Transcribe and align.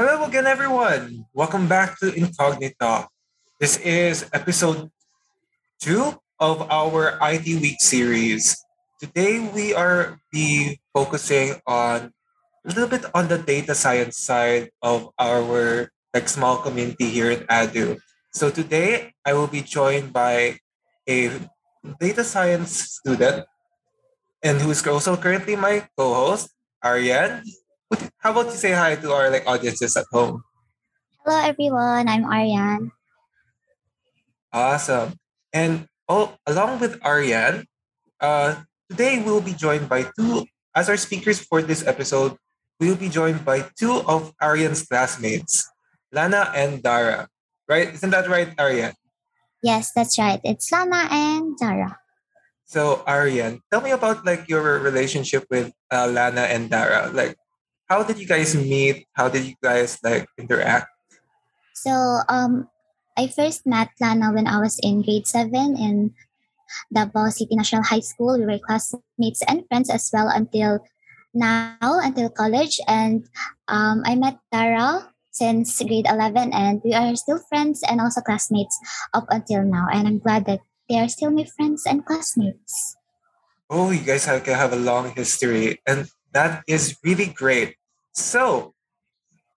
Hello 0.00 0.24
again, 0.24 0.48
everyone. 0.48 1.28
Welcome 1.36 1.68
back 1.68 2.00
to 2.00 2.08
Incognito. 2.08 3.04
This 3.60 3.76
is 3.84 4.24
episode 4.32 4.88
two 5.76 6.16
of 6.40 6.64
our 6.72 7.20
IT 7.20 7.44
Week 7.60 7.76
series. 7.84 8.56
Today, 8.96 9.44
we 9.44 9.76
are 9.76 10.16
be 10.32 10.80
focusing 10.96 11.60
on 11.68 12.16
a 12.64 12.68
little 12.72 12.88
bit 12.88 13.04
on 13.12 13.28
the 13.28 13.36
data 13.36 13.76
science 13.76 14.16
side 14.16 14.72
of 14.80 15.12
our 15.20 15.92
like 16.16 16.32
small 16.32 16.64
community 16.64 17.12
here 17.12 17.36
at 17.36 17.44
ADU. 17.52 18.00
So 18.32 18.48
today, 18.48 19.12
I 19.20 19.36
will 19.36 19.52
be 19.52 19.60
joined 19.60 20.16
by 20.16 20.64
a 21.04 21.28
data 22.00 22.24
science 22.24 23.04
student 23.04 23.44
and 24.40 24.64
who's 24.64 24.80
also 24.80 25.20
currently 25.20 25.60
my 25.60 25.84
co-host, 25.92 26.48
Ariane. 26.80 27.44
How 28.18 28.30
about 28.30 28.46
you 28.46 28.58
say 28.58 28.72
hi 28.72 28.94
to 28.96 29.12
our 29.12 29.30
like 29.30 29.46
audiences 29.46 29.96
at 29.96 30.06
home? 30.10 30.42
Hello 31.24 31.38
everyone, 31.42 32.08
I'm 32.08 32.24
Ariane. 32.24 32.92
Awesome. 34.52 35.14
And 35.52 35.86
oh, 36.08 36.34
along 36.46 36.80
with 36.80 37.02
Ariane, 37.04 37.66
uh, 38.20 38.62
today 38.88 39.22
we'll 39.22 39.42
be 39.42 39.54
joined 39.54 39.88
by 39.88 40.06
two 40.16 40.46
as 40.74 40.88
our 40.88 40.96
speakers 40.96 41.40
for 41.40 41.62
this 41.62 41.86
episode. 41.86 42.36
We'll 42.78 42.96
be 42.96 43.10
joined 43.10 43.44
by 43.44 43.68
two 43.76 44.00
of 44.08 44.32
Ariane's 44.40 44.86
classmates, 44.86 45.68
Lana 46.12 46.50
and 46.54 46.82
Dara. 46.82 47.28
Right? 47.68 47.92
Isn't 47.92 48.10
that 48.10 48.28
right, 48.28 48.50
Ariane? 48.58 48.94
Yes, 49.62 49.92
that's 49.94 50.18
right. 50.18 50.40
It's 50.42 50.72
Lana 50.72 51.06
and 51.10 51.56
Dara. 51.58 51.98
So, 52.64 53.04
Ariane, 53.06 53.60
tell 53.70 53.82
me 53.82 53.90
about 53.90 54.24
like 54.24 54.48
your 54.48 54.78
relationship 54.78 55.44
with 55.50 55.70
uh, 55.90 56.06
Lana 56.06 56.48
and 56.48 56.70
Dara. 56.70 57.10
Like, 57.12 57.36
how 57.90 58.06
did 58.06 58.22
you 58.22 58.26
guys 58.26 58.54
meet? 58.54 59.10
How 59.18 59.26
did 59.26 59.42
you 59.42 59.58
guys 59.58 59.98
like 60.06 60.30
interact? 60.38 60.86
So, 61.74 61.90
um, 62.30 62.70
I 63.18 63.26
first 63.26 63.66
met 63.66 63.90
Lana 63.98 64.30
when 64.30 64.46
I 64.46 64.62
was 64.62 64.78
in 64.78 65.02
grade 65.02 65.26
seven 65.26 65.74
in 65.74 66.14
Davao 66.94 67.34
City 67.34 67.58
National 67.58 67.82
High 67.82 68.06
School. 68.06 68.38
We 68.38 68.46
were 68.46 68.62
classmates 68.62 69.42
and 69.50 69.66
friends 69.66 69.90
as 69.90 70.08
well 70.14 70.30
until 70.30 70.86
now, 71.34 71.98
until 71.98 72.30
college. 72.30 72.78
And 72.86 73.26
um, 73.66 74.06
I 74.06 74.14
met 74.14 74.38
Dara 74.54 75.10
since 75.34 75.82
grade 75.82 76.06
11 76.06 76.54
and 76.54 76.80
we 76.84 76.94
are 76.94 77.16
still 77.16 77.42
friends 77.50 77.82
and 77.82 78.00
also 78.00 78.20
classmates 78.20 78.78
up 79.12 79.26
until 79.30 79.66
now. 79.66 79.90
And 79.90 80.06
I'm 80.06 80.22
glad 80.22 80.46
that 80.46 80.60
they 80.88 81.00
are 81.00 81.08
still 81.08 81.34
my 81.34 81.44
friends 81.58 81.82
and 81.86 82.06
classmates. 82.06 82.96
Oh, 83.68 83.90
you 83.90 84.02
guys 84.02 84.24
have, 84.26 84.46
have 84.46 84.72
a 84.72 84.76
long 84.76 85.14
history, 85.14 85.78
and 85.86 86.10
that 86.32 86.64
is 86.66 86.98
really 87.04 87.26
great. 87.26 87.78
So, 88.12 88.74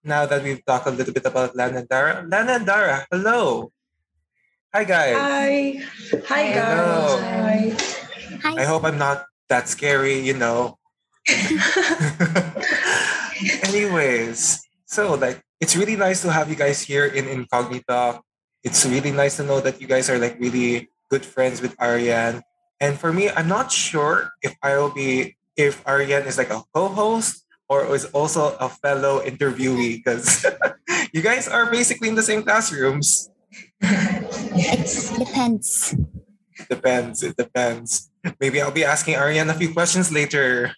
now 0.03 0.25
that 0.25 0.43
we've 0.43 0.63
talked 0.65 0.87
a 0.87 0.91
little 0.91 1.13
bit 1.13 1.25
about 1.25 1.55
Lana 1.55 1.79
and 1.79 1.87
Dara, 1.89 2.25
Lana 2.27 2.51
and 2.53 2.65
Dara, 2.65 3.05
hello. 3.11 3.71
Hi, 4.73 4.83
guys. 4.83 5.15
Hi. 5.15 5.79
Hi, 6.27 6.43
Hello. 6.51 7.21
guys. 7.21 7.21
Hi. 7.21 7.75
Hi. 8.41 8.61
I 8.61 8.65
hope 8.65 8.83
I'm 8.83 8.97
not 8.97 9.25
that 9.49 9.69
scary, 9.69 10.19
you 10.19 10.33
know. 10.33 10.77
Anyways, 13.63 14.59
so 14.85 15.15
like 15.15 15.41
it's 15.61 15.75
really 15.75 15.95
nice 15.95 16.21
to 16.21 16.31
have 16.31 16.49
you 16.49 16.55
guys 16.55 16.81
here 16.81 17.05
in 17.05 17.27
Incognito. 17.27 18.21
It's 18.63 18.85
really 18.85 19.11
nice 19.11 19.37
to 19.37 19.43
know 19.43 19.59
that 19.61 19.79
you 19.79 19.87
guys 19.87 20.09
are 20.09 20.19
like 20.19 20.39
really 20.39 20.89
good 21.09 21.25
friends 21.25 21.61
with 21.61 21.79
Ariane. 21.79 22.41
And 22.79 22.99
for 22.99 23.13
me, 23.13 23.29
I'm 23.29 23.47
not 23.47 23.71
sure 23.71 24.31
if 24.41 24.55
I 24.61 24.77
will 24.77 24.91
be 24.91 25.37
if 25.55 25.85
Ariane 25.87 26.25
is 26.25 26.37
like 26.37 26.49
a 26.49 26.63
co-host 26.73 27.42
or 27.69 27.95
is 27.95 28.05
also 28.11 28.55
a 28.57 28.69
fellow 28.69 29.21
interviewee 29.21 30.03
because 30.03 30.45
you 31.13 31.21
guys 31.21 31.47
are 31.47 31.71
basically 31.71 32.09
in 32.09 32.15
the 32.15 32.23
same 32.23 32.43
classrooms. 32.43 33.29
It 33.81 35.19
depends. 35.19 35.95
Depends. 36.69 37.23
It 37.23 37.35
depends. 37.37 38.11
Maybe 38.39 38.61
I'll 38.61 38.71
be 38.71 38.85
asking 38.85 39.15
Ariane 39.15 39.49
a 39.49 39.53
few 39.53 39.73
questions 39.73 40.11
later. 40.11 40.75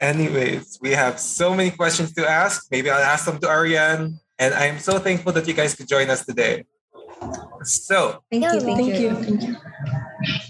Anyways, 0.00 0.78
we 0.80 0.92
have 0.92 1.20
so 1.20 1.54
many 1.54 1.70
questions 1.70 2.14
to 2.14 2.28
ask. 2.28 2.66
Maybe 2.70 2.90
I'll 2.90 3.02
ask 3.02 3.26
them 3.26 3.38
to 3.40 3.48
Ariane. 3.48 4.18
And 4.38 4.54
I'm 4.54 4.78
so 4.78 4.98
thankful 4.98 5.32
that 5.32 5.46
you 5.46 5.54
guys 5.54 5.74
could 5.74 5.88
join 5.88 6.08
us 6.10 6.24
today. 6.24 6.64
So, 7.62 8.22
Thank 8.30 8.44
you. 8.44 8.60
Thank 8.60 8.78
Thank 8.78 9.00
you. 9.00 9.14
Thank 9.14 9.42
you. 9.42 9.56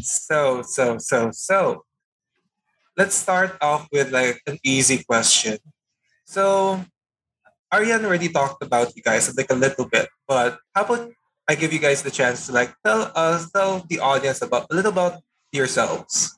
so, 0.03 0.63
so, 0.63 0.99
so, 0.99 1.31
so. 1.33 1.85
Let's 2.97 3.15
start 3.15 3.57
off 3.61 3.89
with 3.93 4.11
like 4.11 4.41
an 4.47 4.59
easy 4.65 5.05
question. 5.05 5.59
So, 6.25 6.83
Ariane 7.73 8.05
already 8.05 8.29
talked 8.29 8.63
about 8.63 8.97
you 8.97 9.03
guys 9.03 9.29
like 9.37 9.51
a 9.51 9.55
little 9.55 9.87
bit, 9.89 10.09
but 10.27 10.59
how 10.75 10.85
about 10.85 11.13
I 11.49 11.55
give 11.55 11.73
you 11.73 11.79
guys 11.79 12.03
the 12.03 12.11
chance 12.11 12.47
to 12.47 12.53
like 12.53 12.75
tell 12.85 13.13
us, 13.15 13.51
tell 13.51 13.85
the 13.89 14.01
audience 14.01 14.43
about 14.43 14.67
a 14.71 14.75
little 14.75 14.91
about 14.91 15.23
yourselves. 15.53 16.37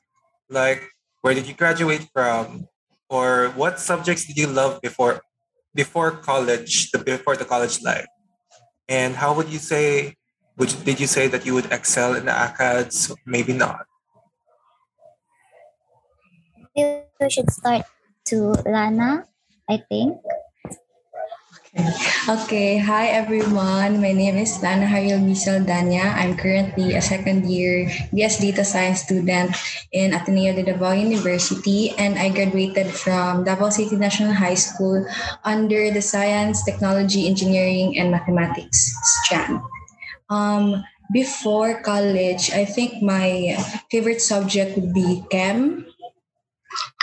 Like, 0.49 0.83
where 1.21 1.33
did 1.33 1.47
you 1.47 1.53
graduate 1.53 2.07
from, 2.13 2.67
or 3.09 3.49
what 3.55 3.79
subjects 3.79 4.25
did 4.25 4.37
you 4.37 4.47
love 4.47 4.81
before 4.81 5.21
before 5.73 6.11
college, 6.11 6.91
the 6.91 6.99
before 6.99 7.35
the 7.35 7.45
college 7.45 7.81
life, 7.81 8.07
and 8.87 9.15
how 9.15 9.33
would 9.33 9.49
you 9.49 9.59
say? 9.59 10.15
Would 10.57 10.73
you, 10.73 10.79
did 10.83 10.99
you 10.99 11.07
say 11.07 11.31
that 11.31 11.45
you 11.45 11.53
would 11.55 11.71
excel 11.71 12.15
in 12.15 12.25
the 12.25 12.35
acads? 12.35 13.15
Maybe 13.25 13.53
not. 13.53 13.88
We 16.79 17.27
should 17.27 17.51
start 17.51 17.83
to 18.31 18.55
Lana, 18.63 19.27
I 19.67 19.83
think. 19.91 20.15
Okay. 21.75 21.91
Okay. 22.25 22.71
Hi, 22.79 23.11
everyone. 23.11 23.99
My 23.99 24.15
name 24.15 24.39
is 24.39 24.63
Lana 24.63 24.87
Hariel 24.87 25.19
Misel 25.19 25.67
Danya. 25.67 26.15
I'm 26.15 26.39
currently 26.39 26.95
a 26.95 27.03
second 27.03 27.51
year 27.51 27.91
BS 28.15 28.39
Data 28.39 28.63
Science 28.63 29.03
student 29.03 29.59
in 29.91 30.15
Ateneo 30.15 30.55
de 30.55 30.63
Davao 30.63 30.95
University, 30.95 31.91
and 31.99 32.15
I 32.15 32.31
graduated 32.31 32.87
from 32.87 33.43
Davao 33.43 33.75
City 33.75 33.99
National 33.99 34.31
High 34.31 34.55
School 34.55 35.03
under 35.43 35.91
the 35.91 36.01
Science, 36.01 36.63
Technology, 36.63 37.27
Engineering, 37.27 37.99
and 37.99 38.07
Mathematics 38.07 38.95
strand. 39.19 39.59
Um, 40.31 40.79
before 41.11 41.83
college, 41.83 42.55
I 42.55 42.63
think 42.63 43.03
my 43.03 43.59
favorite 43.91 44.23
subject 44.23 44.79
would 44.79 44.95
be 44.95 45.27
chem 45.27 45.88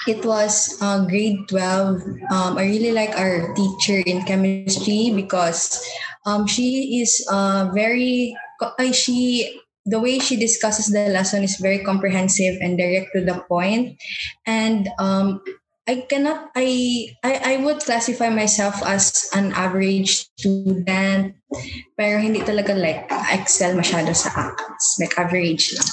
it 0.09 0.25
was 0.25 0.79
uh, 0.81 1.05
grade 1.07 1.39
12 1.49 2.03
um, 2.31 2.59
i 2.59 2.65
really 2.65 2.93
like 2.93 3.13
our 3.19 3.53
teacher 3.55 4.03
in 4.07 4.23
chemistry 4.23 5.13
because 5.15 5.83
um, 6.27 6.47
she 6.47 7.01
is 7.01 7.25
uh, 7.31 7.71
very 7.73 8.37
uh, 8.61 8.93
she 8.93 9.61
the 9.87 10.01
way 10.03 10.19
she 10.19 10.37
discusses 10.37 10.91
the 10.91 11.09
lesson 11.09 11.47
is 11.47 11.57
very 11.57 11.79
comprehensive 11.79 12.59
and 12.61 12.77
direct 12.77 13.15
to 13.15 13.25
the 13.25 13.39
point. 13.47 13.97
And 14.45 14.91
um, 14.99 15.41
I 15.87 16.03
cannot 16.11 16.51
I, 16.59 17.15
I 17.23 17.55
I 17.55 17.57
would 17.63 17.79
classify 17.79 18.29
myself 18.29 18.83
as 18.83 19.31
an 19.31 19.55
average 19.55 20.27
student 20.35 21.39
pero 21.95 22.19
hindi 22.19 22.43
talaga 22.43 22.75
like 22.75 23.07
excel 23.31 23.79
masyado 23.79 24.11
sa 24.11 24.35
accounts 24.35 24.99
like 24.99 25.15
average 25.15 25.71
lang. 25.79 25.91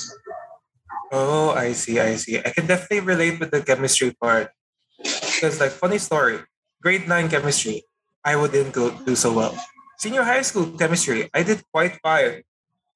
Oh, 1.13 1.51
I 1.53 1.74
see, 1.74 2.00
I 2.00 2.16
see. 2.18 2.40
I 2.41 2.50
can 2.50 2.66
definitely 2.66 3.01
relate 3.06 3.40
with 3.40 3.51
the 3.51 3.62
chemistry 3.62 4.18
part. 4.18 4.50
Because 4.97 5.59
like 5.59 5.69
funny 5.72 6.00
story, 6.00 6.40
grade 6.81 7.07
nine 7.07 7.29
chemistry, 7.29 7.84
I 8.25 8.35
wouldn't 8.35 8.74
go 8.74 8.90
do 9.06 9.16
so 9.16 9.31
well. 9.31 9.53
Senior 10.00 10.24
high 10.24 10.41
school 10.41 10.66
chemistry, 10.74 11.29
I 11.34 11.44
did 11.44 11.62
quite 11.72 12.00
fine. 12.01 12.41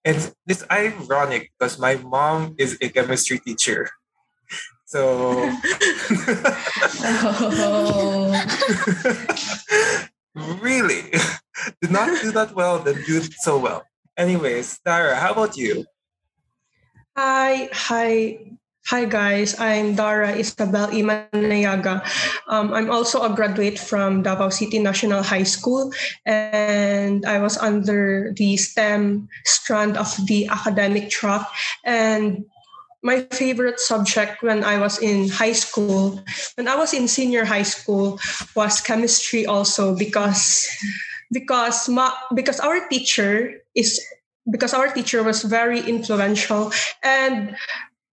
And 0.04 0.18
it's 0.48 0.66
ironic 0.72 1.52
because 1.54 1.78
my 1.78 1.96
mom 1.96 2.56
is 2.58 2.78
a 2.82 2.90
chemistry 2.90 3.40
teacher. 3.40 3.90
So 4.88 5.52
Oh. 7.04 8.32
really 10.64 11.12
did 11.82 11.92
not 11.92 12.22
do 12.22 12.32
that 12.32 12.56
well, 12.56 12.80
then 12.80 13.04
do 13.06 13.22
so 13.44 13.60
well. 13.60 13.84
Anyways, 14.16 14.80
Dara, 14.86 15.16
how 15.16 15.34
about 15.34 15.58
you? 15.58 15.86
Hi, 17.18 17.66
hi, 17.74 18.38
hi, 18.86 19.10
guys. 19.10 19.58
I'm 19.58 19.98
Dara 19.98 20.38
Isabel 20.38 20.94
Imanayaga. 20.94 22.06
Um, 22.46 22.70
I'm 22.78 22.94
also 22.94 23.26
a 23.26 23.34
graduate 23.34 23.82
from 23.82 24.22
Davao 24.22 24.54
City 24.54 24.78
National 24.78 25.24
High 25.26 25.50
School, 25.50 25.90
and 26.30 27.26
I 27.26 27.42
was 27.42 27.58
under 27.58 28.34
the 28.38 28.54
STEM 28.54 29.30
strand 29.50 29.98
of 29.98 30.14
the 30.30 30.46
academic 30.46 31.10
track. 31.10 31.42
And 31.84 32.46
my 33.02 33.26
favorite 33.34 33.80
subject 33.80 34.44
when 34.44 34.64
I 34.64 34.78
was 34.78 35.02
in 35.02 35.28
high 35.30 35.58
school, 35.58 36.22
when 36.54 36.68
I 36.68 36.78
was 36.78 36.94
in 36.94 37.08
senior 37.08 37.46
high 37.46 37.66
school, 37.66 38.22
was 38.54 38.80
chemistry 38.80 39.48
also 39.48 39.98
because 39.98 40.70
because 41.34 41.90
ma, 41.90 42.14
because 42.36 42.60
our 42.60 42.88
teacher 42.94 43.58
is 43.74 43.98
because 44.50 44.74
our 44.74 44.88
teacher 44.88 45.24
was 45.24 45.44
very 45.44 45.80
influential 45.80 46.72
and 47.04 47.56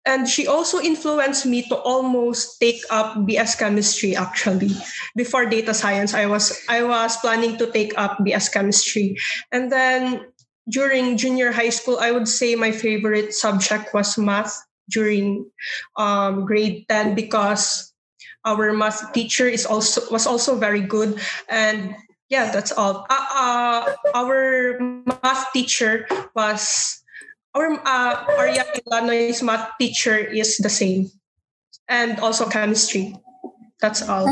and 0.05 0.27
she 0.27 0.47
also 0.47 0.79
influenced 0.79 1.45
me 1.45 1.67
to 1.69 1.75
almost 1.75 2.59
take 2.59 2.81
up 2.89 3.17
BS 3.27 3.59
chemistry 3.59 4.15
actually. 4.15 4.71
Before 5.15 5.45
data 5.45 5.73
science, 5.73 6.13
I 6.13 6.25
was 6.25 6.57
I 6.69 6.83
was 6.83 7.17
planning 7.17 7.57
to 7.57 7.69
take 7.69 7.93
up 7.97 8.17
BS 8.17 8.51
chemistry. 8.51 9.17
And 9.51 9.71
then 9.71 10.25
during 10.69 11.17
junior 11.17 11.51
high 11.51 11.69
school, 11.69 11.99
I 11.99 12.11
would 12.11 12.27
say 12.27 12.55
my 12.55 12.71
favorite 12.71 13.33
subject 13.33 13.93
was 13.93 14.17
math 14.17 14.57
during 14.89 15.45
um, 15.97 16.45
grade 16.45 16.85
10 16.89 17.13
because 17.13 17.93
our 18.45 18.73
math 18.73 19.13
teacher 19.13 19.45
is 19.45 19.65
also 19.65 20.01
was 20.09 20.25
also 20.25 20.55
very 20.57 20.81
good 20.81 21.19
and 21.49 21.93
yeah 22.29 22.51
that's 22.51 22.71
all 22.71 23.05
uh, 23.09 23.27
uh, 23.33 23.81
our 24.15 24.77
math 25.05 25.51
teacher 25.53 26.07
was 26.35 27.01
our 27.53 27.73
uh, 27.85 28.13
Arya 28.37 28.65
Ilanoy's 28.85 29.41
math 29.41 29.73
teacher 29.81 30.17
is 30.17 30.57
the 30.57 30.69
same 30.69 31.09
and 31.89 32.19
also 32.19 32.47
chemistry 32.47 33.15
that's 33.81 34.07
all 34.07 34.29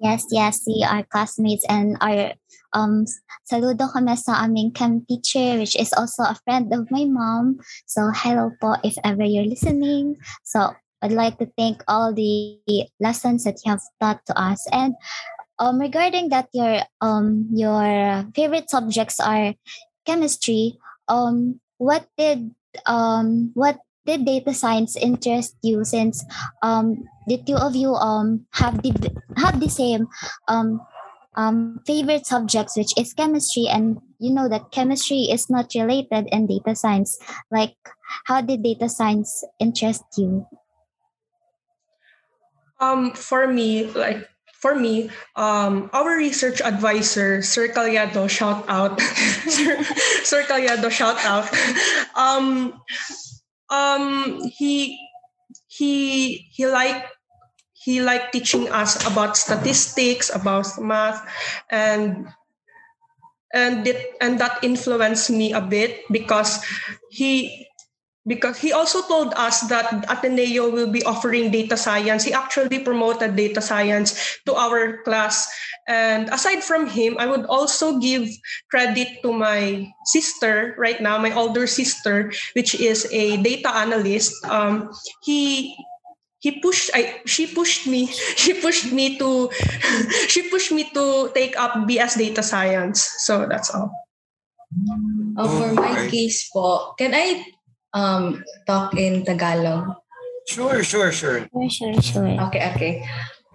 yes 0.00 0.24
yes 0.30 0.62
we 0.66 0.84
are 0.84 1.02
classmates 1.08 1.64
and 1.68 1.96
our 2.00 2.36
um, 2.74 3.06
saludo 3.46 3.86
kami 3.88 4.18
sa 4.18 4.42
aming 4.44 4.74
chem 4.74 5.06
teacher, 5.06 5.56
which 5.56 5.78
is 5.78 5.94
also 5.94 6.26
a 6.26 6.36
friend 6.44 6.74
of 6.74 6.90
my 6.90 7.06
mom. 7.06 7.62
So, 7.86 8.10
hello 8.10 8.50
po 8.60 8.76
if 8.82 8.98
ever 9.06 9.22
you're 9.22 9.46
listening. 9.46 10.18
So, 10.42 10.74
I'd 11.00 11.14
like 11.14 11.38
to 11.38 11.46
thank 11.56 11.84
all 11.86 12.12
the 12.12 12.58
lessons 12.98 13.44
that 13.44 13.60
you 13.64 13.70
have 13.70 13.84
taught 14.00 14.26
to 14.26 14.34
us. 14.34 14.66
And 14.72 14.96
um, 15.58 15.78
regarding 15.78 16.28
that, 16.30 16.48
your 16.52 16.82
um 17.00 17.48
your 17.52 18.26
favorite 18.34 18.70
subjects 18.70 19.20
are 19.20 19.54
chemistry. 20.06 20.78
Um, 21.08 21.60
what 21.78 22.06
did 22.16 22.54
um 22.86 23.50
what 23.54 23.78
did 24.06 24.24
data 24.26 24.52
science 24.52 24.96
interest 24.96 25.56
you 25.62 25.84
since 25.84 26.24
um 26.62 27.04
the 27.26 27.38
two 27.38 27.56
of 27.56 27.74
you 27.74 27.94
um 27.94 28.46
have 28.52 28.82
the 28.82 28.92
have 29.36 29.60
the 29.60 29.70
same 29.70 30.08
um 30.48 30.80
um, 31.36 31.80
favorite 31.86 32.26
subjects, 32.26 32.76
which 32.76 32.96
is 32.96 33.12
chemistry, 33.12 33.66
and 33.68 33.98
you 34.18 34.32
know 34.32 34.48
that 34.48 34.70
chemistry 34.70 35.26
is 35.30 35.50
not 35.50 35.74
related 35.74 36.28
in 36.30 36.46
data 36.46 36.76
science. 36.76 37.18
Like, 37.50 37.74
how 38.26 38.40
did 38.40 38.62
data 38.62 38.88
science 38.88 39.44
interest 39.58 40.04
you? 40.16 40.46
Um, 42.80 43.12
for 43.12 43.46
me, 43.46 43.84
like 43.86 44.28
for 44.64 44.72
me, 44.72 45.12
um, 45.36 45.92
our 45.92 46.16
research 46.16 46.64
advisor, 46.64 47.44
Sir 47.44 47.68
Calyado, 47.68 48.24
shout 48.32 48.64
out, 48.64 48.96
Sir, 49.44 49.76
Sir 50.24 50.40
shout 50.88 51.20
out. 51.20 51.44
Um, 52.16 52.80
um, 53.68 54.40
he 54.56 54.96
he 55.68 56.48
he 56.48 56.64
liked 56.64 57.12
he 57.76 58.00
liked 58.00 58.32
teaching 58.32 58.72
us 58.72 58.96
about 59.04 59.36
statistics, 59.36 60.32
about 60.32 60.64
math, 60.80 61.20
and 61.68 62.32
and 63.52 63.84
it, 63.84 64.16
and 64.24 64.40
that 64.40 64.64
influenced 64.64 65.28
me 65.28 65.52
a 65.52 65.60
bit 65.60 66.08
because 66.08 66.64
he 67.12 67.68
because 68.26 68.58
he 68.58 68.72
also 68.72 69.02
told 69.02 69.34
us 69.36 69.60
that 69.68 69.88
Ateneo 70.08 70.70
will 70.70 70.90
be 70.90 71.02
offering 71.04 71.50
data 71.50 71.76
science. 71.76 72.24
He 72.24 72.32
actually 72.32 72.80
promoted 72.80 73.36
data 73.36 73.60
science 73.60 74.16
to 74.46 74.54
our 74.54 75.02
class. 75.04 75.46
And 75.86 76.28
aside 76.32 76.64
from 76.64 76.88
him, 76.88 77.16
I 77.18 77.26
would 77.26 77.44
also 77.46 78.00
give 78.00 78.28
credit 78.70 79.20
to 79.22 79.32
my 79.32 79.92
sister 80.06 80.74
right 80.78 81.00
now, 81.00 81.18
my 81.18 81.32
older 81.32 81.66
sister, 81.66 82.32
which 82.54 82.74
is 82.74 83.06
a 83.12 83.36
data 83.42 83.68
analyst. 83.68 84.32
Um, 84.46 84.90
he 85.22 85.76
he 86.40 86.60
pushed 86.60 86.92
I 86.92 87.20
she 87.24 87.46
pushed 87.46 87.86
me 87.86 88.06
she 88.40 88.52
pushed 88.60 88.92
me 88.92 89.16
to 89.18 89.50
she 90.32 90.48
pushed 90.48 90.72
me 90.72 90.88
to 90.92 91.32
take 91.34 91.56
up 91.60 91.84
BS 91.84 92.16
data 92.16 92.42
science. 92.42 93.04
So 93.24 93.44
that's 93.44 93.68
all. 93.68 93.92
Oh, 95.36 95.48
for 95.60 95.72
my 95.76 96.08
case 96.08 96.48
po, 96.48 96.96
can 96.98 97.14
I 97.14 97.44
um 97.94 98.42
talk 98.66 98.98
in 98.98 99.22
Tagalog? 99.24 99.94
Sure, 100.44 100.84
sure, 100.84 101.14
sure. 101.14 101.48
Sure, 101.48 101.70
sure, 101.70 101.96
sure. 102.02 102.34
Okay, 102.50 102.62
okay. 102.74 102.92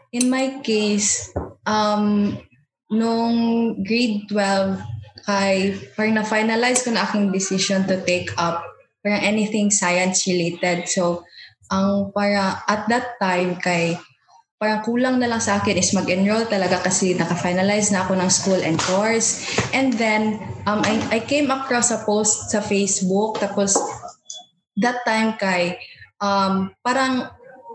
In 0.09 0.31
my 0.33 0.57
case, 0.65 1.29
um, 1.69 2.33
nung 2.89 3.37
grade 3.85 4.25
12, 4.25 4.81
kay, 5.21 5.77
parang 5.93 6.17
na-finalize 6.17 6.81
ko 6.81 6.89
na 6.89 7.05
aking 7.05 7.29
decision 7.29 7.85
to 7.85 8.01
take 8.01 8.33
up 8.41 8.65
parang 9.05 9.21
anything 9.21 9.69
science 9.71 10.25
related. 10.27 10.89
So, 10.89 11.23
ang 11.69 12.11
para 12.11 12.65
at 12.65 12.89
that 12.89 13.21
time 13.21 13.61
kay 13.61 13.95
parang 14.59 14.83
kulang 14.83 15.23
na 15.23 15.29
lang 15.31 15.39
sa 15.39 15.61
akin 15.61 15.79
is 15.79 15.95
mag-enroll 15.95 16.43
talaga 16.51 16.83
kasi 16.83 17.15
naka-finalize 17.15 17.95
na 17.95 18.03
ako 18.03 18.19
ng 18.19 18.27
school 18.27 18.59
and 18.59 18.75
course. 18.75 19.47
And 19.71 19.95
then, 19.95 20.43
um, 20.67 20.83
I, 20.83 20.99
I 21.15 21.19
came 21.23 21.47
across 21.47 21.95
a 21.95 22.03
post 22.03 22.51
sa 22.51 22.59
Facebook 22.59 23.39
tapos 23.39 23.79
that 24.79 25.03
time 25.03 25.35
kay 25.35 25.77
um, 26.23 26.71
parang 26.81 27.29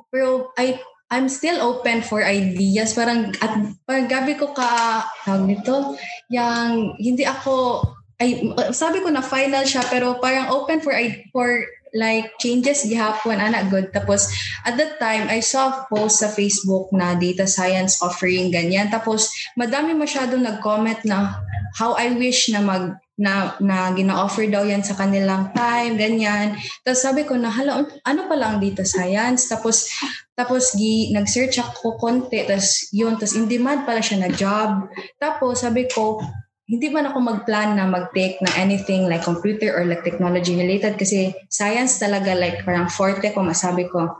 pero 0.09 0.51
I 0.56 0.81
I'm 1.15 1.31
still 1.31 1.62
open 1.62 2.03
for 2.03 2.27
ideas. 2.27 2.97
Parang, 2.97 3.31
at 3.39 3.53
parang 3.87 4.11
gabi 4.11 4.35
ko 4.35 4.51
ka, 4.51 5.05
tawag 5.23 5.47
nito, 5.47 5.95
yung 6.33 6.99
hindi 6.99 7.23
ako, 7.23 7.87
ay, 8.19 8.51
sabi 8.75 8.99
ko 8.99 9.15
na 9.15 9.23
final 9.23 9.62
siya, 9.62 9.87
pero 9.87 10.19
parang 10.19 10.51
open 10.51 10.83
for, 10.83 10.91
for 11.31 11.62
like 11.95 12.35
changes 12.43 12.83
gihapon 12.91 13.39
ana 13.39 13.71
good 13.71 13.95
tapos 13.95 14.27
at 14.67 14.75
that 14.75 14.99
time 14.99 15.31
I 15.31 15.39
saw 15.39 15.87
post 15.87 16.27
sa 16.27 16.29
Facebook 16.35 16.91
na 16.91 17.15
data 17.15 17.47
science 17.47 18.03
offering 18.03 18.51
ganyan 18.51 18.91
tapos 18.91 19.31
madami 19.55 19.95
masyado 19.95 20.35
nag-comment 20.35 21.06
na 21.06 21.39
how 21.79 21.95
I 21.95 22.11
wish 22.19 22.51
na 22.51 22.67
mag 22.67 22.99
na 23.14 23.55
na 23.62 23.94
gina-offer 23.94 24.50
daw 24.50 24.66
yan 24.66 24.82
sa 24.82 24.99
kanilang 24.99 25.55
time 25.55 25.94
ganyan. 25.94 26.58
Tapos 26.82 27.00
sabi 27.02 27.22
ko 27.22 27.38
na 27.38 27.50
hala 27.50 27.87
ano 28.02 28.20
pa 28.26 28.34
lang 28.34 28.58
data 28.58 28.82
science? 28.82 29.46
Tapos 29.46 29.87
tapos 30.34 30.75
gi 30.75 31.14
nag-search 31.14 31.62
ako 31.62 31.94
konti 31.94 32.43
tapos 32.43 32.90
yun 32.90 33.14
tapos 33.14 33.38
in 33.38 33.46
demand 33.46 33.87
pala 33.87 34.02
siya 34.02 34.19
na 34.26 34.31
job. 34.34 34.90
Tapos 35.22 35.62
sabi 35.62 35.87
ko 35.87 36.19
hindi 36.64 36.88
man 36.88 37.06
ako 37.12 37.19
mag-plan 37.20 37.76
na 37.76 37.84
mag-take 37.84 38.40
na 38.40 38.50
anything 38.56 39.05
like 39.06 39.22
computer 39.22 39.70
or 39.76 39.84
like 39.84 40.00
technology 40.00 40.56
related 40.56 40.96
kasi 40.96 41.37
science 41.52 42.00
talaga 42.00 42.32
like 42.32 42.64
parang 42.64 42.88
forte 42.88 43.28
ko 43.31 43.44
masabi 43.44 43.84
ko 43.87 44.10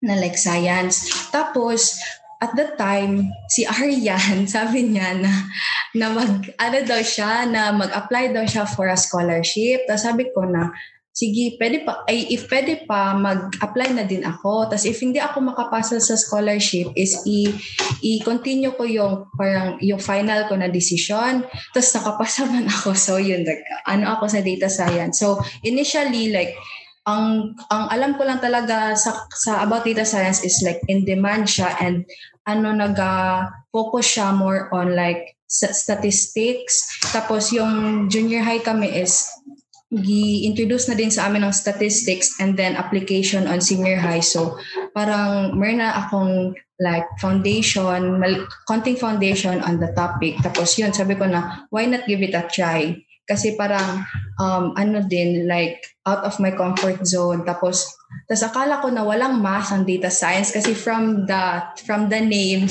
na 0.00 0.16
like 0.16 0.38
science. 0.40 1.12
Tapos 1.28 2.00
at 2.40 2.56
that 2.56 2.80
time, 2.80 3.28
si 3.52 3.68
Aryan, 3.68 4.48
sabi 4.56 4.88
niya 4.88 5.20
na, 5.20 5.32
na 5.92 6.06
mag, 6.10 6.48
ano 6.56 6.78
daw 6.88 7.00
siya, 7.04 7.44
na 7.44 7.70
mag-apply 7.76 8.32
daw 8.32 8.42
siya 8.48 8.64
for 8.64 8.88
a 8.88 8.96
scholarship. 8.96 9.84
Tapos 9.84 10.08
sabi 10.08 10.32
ko 10.32 10.48
na, 10.48 10.72
sige, 11.12 11.60
pwede 11.60 11.84
pa, 11.84 12.00
ay, 12.08 12.32
if 12.32 12.48
pwede 12.48 12.88
pa, 12.88 13.12
mag-apply 13.12 13.92
na 13.92 14.08
din 14.08 14.24
ako. 14.24 14.72
Tapos 14.72 14.88
if 14.88 14.96
hindi 15.04 15.20
ako 15.20 15.52
makapasa 15.52 16.00
sa 16.00 16.16
scholarship, 16.16 16.88
is 16.96 17.20
i, 17.28 17.52
i-continue 18.00 18.72
ko 18.72 18.88
yung, 18.88 19.28
parang, 19.36 19.76
yung 19.84 20.00
final 20.00 20.48
ko 20.48 20.56
na 20.56 20.72
decision. 20.72 21.44
Tapos 21.76 21.92
nakapasa 21.92 22.48
man 22.48 22.66
ako. 22.72 22.96
So 22.96 23.20
yun, 23.20 23.44
like, 23.44 23.60
ano 23.84 24.16
ako 24.16 24.32
sa 24.32 24.40
data 24.40 24.72
science. 24.72 25.20
So 25.20 25.44
initially, 25.60 26.32
like, 26.32 26.56
ang 27.08 27.56
ang 27.72 27.88
alam 27.88 28.12
ko 28.20 28.28
lang 28.28 28.44
talaga 28.44 28.92
sa 28.92 29.24
sa 29.32 29.64
about 29.64 29.88
data 29.88 30.04
science 30.04 30.44
is 30.44 30.60
like 30.60 30.78
in 30.84 31.08
demand 31.08 31.48
siya 31.48 31.72
and 31.80 32.04
ano 32.46 32.72
naga 32.72 33.46
focus 33.72 34.16
siya 34.16 34.32
more 34.32 34.72
on 34.72 34.94
like 34.94 35.36
statistics 35.50 36.78
tapos 37.10 37.50
yung 37.50 38.06
junior 38.06 38.40
high 38.40 38.62
kami 38.62 38.86
is 38.86 39.26
gi-introduce 39.90 40.86
na 40.86 40.94
din 40.94 41.10
sa 41.10 41.26
amin 41.26 41.42
ng 41.42 41.54
statistics 41.54 42.38
and 42.38 42.54
then 42.54 42.78
application 42.78 43.50
on 43.50 43.58
senior 43.58 43.98
high. 43.98 44.22
So, 44.22 44.54
parang 44.94 45.58
meron 45.58 45.82
na 45.82 46.06
akong 46.06 46.54
like 46.78 47.10
foundation, 47.18 48.22
mal- 48.22 48.46
konting 48.70 48.94
foundation 48.94 49.58
on 49.66 49.82
the 49.82 49.90
topic. 49.98 50.38
Tapos 50.46 50.78
yun, 50.78 50.94
sabi 50.94 51.18
ko 51.18 51.26
na, 51.26 51.66
why 51.74 51.90
not 51.90 52.06
give 52.06 52.22
it 52.22 52.38
a 52.38 52.46
try? 52.46 53.02
Kasi 53.30 53.54
parang, 53.54 54.02
um, 54.42 54.74
ano 54.74 55.06
din, 55.06 55.46
like, 55.46 55.78
out 56.02 56.26
of 56.26 56.34
my 56.42 56.50
comfort 56.50 57.06
zone. 57.06 57.46
Tapos, 57.46 57.86
tapos 58.26 58.42
akala 58.42 58.82
ko 58.82 58.90
na 58.90 59.06
walang 59.06 59.38
math 59.38 59.70
ang 59.70 59.86
data 59.86 60.10
science 60.10 60.50
kasi 60.50 60.74
from 60.74 61.30
the, 61.30 61.62
from 61.86 62.10
the 62.10 62.18
name, 62.18 62.66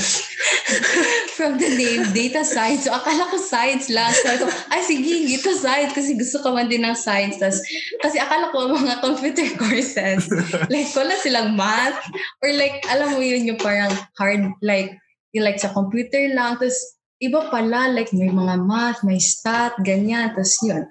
from 1.40 1.56
the 1.56 1.72
name, 1.80 2.04
data 2.12 2.44
science. 2.44 2.84
So, 2.84 2.92
akala 2.92 3.32
ko 3.32 3.40
science 3.40 3.88
lang. 3.88 4.12
So, 4.12 4.36
ako, 4.36 4.52
ay, 4.76 4.84
sige, 4.84 5.24
dito 5.32 5.56
science 5.56 5.96
kasi 5.96 6.20
gusto 6.20 6.44
ko 6.44 6.52
man 6.52 6.68
din 6.68 6.84
ng 6.84 6.98
science. 7.00 7.40
Tas, 7.40 7.64
kasi 8.04 8.20
akala 8.20 8.52
ko 8.52 8.68
mga 8.76 9.00
computer 9.00 9.48
courses, 9.62 10.28
like, 10.68 10.92
wala 10.92 11.16
silang 11.24 11.56
math. 11.56 12.04
Or 12.44 12.52
like, 12.52 12.84
alam 12.92 13.16
mo 13.16 13.24
yun 13.24 13.48
yung 13.48 13.60
parang 13.64 13.96
hard, 14.20 14.52
like, 14.60 15.00
yung 15.32 15.48
like 15.48 15.62
sa 15.62 15.72
computer 15.72 16.28
lang. 16.36 16.60
Tapos, 16.60 16.99
iba 17.20 17.52
pala, 17.52 17.92
like, 17.92 18.12
may 18.16 18.32
mga 18.32 18.56
math, 18.64 19.04
may 19.04 19.20
stat, 19.20 19.76
ganyan. 19.84 20.34
Tapos, 20.34 20.60
yun. 20.64 20.88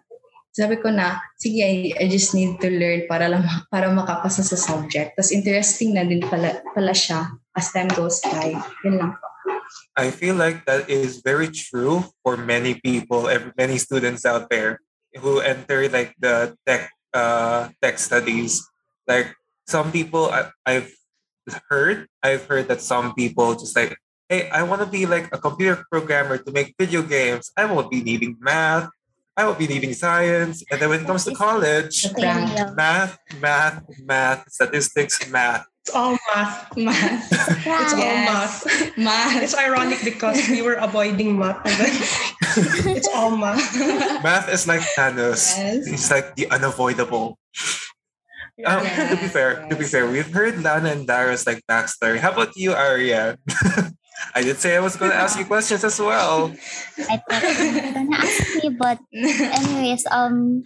sabi 0.59 0.75
ko 0.83 0.91
na, 0.91 1.23
sige, 1.39 1.63
I, 1.63 1.95
I 1.95 2.05
just 2.11 2.35
need 2.35 2.59
to 2.59 2.67
learn 2.67 3.07
para 3.07 3.31
lang, 3.31 3.47
para 3.73 3.87
makapasa 3.95 4.43
sa 4.43 4.59
subject. 4.59 5.15
Tapos 5.15 5.31
interesting 5.31 5.95
na 5.95 6.03
din 6.03 6.19
pala, 6.27 6.59
pala 6.75 6.91
siya 6.91 7.31
as 7.55 7.71
time 7.71 7.87
goes 7.95 8.19
by. 8.27 8.59
Yun 8.83 8.99
lang 8.99 9.13
po. 9.15 9.27
I 9.95 10.11
feel 10.11 10.35
like 10.35 10.67
that 10.67 10.91
is 10.91 11.23
very 11.23 11.51
true 11.51 12.07
for 12.23 12.39
many 12.39 12.79
people, 12.83 13.31
many 13.59 13.79
students 13.79 14.27
out 14.27 14.51
there 14.51 14.83
who 15.15 15.39
enter 15.43 15.87
like 15.91 16.15
the 16.19 16.55
tech 16.67 16.91
uh, 17.15 17.71
tech 17.83 17.99
studies. 17.99 18.63
Like 19.07 19.35
some 19.67 19.91
people 19.91 20.31
I, 20.31 20.55
I've 20.63 20.95
heard, 21.67 22.07
I've 22.23 22.47
heard 22.47 22.71
that 22.71 22.83
some 22.83 23.15
people 23.15 23.59
just 23.59 23.75
like, 23.75 23.99
hey, 24.29 24.49
I 24.51 24.63
want 24.63 24.81
to 24.83 24.87
be 24.87 25.07
like 25.07 25.33
a 25.33 25.39
computer 25.39 25.85
programmer 25.91 26.39
to 26.39 26.51
make 26.53 26.75
video 26.79 27.03
games. 27.03 27.51
I 27.57 27.65
won't 27.65 27.91
be 27.91 28.03
needing 28.03 28.37
math. 28.41 28.91
I 29.37 29.47
won't 29.47 29.59
be 29.59 29.67
needing 29.69 29.95
science. 29.95 30.65
And 30.71 30.81
then 30.81 30.89
when 30.91 31.01
it 31.01 31.07
comes 31.07 31.25
to 31.25 31.35
college, 31.35 32.11
Same. 32.11 32.75
math, 32.75 33.19
math, 33.41 33.87
math, 34.03 34.51
statistics, 34.51 35.31
math. 35.31 35.65
It's 35.87 35.95
all 35.95 36.19
math. 36.35 36.77
Math. 36.77 37.33
It's 37.65 37.95
all 37.95 38.19
math. 38.29 38.99
Math. 38.99 39.43
It's 39.43 39.57
ironic 39.57 40.05
because 40.05 40.49
we 40.51 40.61
were 40.61 40.75
avoiding 40.75 41.39
math 41.39 41.65
and 41.65 41.75
then 41.79 42.97
it's 42.97 43.09
all 43.15 43.33
math. 43.37 43.63
Math 44.23 44.53
is 44.53 44.67
like 44.67 44.83
Thanos. 44.99 45.57
Yes. 45.57 45.87
It's 45.87 46.11
like 46.11 46.35
the 46.35 46.51
unavoidable. 46.51 47.39
Um, 48.67 48.83
to 48.83 49.17
be 49.23 49.29
fair, 49.31 49.65
to 49.71 49.77
be 49.77 49.85
fair, 49.87 50.11
we've 50.11 50.29
heard 50.35 50.61
Lana 50.61 50.91
and 50.91 51.07
Dara's 51.07 51.47
like 51.47 51.63
backstory. 51.71 52.19
How 52.19 52.33
about 52.33 52.57
you, 52.57 52.75
Arya? 52.75 53.39
I 54.35 54.43
did 54.43 54.59
say 54.59 54.77
I 54.77 54.81
was 54.81 54.97
going 54.97 55.11
to 55.11 55.17
ask 55.17 55.39
you 55.39 55.45
questions 55.45 55.85
as 55.85 55.99
well. 55.99 56.53
I 57.11 57.17
thought 57.19 57.43
you 57.43 57.73
were 57.75 57.93
gonna 57.93 58.17
ask 58.17 58.41
me, 58.63 58.69
but 58.71 58.99
anyways, 59.15 60.07
um, 60.11 60.65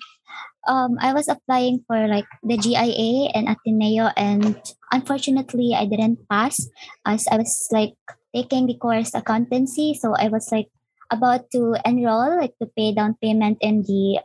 um, 0.66 0.96
I 1.00 1.12
was 1.12 1.28
applying 1.28 1.84
for 1.86 2.08
like 2.08 2.26
the 2.42 2.56
GIA 2.56 3.30
and 3.34 3.48
Ateneo, 3.48 4.10
and 4.16 4.56
unfortunately, 4.92 5.74
I 5.76 5.86
didn't 5.86 6.28
pass 6.28 6.68
as 7.06 7.26
I 7.30 7.36
was 7.36 7.68
like 7.70 7.94
taking 8.34 8.66
the 8.66 8.78
course 8.78 9.14
accountancy. 9.14 9.94
So 9.94 10.14
I 10.14 10.28
was 10.28 10.50
like 10.52 10.68
about 11.10 11.50
to 11.52 11.76
enroll, 11.84 12.40
like 12.40 12.56
to 12.60 12.66
pay 12.76 12.94
down 12.94 13.16
payment 13.20 13.58
in 13.60 13.82
the 13.82 14.20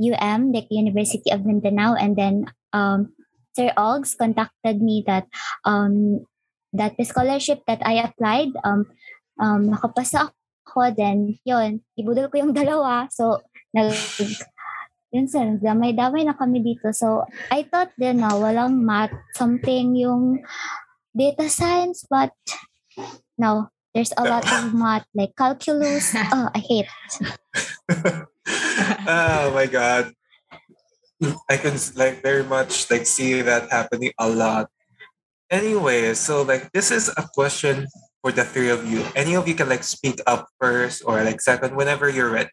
UM, 0.00 0.52
like 0.52 0.66
University 0.70 1.30
of 1.30 1.46
Mindanao, 1.46 1.94
and 1.94 2.16
then 2.16 2.46
um, 2.72 3.12
Sir 3.54 3.72
Oggs 3.76 4.16
contacted 4.16 4.82
me 4.82 5.04
that 5.06 5.26
um 5.64 6.26
that 6.72 6.94
scholarship 7.04 7.62
that 7.66 7.82
I 7.84 8.02
applied 8.02 8.54
um 8.64 8.86
um 9.38 9.70
nakapasa 9.70 10.30
ako 10.66 10.92
then 10.94 11.38
yun 11.46 11.82
ibudol 11.94 12.30
ko 12.30 12.42
yung 12.42 12.56
dalawa 12.58 13.06
so 13.10 13.42
nag 13.74 13.94
yun 15.14 15.30
sir 15.30 15.56
damay-damay 15.62 16.26
na 16.26 16.36
kami 16.36 16.60
dito 16.60 16.90
so 16.90 17.24
I 17.50 17.64
thought 17.66 17.94
din 17.94 18.20
na 18.20 18.34
walang 18.34 18.82
math 18.82 19.14
something 19.38 19.94
yung 19.96 20.42
data 21.16 21.48
science 21.48 22.04
but 22.10 22.34
no 23.38 23.70
there's 23.94 24.12
a 24.18 24.24
lot 24.26 24.44
of 24.44 24.74
math 24.80 25.06
like 25.14 25.32
calculus 25.38 26.12
oh 26.12 26.50
I 26.52 26.60
hate 26.60 26.90
oh 29.06 29.52
my 29.54 29.66
god. 29.66 30.12
I 31.48 31.56
can 31.56 31.78
like 31.96 32.22
very 32.22 32.44
much 32.44 32.90
like 32.90 33.06
see 33.06 33.40
that 33.42 33.70
happening 33.70 34.12
a 34.18 34.28
lot. 34.28 34.68
Anyway, 35.50 36.14
so 36.14 36.42
like 36.42 36.72
this 36.72 36.90
is 36.90 37.08
a 37.16 37.22
question 37.34 37.86
for 38.22 38.32
the 38.32 38.44
three 38.44 38.70
of 38.70 38.82
you. 38.90 39.04
Any 39.14 39.34
of 39.36 39.46
you 39.46 39.54
can 39.54 39.68
like 39.68 39.84
speak 39.84 40.18
up 40.26 40.48
first 40.60 41.02
or 41.06 41.22
like 41.22 41.40
second 41.40 41.76
whenever 41.76 42.08
you're 42.10 42.30
ready. 42.30 42.50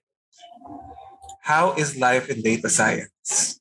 How 1.41 1.73
is 1.73 1.97
life 1.97 2.29
in 2.29 2.41
data 2.41 2.69
science? 2.69 3.59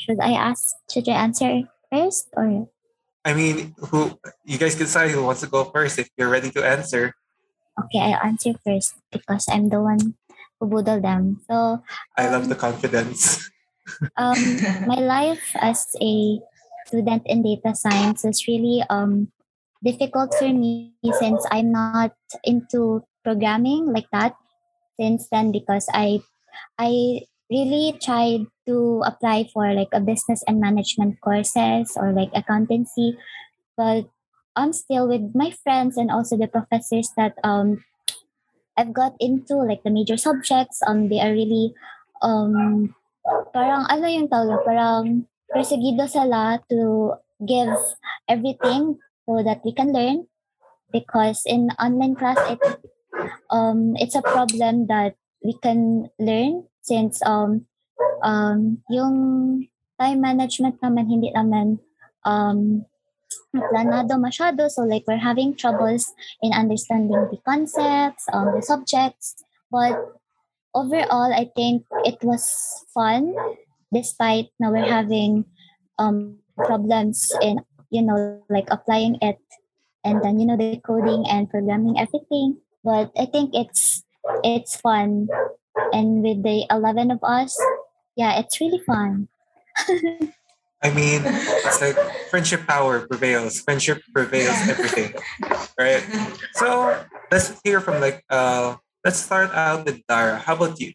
should 0.00 0.16
I 0.20 0.32
ask 0.32 0.72
should 0.88 1.04
I 1.08 1.28
answer 1.28 1.68
first 1.92 2.32
or 2.32 2.68
I 3.20 3.34
mean, 3.36 3.76
who 3.92 4.16
you 4.48 4.56
guys 4.56 4.72
can 4.72 4.88
decide 4.88 5.12
who 5.12 5.20
wants 5.22 5.44
to 5.44 5.46
go 5.46 5.64
first 5.68 5.98
if 6.00 6.08
you're 6.16 6.32
ready 6.32 6.48
to 6.56 6.64
answer. 6.64 7.12
okay 7.84 8.00
I'll 8.16 8.24
answer 8.32 8.56
first 8.64 8.96
because 9.12 9.44
I'm 9.48 9.68
the 9.68 9.80
one 9.80 10.16
who 10.58 10.68
budol 10.72 11.00
them 11.04 11.44
so 11.44 11.84
I 12.16 12.32
love 12.32 12.44
Um, 12.44 12.48
the 12.48 12.56
confidence. 12.56 13.44
um, 14.16 14.40
my 14.88 15.00
life 15.04 15.44
as 15.60 15.84
a 16.00 16.40
student 16.86 17.22
in 17.26 17.42
data 17.42 17.74
science 17.74 18.24
is 18.24 18.46
really 18.46 18.82
um, 18.88 19.28
difficult 19.82 20.34
for 20.34 20.48
me 20.48 20.94
since 21.18 21.44
I'm 21.50 21.72
not 21.72 22.12
into 22.44 23.04
programming 23.24 23.92
like 23.92 24.08
that 24.12 24.36
since 24.98 25.28
then 25.28 25.52
because 25.52 25.88
I 25.92 26.20
I 26.78 27.24
really 27.50 27.98
tried 28.00 28.46
to 28.68 29.02
apply 29.04 29.48
for 29.52 29.72
like 29.74 29.90
a 29.92 30.00
business 30.00 30.44
and 30.46 30.60
management 30.60 31.20
courses 31.20 31.96
or 31.96 32.12
like 32.12 32.30
accountancy 32.34 33.16
but 33.76 34.08
I'm 34.56 34.72
still 34.72 35.08
with 35.08 35.32
my 35.34 35.50
friends 35.50 35.96
and 35.96 36.10
also 36.10 36.36
the 36.36 36.48
professors 36.48 37.10
that 37.16 37.34
um 37.44 37.84
I've 38.76 38.92
got 38.92 39.14
into 39.20 39.56
like 39.56 39.82
the 39.84 39.90
major 39.90 40.16
subjects. 40.16 40.80
Um 40.86 41.08
they 41.08 41.20
are 41.20 41.32
really 41.32 41.72
um 42.22 42.94
parang 43.52 43.86
ano 43.88 44.06
yung 44.08 44.28
tawag? 44.28 44.64
Parang 44.64 45.29
perseguido 45.50 46.06
sila 46.06 46.62
to 46.70 47.14
give 47.42 47.74
everything 48.30 48.98
so 49.26 49.42
that 49.42 49.60
we 49.66 49.74
can 49.74 49.92
learn. 49.92 50.26
Because 50.90 51.46
in 51.46 51.70
online 51.78 52.18
class 52.18 52.38
it 52.50 52.58
um 53.50 53.94
it's 53.94 54.18
a 54.18 54.26
problem 54.26 54.90
that 54.90 55.14
we 55.44 55.54
can 55.62 56.10
learn 56.18 56.66
since 56.82 57.22
um 57.22 57.66
um 58.26 58.82
yung 58.90 59.14
time 60.00 60.18
management 60.18 60.82
naman 60.82 61.06
hindi 61.06 61.30
naman 61.30 61.78
um 62.26 62.82
planado 63.54 64.18
masyado. 64.18 64.66
So 64.66 64.82
like 64.82 65.06
we're 65.06 65.22
having 65.22 65.54
troubles 65.54 66.10
in 66.42 66.50
understanding 66.50 67.30
the 67.30 67.38
concepts 67.46 68.26
um 68.34 68.58
the 68.58 68.62
subjects. 68.66 69.38
But 69.70 69.94
overall 70.74 71.30
I 71.30 71.46
think 71.54 71.86
it 72.02 72.18
was 72.26 72.50
fun 72.90 73.38
despite 73.92 74.48
now 74.58 74.70
we're 74.70 74.86
having 74.86 75.44
um 75.98 76.38
problems 76.56 77.32
in 77.42 77.60
you 77.90 78.02
know 78.02 78.42
like 78.48 78.66
applying 78.70 79.18
it 79.20 79.38
and 80.04 80.22
then 80.22 80.38
you 80.38 80.46
know 80.46 80.56
the 80.56 80.80
coding 80.86 81.24
and 81.28 81.50
programming 81.50 81.98
everything 81.98 82.56
but 82.84 83.10
i 83.18 83.26
think 83.26 83.50
it's 83.54 84.02
it's 84.44 84.76
fun 84.76 85.28
and 85.92 86.22
with 86.22 86.42
the 86.42 86.66
11 86.70 87.10
of 87.10 87.18
us 87.22 87.56
yeah 88.16 88.38
it's 88.38 88.60
really 88.60 88.80
fun 88.86 89.28
I 90.82 90.88
mean, 90.90 91.20
it's 91.26 91.80
like 91.80 91.96
friendship 92.30 92.66
power 92.66 93.06
prevails. 93.06 93.60
Friendship 93.60 94.00
prevails 94.14 94.56
everything, 94.64 95.12
right? 95.78 96.02
So 96.54 97.04
let's 97.30 97.52
hear 97.62 97.80
from 97.80 98.00
like 98.00 98.24
uh 98.30 98.76
let's 99.04 99.18
start 99.18 99.52
out 99.52 99.84
with 99.84 100.00
Dara. 100.08 100.38
How 100.38 100.56
about 100.56 100.80
you? 100.80 100.92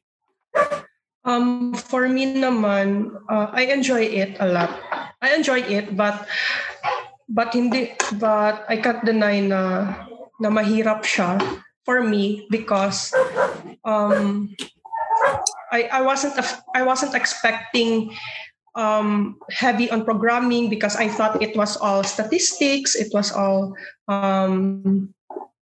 Um, 1.26 1.74
for 1.74 2.08
me 2.08 2.38
naman, 2.38 3.18
uh, 3.26 3.50
I 3.50 3.74
enjoy 3.74 4.06
it 4.06 4.38
a 4.40 4.46
lot. 4.46 4.70
I 5.22 5.34
enjoy 5.34 5.66
it, 5.66 5.98
but 5.98 6.30
but 7.26 7.50
hindi 7.50 7.98
but 8.22 8.62
I 8.70 8.78
can't 8.78 9.02
deny 9.02 9.42
na 9.42 9.90
na 10.38 10.50
mahirap 10.54 11.02
siya 11.02 11.42
for 11.82 12.06
me 12.06 12.46
because 12.54 13.10
um 13.82 14.54
I 15.74 15.90
I 15.90 16.02
wasn't 16.06 16.38
I 16.78 16.86
wasn't 16.86 17.18
expecting 17.18 18.14
um 18.78 19.42
heavy 19.50 19.90
on 19.90 20.06
programming 20.06 20.70
because 20.70 20.94
I 20.94 21.10
thought 21.10 21.42
it 21.42 21.58
was 21.58 21.74
all 21.74 22.06
statistics, 22.06 22.94
it 22.94 23.10
was 23.10 23.34
all 23.34 23.74
um 24.06 25.10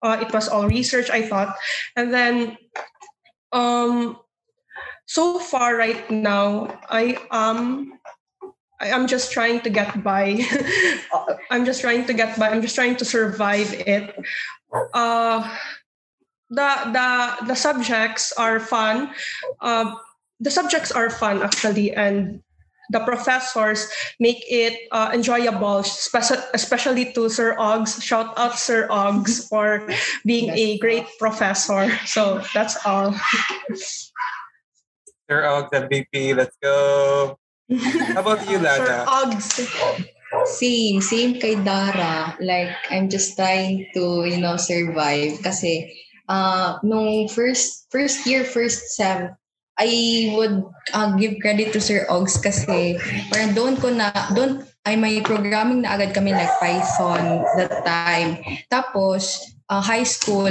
uh, 0.04 0.20
it 0.20 0.28
was 0.36 0.52
all 0.52 0.68
research 0.68 1.08
I 1.08 1.24
thought 1.24 1.56
and 1.96 2.12
then 2.12 2.60
um 3.56 4.20
so 5.06 5.38
far 5.38 5.76
right 5.76 6.10
now 6.10 6.66
i 6.90 7.16
am 7.30 7.98
i 8.80 8.88
am 8.88 9.06
just 9.06 9.32
trying 9.32 9.60
to 9.60 9.70
get 9.70 10.02
by 10.02 10.38
i'm 11.50 11.64
just 11.64 11.80
trying 11.80 12.04
to 12.04 12.12
get 12.12 12.38
by 12.38 12.50
i'm 12.50 12.62
just 12.62 12.74
trying 12.74 12.96
to 12.96 13.04
survive 13.04 13.72
it 13.86 14.14
uh 14.94 15.42
the 16.50 16.70
the 16.92 17.46
the 17.46 17.56
subjects 17.56 18.32
are 18.38 18.60
fun 18.60 19.10
uh, 19.60 19.94
the 20.38 20.50
subjects 20.50 20.92
are 20.92 21.10
fun 21.10 21.42
actually 21.42 21.94
and 21.94 22.42
the 22.90 23.00
professors 23.00 23.90
make 24.20 24.44
it 24.48 24.88
uh, 24.92 25.10
enjoyable, 25.12 25.82
speci- 25.82 26.42
especially 26.54 27.12
to 27.12 27.28
Sir 27.28 27.56
Oggs. 27.58 28.02
Shout 28.02 28.36
out 28.38 28.58
Sir 28.58 28.86
Oggs 28.88 29.48
for 29.48 29.88
being 30.24 30.50
a 30.50 30.78
great 30.78 31.06
professor. 31.18 31.90
So 32.06 32.42
that's 32.54 32.76
all. 32.86 33.14
Sir 35.26 35.42
Oggs 35.42 35.74
MVP, 35.74 36.38
let's 36.38 36.54
go. 36.62 37.34
How 38.14 38.22
about 38.22 38.46
you, 38.46 38.62
Sir 38.62 38.78
Lana? 38.78 39.10
Oggs. 39.10 39.58
Same, 40.46 41.02
same 41.02 41.42
kay 41.42 41.58
Dara. 41.58 42.38
Like, 42.38 42.70
I'm 42.90 43.10
just 43.10 43.34
trying 43.34 43.90
to, 43.94 44.22
you 44.22 44.38
know, 44.38 44.54
survive. 44.54 45.42
Kasi, 45.42 45.90
uh, 46.30 46.78
nung 46.86 47.26
first, 47.26 47.90
first 47.90 48.22
year, 48.22 48.46
first 48.46 48.94
sem, 48.94 49.34
I 49.76 50.32
would 50.38 50.62
uh, 50.94 51.18
give 51.18 51.42
credit 51.42 51.74
to 51.74 51.82
Sir 51.82 52.06
Ogs 52.08 52.38
kasi 52.38 52.96
parang 53.28 53.52
doon 53.52 53.74
ko 53.76 53.90
na, 53.90 54.14
doon 54.32 54.64
ay 54.86 54.94
may 54.94 55.18
programming 55.20 55.82
na 55.82 55.98
agad 55.98 56.14
kami 56.14 56.30
like 56.30 56.54
Python 56.62 57.42
that 57.58 57.82
time. 57.82 58.38
Tapos, 58.70 59.42
uh, 59.70 59.82
high 59.82 60.06
school, 60.06 60.50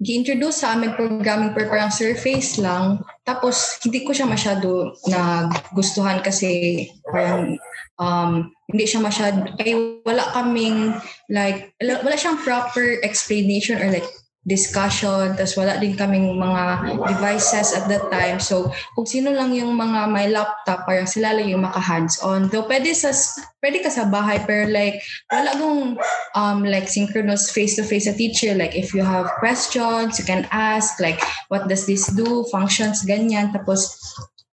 gi-introduce 0.00 0.64
sa 0.64 0.76
amin 0.76 0.96
programming 0.96 1.52
pero 1.52 1.68
parang 1.68 1.92
surface 1.92 2.56
lang. 2.56 3.00
Tapos, 3.24 3.78
hindi 3.84 4.02
ko 4.04 4.12
siya 4.12 4.28
masyado 4.28 4.96
nagustuhan 5.08 6.24
kasi 6.24 6.86
parang 7.08 7.56
um, 8.00 8.50
hindi 8.72 8.84
siya 8.88 9.00
masyado, 9.04 9.52
ay 9.60 10.02
wala 10.02 10.24
kaming 10.32 10.96
like, 11.28 11.76
wala 11.80 12.16
siyang 12.16 12.40
proper 12.40 12.98
explanation 13.04 13.78
or 13.78 13.88
like 13.92 14.06
discussion, 14.42 15.38
tapos 15.38 15.54
wala 15.54 15.78
din 15.78 15.94
kaming 15.94 16.34
mga 16.34 16.98
devices 17.06 17.70
at 17.78 17.86
that 17.86 18.02
time. 18.10 18.42
So, 18.42 18.74
kung 18.98 19.06
sino 19.06 19.30
lang 19.30 19.54
yung 19.54 19.78
mga 19.78 20.10
may 20.10 20.26
laptop, 20.34 20.82
parang 20.82 21.06
sila 21.06 21.30
lang 21.30 21.46
yung 21.46 21.62
maka 21.62 21.78
hands-on. 21.78 22.50
Though, 22.50 22.66
pwede, 22.66 22.90
sa, 22.90 23.14
pwede 23.62 23.86
ka 23.86 23.90
sa 23.94 24.10
bahay, 24.10 24.42
pero 24.42 24.66
like, 24.66 24.98
wala 25.30 25.54
kong 25.54 25.94
um, 26.34 26.66
like 26.66 26.90
synchronous 26.90 27.54
face-to-face 27.54 28.10
sa 28.10 28.18
teacher. 28.18 28.58
Like, 28.58 28.74
if 28.74 28.90
you 28.90 29.06
have 29.06 29.30
questions, 29.38 30.18
you 30.18 30.26
can 30.26 30.50
ask, 30.50 30.98
like, 30.98 31.22
what 31.46 31.70
does 31.70 31.86
this 31.86 32.10
do? 32.10 32.42
Functions, 32.50 33.06
ganyan. 33.06 33.54
Tapos, 33.54 33.94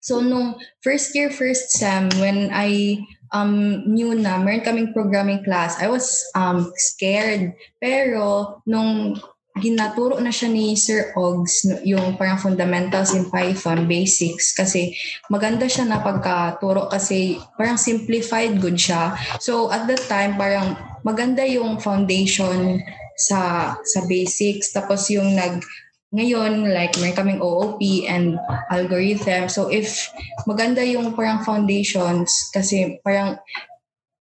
so 0.02 0.18
nung 0.18 0.58
first 0.82 1.14
year, 1.14 1.30
first 1.30 1.70
sem, 1.70 2.10
when 2.18 2.50
I 2.50 2.98
um, 3.30 3.86
knew 3.86 4.18
na 4.18 4.42
meron 4.42 4.66
kaming 4.66 4.90
programming 4.90 5.46
class, 5.46 5.78
I 5.78 5.86
was 5.86 6.26
um, 6.34 6.74
scared. 6.74 7.54
Pero, 7.78 8.58
nung 8.66 9.22
ginaturo 9.56 10.20
na 10.20 10.28
siya 10.28 10.52
ni 10.52 10.76
Sir 10.76 11.16
Ogs 11.16 11.64
yung 11.82 12.20
parang 12.20 12.36
fundamentals 12.36 13.16
in 13.16 13.28
Python, 13.32 13.88
basics, 13.88 14.52
kasi 14.52 14.92
maganda 15.32 15.64
siya 15.64 15.88
na 15.88 16.04
pagkaturo 16.04 16.92
kasi 16.92 17.40
parang 17.56 17.80
simplified 17.80 18.60
good 18.60 18.76
siya. 18.76 19.16
So 19.40 19.72
at 19.72 19.88
that 19.88 20.04
time, 20.06 20.36
parang 20.36 20.76
maganda 21.00 21.42
yung 21.48 21.80
foundation 21.80 22.84
sa 23.16 23.72
sa 23.80 24.00
basics. 24.04 24.76
Tapos 24.76 25.08
yung 25.08 25.32
nag 25.32 25.64
ngayon, 26.14 26.70
like, 26.70 26.94
may 27.02 27.10
kaming 27.10 27.42
OOP 27.42 27.82
and 28.06 28.38
algorithm. 28.70 29.50
So, 29.50 29.68
if 29.68 30.08
maganda 30.46 30.80
yung 30.86 31.12
parang 31.18 31.42
foundations, 31.42 32.30
kasi 32.54 33.02
parang 33.02 33.42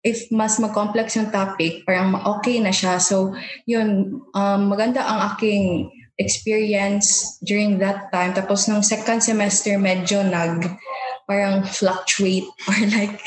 if 0.03 0.27
mas 0.35 0.59
mag-complex 0.59 1.15
yung 1.15 1.31
topic, 1.31 1.87
parang 1.87 2.19
okay 2.27 2.59
na 2.59 2.75
siya. 2.75 2.99
So, 2.99 3.35
yun, 3.67 4.19
um, 4.35 4.61
maganda 4.71 5.03
ang 5.03 5.35
aking 5.35 5.91
experience 6.19 7.39
during 7.43 7.79
that 7.79 8.11
time. 8.11 8.35
Tapos 8.35 8.67
nung 8.69 8.83
second 8.83 9.23
semester, 9.23 9.79
medyo 9.79 10.23
nag 10.27 10.79
parang 11.23 11.63
fluctuate 11.65 12.45
or 12.69 12.79
like 12.93 13.23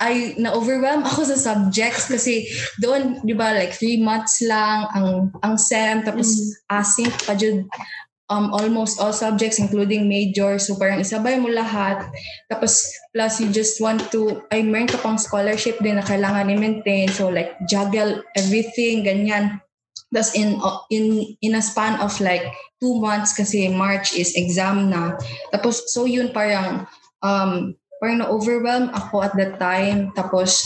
I 0.00 0.34
na-overwhelm 0.40 1.04
ako 1.04 1.28
sa 1.28 1.38
subjects 1.38 2.08
kasi 2.08 2.48
doon 2.80 3.20
'di 3.22 3.36
ba 3.36 3.52
like 3.52 3.76
three 3.76 4.00
months 4.00 4.40
lang 4.40 4.88
ang 4.96 5.08
ang 5.44 5.54
sem 5.60 6.00
tapos 6.02 6.32
mm. 6.32 6.72
async 6.72 7.14
pa 7.28 7.36
jud 7.36 7.68
um, 8.28 8.52
almost 8.52 9.00
all 9.00 9.12
subjects 9.12 9.58
including 9.58 10.08
major. 10.08 10.60
So 10.60 10.76
parang 10.76 11.00
isabay 11.00 11.40
mo 11.40 11.48
lahat. 11.48 12.08
Tapos 12.52 12.88
plus 13.12 13.40
you 13.40 13.48
just 13.48 13.80
want 13.80 14.04
to, 14.12 14.44
ay 14.52 14.62
meron 14.62 14.88
ka 14.88 15.00
pang 15.00 15.18
scholarship 15.18 15.80
din 15.80 15.96
na 15.96 16.04
kailangan 16.04 16.52
i-maintain. 16.52 17.08
So 17.08 17.28
like 17.28 17.56
juggle 17.68 18.22
everything, 18.36 19.04
ganyan. 19.04 19.60
Tapos 20.12 20.32
in, 20.36 20.56
in, 20.88 21.36
in 21.40 21.52
a 21.56 21.62
span 21.64 22.00
of 22.00 22.16
like 22.20 22.44
two 22.80 23.00
months 23.00 23.36
kasi 23.36 23.68
March 23.68 24.16
is 24.16 24.36
exam 24.36 24.88
na. 24.88 25.16
Tapos 25.52 25.88
so 25.90 26.04
yun 26.04 26.32
parang, 26.32 26.86
um, 27.24 27.74
parang 27.98 28.22
na-overwhelm 28.22 28.88
ako 28.94 29.24
at 29.24 29.34
that 29.36 29.58
time. 29.58 30.12
Tapos 30.14 30.64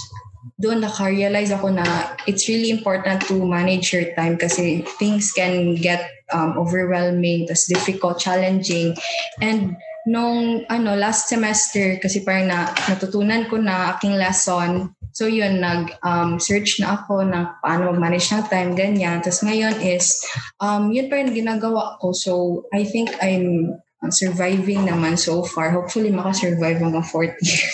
doon 0.58 0.82
naka-realize 0.82 1.54
ako 1.54 1.70
na 1.70 1.84
it's 2.26 2.50
really 2.50 2.70
important 2.70 3.22
to 3.26 3.38
manage 3.42 3.94
your 3.94 4.10
time 4.18 4.34
kasi 4.34 4.82
things 4.98 5.30
can 5.30 5.74
get 5.78 6.10
um, 6.34 6.58
overwhelming, 6.58 7.46
tas 7.46 7.66
difficult, 7.68 8.18
challenging. 8.18 8.96
And 9.38 9.76
nung 10.02 10.66
ano 10.66 10.98
last 10.98 11.30
semester 11.30 11.98
kasi 12.02 12.26
parang 12.26 12.50
na 12.50 12.70
natutunan 12.90 13.46
ko 13.46 13.58
na 13.58 13.94
aking 13.94 14.18
lesson. 14.18 14.94
So 15.12 15.28
yun 15.28 15.60
nag 15.60 15.92
um, 16.02 16.40
search 16.40 16.80
na 16.80 16.96
ako 16.96 17.22
ng 17.28 17.44
paano 17.60 17.92
mag-manage 17.92 18.32
ng 18.32 18.48
time 18.48 18.70
ganyan. 18.74 19.20
Tapos 19.22 19.44
ngayon 19.44 19.78
is 19.84 20.24
um, 20.58 20.90
yun 20.90 21.06
pa 21.06 21.20
rin 21.20 21.36
ginagawa 21.36 22.00
ko. 22.00 22.16
So 22.16 22.64
I 22.72 22.82
think 22.82 23.12
I'm 23.20 23.78
surviving 24.10 24.90
naman 24.90 25.14
so 25.14 25.46
far. 25.46 25.70
Hopefully, 25.70 26.10
maka-survive 26.10 26.82
hanggang 26.82 27.06
40 27.06 27.38
year. 27.38 27.70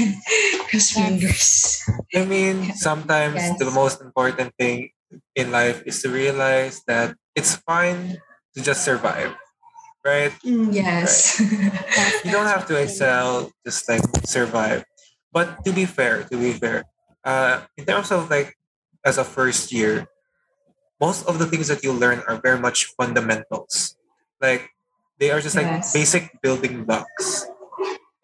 Cross 0.70 0.88
fingers. 0.96 1.48
I 2.14 2.24
mean, 2.24 2.72
sometimes 2.72 3.36
yes. 3.36 3.58
the 3.58 3.68
most 3.68 4.00
important 4.00 4.56
thing 4.56 4.94
in 5.34 5.50
life 5.50 5.82
is 5.84 6.00
to 6.02 6.08
realize 6.08 6.80
that 6.86 7.12
it's 7.34 7.56
fine 7.66 8.16
to 8.54 8.62
just 8.62 8.84
survive. 8.84 9.36
Right? 10.00 10.32
Mm, 10.40 10.72
yes. 10.72 11.36
Right. 11.36 12.20
you 12.24 12.32
don't 12.32 12.48
have 12.48 12.64
to 12.72 12.80
excel, 12.80 13.52
just 13.66 13.84
like 13.84 14.00
survive. 14.24 14.84
But 15.32 15.64
to 15.64 15.72
be 15.72 15.84
fair, 15.84 16.24
to 16.24 16.36
be 16.40 16.52
fair, 16.56 16.88
uh, 17.22 17.68
in 17.76 17.84
terms 17.84 18.10
of 18.10 18.30
like 18.30 18.56
as 19.04 19.18
a 19.18 19.24
first 19.24 19.72
year, 19.72 20.08
most 21.00 21.26
of 21.26 21.38
the 21.38 21.46
things 21.46 21.68
that 21.68 21.84
you 21.84 21.92
learn 21.92 22.22
are 22.28 22.40
very 22.40 22.58
much 22.58 22.92
fundamentals. 22.96 23.96
Like 24.40 24.70
they 25.20 25.30
are 25.30 25.40
just 25.40 25.54
like 25.54 25.66
yes. 25.66 25.92
basic 25.92 26.40
building 26.42 26.84
blocks. 26.84 27.46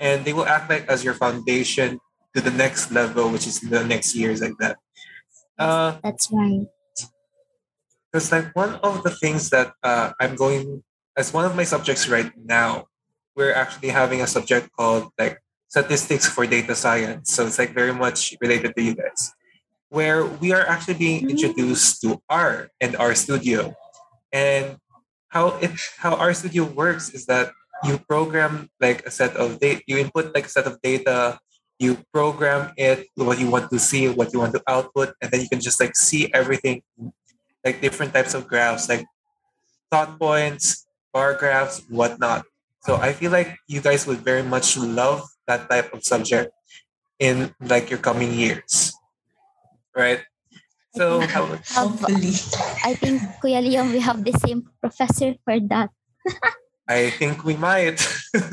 And 0.01 0.25
they 0.25 0.33
will 0.33 0.47
act 0.47 0.69
like 0.69 0.89
as 0.89 1.05
your 1.05 1.15
foundation 1.15 2.01
to 2.35 2.41
the 2.41 2.51
next 2.51 2.91
level, 2.91 3.31
which 3.31 3.47
is 3.47 3.61
the 3.61 3.85
next 3.85 4.17
years 4.17 4.41
like 4.41 4.57
that. 4.59 4.77
Uh, 5.59 5.97
That's 6.03 6.33
right. 6.33 6.67
Because 8.11 8.33
like 8.33 8.57
one 8.57 8.81
of 8.83 9.05
the 9.05 9.11
things 9.11 9.51
that 9.51 9.73
uh, 9.83 10.13
I'm 10.21 10.35
going 10.35 10.83
as 11.17 11.33
one 11.33 11.45
of 11.45 11.57
my 11.57 11.65
subjects 11.65 12.09
right 12.09 12.31
now, 12.37 12.87
we're 13.35 13.53
actually 13.53 13.89
having 13.89 14.21
a 14.21 14.27
subject 14.27 14.69
called 14.77 15.09
like 15.19 15.41
statistics 15.69 16.29
for 16.29 16.47
data 16.47 16.75
science. 16.75 17.33
So 17.33 17.47
it's 17.47 17.59
like 17.59 17.73
very 17.75 17.93
much 17.93 18.37
related 18.41 18.77
to 18.77 18.83
you 18.83 18.95
guys, 18.95 19.33
where 19.89 20.25
we 20.25 20.53
are 20.53 20.67
actually 20.67 20.95
being 20.95 21.27
mm. 21.27 21.31
introduced 21.31 22.01
to 22.03 22.21
R 22.29 22.69
and 22.81 22.97
R 22.97 23.15
Studio, 23.15 23.75
and 24.33 24.77
how 25.37 25.61
it 25.61 25.77
how 26.01 26.17
RStudio 26.17 26.65
works 26.73 27.13
is 27.13 27.29
that 27.29 27.53
you 27.85 28.01
program 28.09 28.73
like 28.81 29.05
a 29.05 29.13
set 29.13 29.37
of 29.37 29.61
data, 29.61 29.85
you 29.85 30.01
input 30.01 30.33
like 30.33 30.49
a 30.49 30.55
set 30.57 30.65
of 30.65 30.81
data, 30.81 31.37
you 31.77 32.01
program 32.09 32.73
it 32.81 33.05
what 33.21 33.37
you 33.37 33.53
want 33.53 33.69
to 33.69 33.79
see, 33.79 34.09
what 34.09 34.33
you 34.33 34.41
want 34.41 34.57
to 34.57 34.63
output, 34.65 35.13
and 35.21 35.29
then 35.29 35.45
you 35.45 35.49
can 35.53 35.61
just 35.61 35.77
like 35.77 35.93
see 35.93 36.33
everything, 36.33 36.81
like 37.61 37.85
different 37.85 38.17
types 38.17 38.33
of 38.33 38.49
graphs, 38.49 38.89
like 38.89 39.05
thought 39.93 40.17
points, 40.17 40.89
bar 41.13 41.37
graphs, 41.37 41.85
whatnot. 41.93 42.49
So 42.89 42.97
I 42.97 43.13
feel 43.13 43.29
like 43.31 43.61
you 43.69 43.85
guys 43.85 44.09
would 44.09 44.25
very 44.25 44.43
much 44.43 44.81
love 44.81 45.29
that 45.45 45.69
type 45.69 45.93
of 45.93 46.01
subject 46.01 46.49
in 47.21 47.53
like 47.61 47.93
your 47.93 48.01
coming 48.01 48.33
years, 48.33 48.97
right? 49.93 50.25
So 50.97 51.21
hopefully. 51.77 52.33
I 52.81 52.97
think 52.97 53.21
Kuya 53.45 53.61
Liam, 53.61 53.93
we 53.93 54.01
have 54.01 54.25
the 54.25 54.33
same 54.41 54.65
professor 54.81 55.37
for 55.45 55.61
that. 55.69 55.93
I 56.89 57.11
think 57.11 57.45
we 57.45 57.57
might. 57.61 58.01
oh 58.35 58.49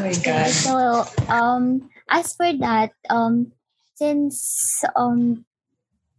my 0.00 0.16
god. 0.24 0.48
So 0.48 1.04
um 1.28 1.90
as 2.08 2.32
for 2.32 2.48
that, 2.64 2.96
um 3.12 3.52
since 3.94 4.80
um 4.96 5.44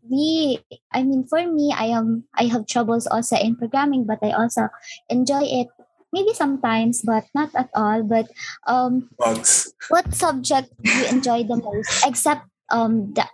we 0.05 0.61
I 0.93 1.01
mean 1.01 1.25
for 1.25 1.41
me 1.41 1.73
I 1.73 1.89
am 1.89 2.29
I 2.37 2.45
have 2.53 2.67
troubles 2.69 3.07
also 3.07 3.35
in 3.35 3.55
programming 3.55 4.05
but 4.05 4.19
I 4.21 4.31
also 4.37 4.69
enjoy 5.09 5.43
it 5.43 5.67
maybe 6.13 6.33
sometimes 6.33 7.01
but 7.01 7.25
not 7.33 7.49
at 7.55 7.69
all 7.73 8.03
but 8.03 8.29
um 8.67 9.09
bugs 9.17 9.73
what 9.89 10.13
subject 10.13 10.69
do 10.81 10.91
you 10.93 11.05
enjoy 11.09 11.43
the 11.43 11.57
most 11.57 12.05
except 12.05 12.45
um 12.69 13.13
the 13.17 13.25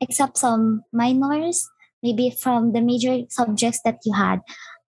except 0.00 0.38
some 0.38 0.84
minors, 0.92 1.68
maybe 2.02 2.30
from 2.30 2.72
the 2.72 2.80
major 2.80 3.22
subjects 3.28 3.80
that 3.84 4.00
you 4.04 4.14
had. 4.14 4.40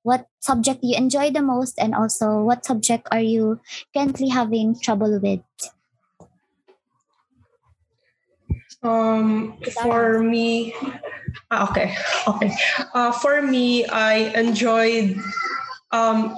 What 0.02 0.26
subject 0.40 0.80
you 0.82 0.96
enjoy 0.96 1.30
the 1.30 1.42
most, 1.42 1.78
and 1.78 1.94
also 1.94 2.42
what 2.42 2.66
subject 2.66 3.06
are 3.12 3.22
you 3.22 3.60
currently 3.94 4.28
having 4.28 4.74
trouble 4.80 5.20
with? 5.20 5.40
Um, 8.82 9.54
for 9.78 10.18
me, 10.26 10.74
ah, 11.54 11.70
okay, 11.70 11.94
okay. 12.26 12.50
Uh, 12.90 13.12
for 13.14 13.42
me, 13.42 13.86
I 13.86 14.34
enjoyed 14.34 15.22
um, 15.94 16.34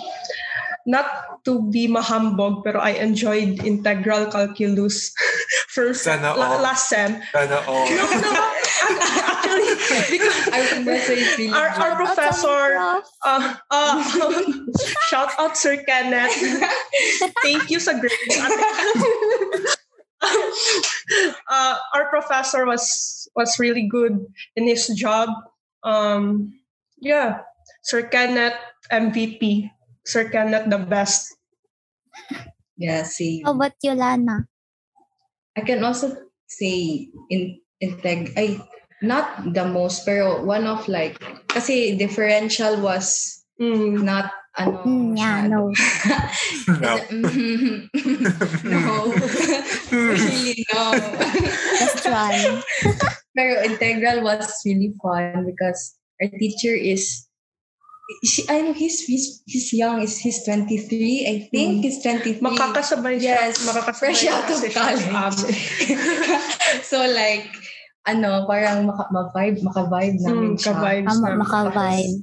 not 0.84 1.40
to 1.48 1.64
be 1.72 1.88
mahambog, 1.88 2.60
pero 2.64 2.80
I 2.84 3.00
enjoyed 3.00 3.64
integral 3.64 4.28
calculus 4.28 5.12
first 5.72 6.04
Sana 6.04 6.36
la- 6.36 6.60
last 6.60 6.92
sem. 6.92 7.16
Sana 7.32 7.64
all. 7.64 7.88
No, 7.88 8.04
no. 8.20 8.53
Actually, 9.94 10.18
because 10.18 10.48
I 10.48 10.58
would 10.60 10.86
not 10.86 11.00
say 11.00 11.16
it's 11.18 11.38
really 11.38 11.52
our, 11.52 11.68
our 11.68 11.94
professor, 11.96 13.00
uh, 13.24 13.54
uh, 13.70 13.96
shout 15.08 15.30
out 15.38 15.56
Sir 15.56 15.82
Kenneth. 15.86 16.34
Thank 17.42 17.70
you 17.70 17.78
sa 17.78 17.98
grades. 17.98 18.36
uh, 21.50 21.76
our 21.94 22.08
professor 22.10 22.66
was 22.66 23.28
was 23.36 23.58
really 23.58 23.86
good 23.86 24.18
in 24.56 24.66
his 24.66 24.88
job. 24.98 25.30
Um, 25.82 26.52
yeah, 26.98 27.44
Sir 27.82 28.02
Kenneth 28.08 28.56
MVP. 28.92 29.70
Sir 30.04 30.28
Kenneth 30.28 30.68
the 30.68 30.78
best. 30.78 31.32
yeah, 32.76 33.02
see. 33.04 33.42
How 33.44 33.54
about 33.56 33.78
you, 33.82 33.92
Lana? 33.92 34.48
I 35.56 35.62
can 35.62 35.84
also 35.84 36.16
say 36.46 37.08
in 37.30 37.60
integ 37.82 38.34
I 38.36 38.60
not 39.04 39.52
the 39.52 39.64
most 39.68 40.02
pero 40.08 40.40
one 40.42 40.64
of 40.66 40.82
like 40.88 41.20
kasi 41.52 41.94
differential 41.96 42.80
was 42.80 43.30
Mm. 43.54 44.02
not 44.02 44.34
ano 44.58 44.82
Mm, 44.82 45.14
yeah, 45.14 45.46
no. 45.54 45.70
No. 46.82 46.92
no. 48.66 49.14
really 49.94 50.66
no. 50.74 50.82
Just 51.78 52.02
one. 52.10 52.62
Pero 53.34 53.62
integral 53.62 54.22
was 54.26 54.46
really 54.66 54.90
fun 54.98 55.46
because 55.46 55.94
our 56.22 56.30
teacher 56.34 56.74
is 56.74 57.26
she, 58.26 58.44
I 58.50 58.60
know 58.60 58.74
he's, 58.74 59.00
he's 59.06 59.42
he's 59.46 59.72
young. 59.72 60.02
Is 60.02 60.18
he's 60.18 60.44
23? 60.44 61.30
I 61.30 61.48
think 61.54 61.78
Mm. 61.78 61.82
he's 61.82 62.02
23. 62.02 62.42
Makakasabay 62.42 63.16
siya. 63.22 63.54
Yes, 63.54 63.62
Makakasabay 63.64 63.96
fresh 63.98 64.26
out 64.28 64.50
of 64.50 64.60
college. 64.74 65.54
so 66.90 67.00
like 67.06 67.48
ano, 68.04 68.44
parang 68.46 68.84
maka, 68.86 69.08
ma-vibe, 69.10 69.64
maka-vibe 69.64 70.16
namin 70.20 70.50
Mm, 70.54 70.60
siya. 70.60 70.72
ka-vibes 70.76 71.16
Um, 71.16 71.38
maka-vibe. 71.40 72.16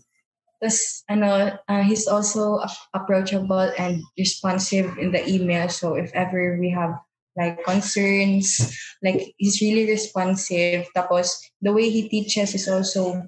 Tapos, 0.62 0.78
ano, 1.10 1.30
uh, 1.58 1.84
he's 1.84 2.06
also 2.06 2.62
approachable 2.94 3.74
and 3.82 3.98
responsive 4.14 4.94
in 5.02 5.10
the 5.10 5.26
email. 5.26 5.66
So 5.74 5.98
if 5.98 6.14
ever 6.14 6.58
we 6.62 6.70
have 6.70 7.02
like 7.34 7.66
concerns, 7.66 8.62
like 9.02 9.34
he's 9.42 9.58
really 9.58 9.90
responsive. 9.90 10.86
Tapos, 10.94 11.34
the 11.66 11.74
way 11.74 11.90
he 11.90 12.06
teaches 12.10 12.54
is 12.54 12.70
also 12.70 13.26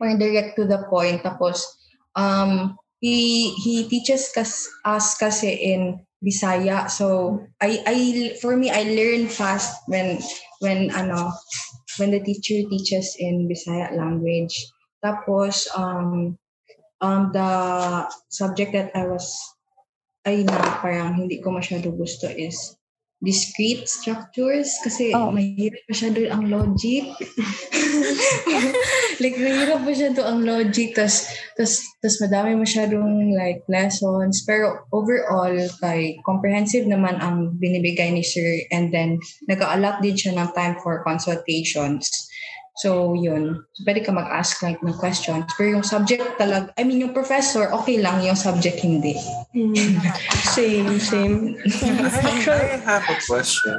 more 0.00 0.16
direct 0.16 0.56
to 0.56 0.64
the 0.64 0.80
point. 0.88 1.20
Tapos, 1.20 1.60
um, 2.16 2.80
he 3.04 3.52
he 3.60 3.84
teaches 3.84 4.32
kas, 4.32 4.64
us 4.86 5.12
kasi 5.18 5.52
in 5.52 6.00
Bisaya. 6.24 6.88
So, 6.88 7.42
I 7.60 7.82
I 7.84 7.96
for 8.40 8.56
me 8.56 8.70
I 8.70 8.86
learn 8.88 9.26
fast 9.28 9.76
when 9.90 10.22
when 10.62 10.88
ano 10.94 11.34
when 11.98 12.10
the 12.10 12.20
teacher 12.20 12.62
teaches 12.68 13.16
in 13.18 13.48
Bisaya 13.48 13.92
language. 13.96 14.54
Tapos 15.02 15.66
um 15.74 16.38
um 17.02 17.22
the 17.34 17.50
subject 18.30 18.72
that 18.72 18.94
I 18.94 19.08
was 19.10 19.26
ay 20.22 20.46
na 20.46 20.78
parang 20.78 21.18
hindi 21.18 21.42
ko 21.42 21.50
masyado 21.50 21.90
gusto 21.90 22.30
is 22.30 22.78
discrete 23.22 23.86
structures 23.86 24.74
kasi 24.82 25.14
Oh. 25.14 25.30
mahirap 25.30 25.78
masyado 25.86 26.20
ang 26.26 26.50
logic. 26.50 27.06
like 29.22 29.38
mahirap 29.38 29.80
masyado 29.86 30.26
ang 30.26 30.42
logic 30.42 30.98
tas 30.98 31.30
tas 31.54 31.78
tas 32.02 32.18
madami 32.18 32.58
masyadong 32.58 33.30
like 33.38 33.62
lessons 33.70 34.42
pero 34.42 34.82
overall 34.90 35.54
kay 35.78 36.18
comprehensive 36.26 36.84
naman 36.90 37.14
ang 37.22 37.54
binibigay 37.62 38.10
ni 38.10 38.26
sir 38.26 38.66
and 38.74 38.90
then 38.90 39.22
nag-allot 39.46 40.02
din 40.02 40.18
siya 40.18 40.34
ng 40.34 40.50
time 40.52 40.74
for 40.82 41.06
consultations. 41.06 42.10
So, 42.80 43.12
yun. 43.12 43.60
So, 43.76 43.84
pwede 43.84 44.00
ka 44.00 44.12
mag-ask 44.12 44.64
like 44.64 44.80
ng 44.80 44.96
questions. 44.96 45.44
Pero 45.60 45.76
yung 45.76 45.84
subject 45.84 46.40
talag, 46.40 46.72
I 46.80 46.88
mean, 46.88 47.04
yung 47.04 47.12
professor, 47.12 47.68
okay 47.68 48.00
lang. 48.00 48.24
Yung 48.24 48.38
subject, 48.38 48.80
hindi. 48.80 49.12
Mm. 49.52 50.00
Same, 50.56 50.96
same. 50.96 51.60
I, 51.84 52.20
I 52.48 52.80
have 52.80 53.04
a 53.08 53.16
question. 53.28 53.76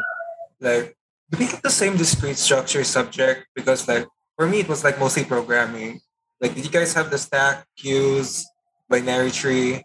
Like, 0.62 0.94
do 1.30 1.38
we 1.42 1.50
get 1.50 1.62
the 1.66 1.74
same 1.74 1.98
discrete 1.98 2.38
structure 2.38 2.84
subject? 2.84 3.50
Because 3.54 3.88
like 3.88 4.06
for 4.38 4.48
me, 4.48 4.62
it 4.62 4.70
was 4.70 4.84
like 4.84 5.00
mostly 5.00 5.26
programming. 5.26 6.00
Like, 6.40 6.56
did 6.56 6.66
you 6.66 6.72
guys 6.72 6.94
have 6.94 7.10
the 7.10 7.18
stack, 7.18 7.66
queues, 7.78 8.46
binary 8.90 9.32
tree? 9.32 9.84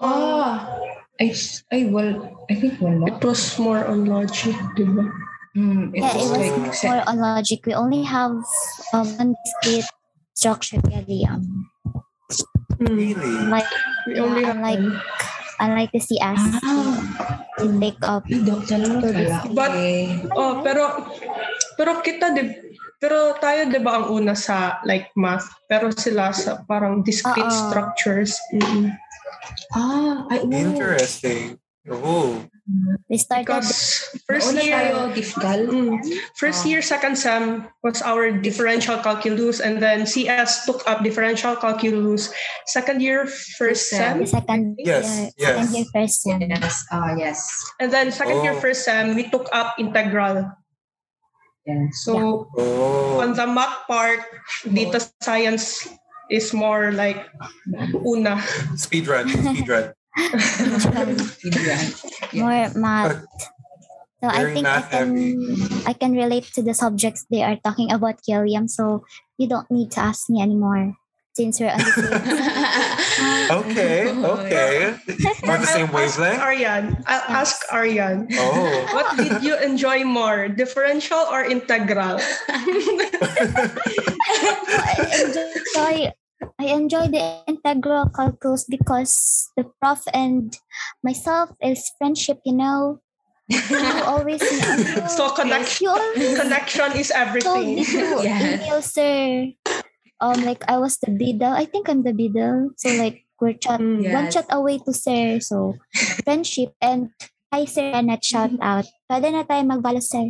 Ah! 0.00 0.80
I, 1.20 1.34
I, 1.72 1.90
well, 1.90 2.46
I 2.48 2.54
think 2.54 2.80
wala. 2.80 3.10
It 3.10 3.24
was 3.24 3.58
more 3.58 3.84
on 3.84 4.06
logic, 4.06 4.54
di 4.78 4.86
ba? 4.86 5.10
Mm, 5.56 5.94
it 5.96 6.00
Yeah, 6.04 6.14
was 6.14 6.24
it 6.24 6.28
like, 6.34 6.54
was 6.66 6.84
more 6.84 7.02
on 7.08 7.16
logic. 7.18 7.64
We 7.66 7.74
only 7.74 8.02
have 8.04 8.32
um, 8.92 9.06
one 9.16 9.30
discrete 9.44 9.88
structure 10.34 10.80
really. 10.88 11.24
Um, 11.28 11.68
Mm. 12.78 12.94
Really? 12.94 13.34
like 13.50 13.66
We 14.06 14.22
only 14.22 14.46
yeah, 14.46 14.54
have 14.54 14.56
unlike 14.62 14.78
one. 14.78 15.02
unlike 15.58 15.90
the 15.90 15.98
CS, 15.98 16.38
ah, 16.62 16.94
we 17.58 17.66
take 17.82 17.98
up. 18.06 18.22
But-. 19.50 19.74
Oh, 20.38 20.62
pero 20.62 21.10
pero 21.74 21.98
kita 21.98 22.30
di 22.38 22.54
pero 23.02 23.34
tayo 23.42 23.66
'di 23.66 23.82
ba 23.82 23.98
ang 23.98 24.14
una 24.14 24.38
sa 24.38 24.78
like 24.86 25.10
math, 25.18 25.50
pero 25.66 25.90
sila 25.90 26.30
sa 26.30 26.62
parang 26.70 27.02
discrete 27.02 27.50
Oo. 27.50 27.58
structures. 27.66 28.38
Mm-mm. 28.54 28.94
Ah, 29.74 30.22
ay, 30.30 30.38
oo. 30.46 30.54
Interesting. 30.54 31.58
Oh, 31.90 32.44
We 33.08 33.16
started 33.16 33.48
Because 33.48 34.04
first 34.28 34.52
year 34.52 34.76
tayo. 34.76 35.08
Mm. 35.72 36.04
First 36.36 36.68
year, 36.68 36.84
second 36.84 37.16
sem 37.16 37.64
was 37.80 38.04
our 38.04 38.28
differential 38.28 39.00
calculus, 39.00 39.64
and 39.64 39.80
then 39.80 40.04
CS 40.04 40.68
took 40.68 40.84
up 40.84 41.00
differential 41.00 41.56
calculus. 41.56 42.28
Second 42.68 43.00
year, 43.00 43.24
first 43.24 43.56
First 43.56 43.88
sem. 43.88 44.20
second 44.28 44.76
Yes, 44.76 45.08
year, 45.08 45.32
yes. 45.40 45.48
second 45.56 45.68
year 45.72 45.86
first 45.96 46.16
sem. 46.20 46.40
Yes, 46.44 46.76
ah, 46.92 47.16
yes. 47.16 47.40
and 47.80 47.88
then 47.88 48.12
second 48.12 48.44
year, 48.44 48.52
Oh. 48.52 48.60
first 48.60 48.84
sem, 48.84 49.16
we 49.16 49.24
took 49.32 49.48
up 49.56 49.80
integral. 49.80 50.52
Yes. 51.64 52.04
So 52.04 52.48
oh. 52.52 53.20
on 53.24 53.32
the 53.32 53.48
math 53.48 53.88
part, 53.88 54.20
data 54.68 55.00
science 55.24 55.88
is 56.28 56.52
more 56.52 56.92
like 56.92 57.24
una. 58.04 58.40
Speed 58.76 59.08
run, 59.08 59.28
speed 59.28 59.68
run. 59.68 59.96
More 62.34 62.66
math. 62.74 63.22
So 64.18 64.26
I 64.26 64.50
think 64.50 64.66
I 64.66 64.82
can 64.82 65.14
heavy. 65.14 65.38
I 65.86 65.92
can 65.94 66.10
relate 66.12 66.50
to 66.58 66.62
the 66.62 66.74
subjects 66.74 67.24
they 67.30 67.42
are 67.42 67.54
talking 67.62 67.92
about, 67.92 68.18
Kiliam. 68.26 68.68
So 68.68 69.04
you 69.38 69.46
don't 69.48 69.70
need 69.70 69.92
to 69.92 70.00
ask 70.00 70.28
me 70.28 70.42
anymore 70.42 70.96
since 71.38 71.60
we're 71.62 71.70
on 71.70 71.78
the 71.78 71.92
same. 71.94 72.18
Okay, 73.48 74.10
okay. 74.10 74.92
Oh, 74.92 75.50
on 75.50 75.60
the 75.62 75.66
same 75.66 75.86
I'll 75.88 75.94
wavelength? 75.94 76.40
Aryan. 76.42 77.02
I'll 77.06 77.24
Yes. 77.30 77.30
ask 77.30 77.62
Aryan. 77.72 78.28
Oh. 78.34 78.86
What 78.92 79.16
did 79.16 79.42
you 79.42 79.56
enjoy 79.58 80.04
more, 80.04 80.48
differential 80.48 81.18
or 81.30 81.44
integral? 81.46 82.18
I 84.68 85.24
enjoy 85.24 86.12
I 86.58 86.70
enjoy 86.70 87.08
the 87.10 87.42
integral 87.46 88.10
calculus 88.14 88.64
because 88.64 89.50
the 89.56 89.66
prof 89.82 90.02
and 90.14 90.54
myself 91.02 91.50
is 91.62 91.90
friendship, 91.98 92.38
you 92.44 92.54
know. 92.54 93.00
You 93.48 93.78
always 94.06 94.42
So 95.16 95.30
connection, 95.34 95.84
you 95.86 95.90
always 95.90 96.38
connection 96.42 96.92
is 96.94 97.08
told 97.10 97.16
everything. 97.16 97.74
me 97.74 97.84
to 97.84 98.22
Yes. 98.22 98.42
email 98.44 98.82
sir. 98.82 99.18
Um 100.20 100.38
like 100.44 100.62
I 100.68 100.78
was 100.78 100.98
the 100.98 101.10
biddle. 101.10 101.54
I 101.54 101.64
think 101.64 101.88
I'm 101.88 102.02
the 102.02 102.12
biddle. 102.12 102.70
So 102.76 102.90
like 102.94 103.24
we're 103.40 103.54
chat 103.58 103.80
Mm. 103.80 104.10
one 104.12 104.26
Yes. 104.28 104.34
chat 104.34 104.46
away 104.50 104.78
to 104.84 104.92
sir. 104.92 105.40
So 105.40 105.74
friendship 106.26 106.74
and 106.82 107.10
hi 107.50 107.64
sir 107.64 107.90
and 107.94 108.10
shout 108.22 108.52
out. 108.60 108.86
Pwede 109.10 109.32
na 109.32 109.42
tayo 109.48 109.64
magbalo 109.66 110.02
sir. 110.02 110.28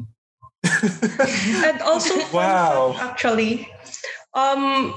and 1.69 1.81
also 1.83 2.17
Wow. 2.33 2.95
actually 3.01 3.67
um 4.35 4.95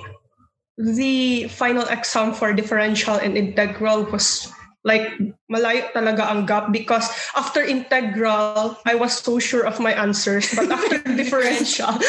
the 0.81 1.47
final 1.47 1.85
exam 1.87 2.33
for 2.33 2.53
differential 2.53 3.15
and 3.15 3.37
integral 3.37 4.03
was 4.09 4.49
like 4.81 5.13
malayo 5.45 5.85
talaga 5.93 6.25
ang 6.25 6.49
gap 6.49 6.73
because 6.73 7.05
after 7.37 7.61
integral 7.61 8.73
I 8.81 8.97
was 8.97 9.13
so 9.13 9.37
sure 9.37 9.61
of 9.61 9.77
my 9.77 9.93
answers 9.93 10.49
but 10.57 10.71
after 10.77 10.97
differential 11.05 11.93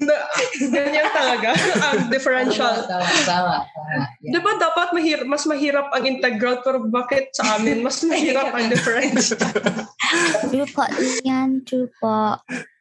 na, 0.00 0.16
ganyan 0.56 1.08
talaga 1.12 1.52
ang 1.84 2.08
differential 2.08 2.72
Tama, 2.88 3.04
tama, 3.28 3.68
tama. 3.68 4.08
Di 4.24 4.40
ba 4.40 4.56
dapat 4.56 4.96
mahir 4.96 5.28
mas 5.28 5.44
mahirap 5.44 5.92
ang 5.92 6.08
integral 6.08 6.64
pero 6.64 6.80
bakit 6.88 7.36
sa 7.36 7.60
amin 7.60 7.84
mas 7.84 8.00
mahirap 8.00 8.56
ang 8.56 8.72
differential? 8.72 9.36
True 10.50 10.68
po 10.72 10.88
yan, 11.22 11.62
true 11.68 11.92
po. 12.00 12.40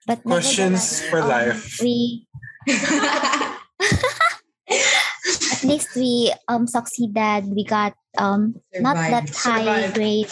But 0.09 0.25
Questions 0.25 1.05
for 1.05 1.21
um, 1.21 1.29
life. 1.29 1.77
We 1.83 2.25
at 4.69 5.63
least 5.63 5.95
we 5.95 6.33
um 6.47 6.67
succeeded. 6.67 7.47
We 7.53 7.63
got 7.63 7.93
um 8.17 8.55
not 8.79 8.95
that 8.95 9.29
high 9.29 9.87
Survived. 9.87 9.95
grade, 9.95 10.31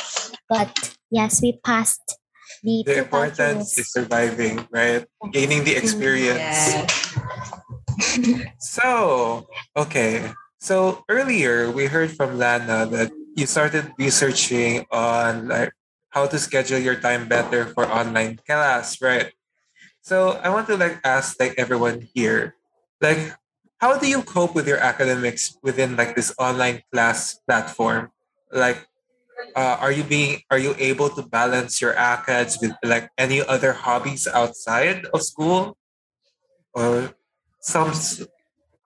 but 0.50 0.96
yes, 1.12 1.42
we 1.42 1.60
passed 1.64 2.20
the, 2.64 2.84
The 2.86 3.00
importance 3.00 3.78
is 3.78 3.92
surviving, 3.92 4.68
right? 4.72 5.06
Gaining 5.32 5.64
the 5.64 5.76
experience. 5.76 6.76
Yeah. 6.76 6.88
So, 8.60 9.48
okay. 9.76 10.34
So 10.60 11.04
earlier 11.10 11.72
we 11.72 11.86
heard 11.86 12.14
from 12.14 12.38
Lana 12.38 12.86
that 12.90 13.12
you 13.36 13.46
started 13.46 13.94
researching 13.98 14.86
on 14.92 15.48
like 15.48 15.74
how 16.10 16.26
to 16.26 16.38
schedule 16.38 16.78
your 16.78 16.98
time 16.98 17.28
better 17.28 17.66
for 17.74 17.86
online 17.86 18.38
class, 18.46 19.02
right? 19.02 19.34
So 20.08 20.40
I 20.40 20.48
want 20.48 20.72
to 20.72 20.80
like 20.80 21.04
ask 21.04 21.36
like 21.36 21.60
everyone 21.60 22.08
here, 22.16 22.56
like 23.04 23.36
how 23.84 24.00
do 24.00 24.08
you 24.08 24.24
cope 24.24 24.56
with 24.56 24.64
your 24.64 24.80
academics 24.80 25.60
within 25.60 26.00
like 26.00 26.16
this 26.16 26.32
online 26.40 26.80
class 26.96 27.36
platform? 27.44 28.16
Like 28.48 28.88
uh, 29.52 29.76
are 29.84 29.92
you 29.92 30.08
being 30.08 30.48
are 30.48 30.64
you 30.64 30.80
able 30.80 31.12
to 31.12 31.28
balance 31.28 31.84
your 31.84 31.92
acads 32.00 32.56
with 32.64 32.72
like 32.88 33.12
any 33.20 33.44
other 33.44 33.76
hobbies 33.76 34.32
outside 34.32 35.04
of 35.12 35.28
school? 35.28 35.76
Or 36.72 37.12
some 37.60 37.92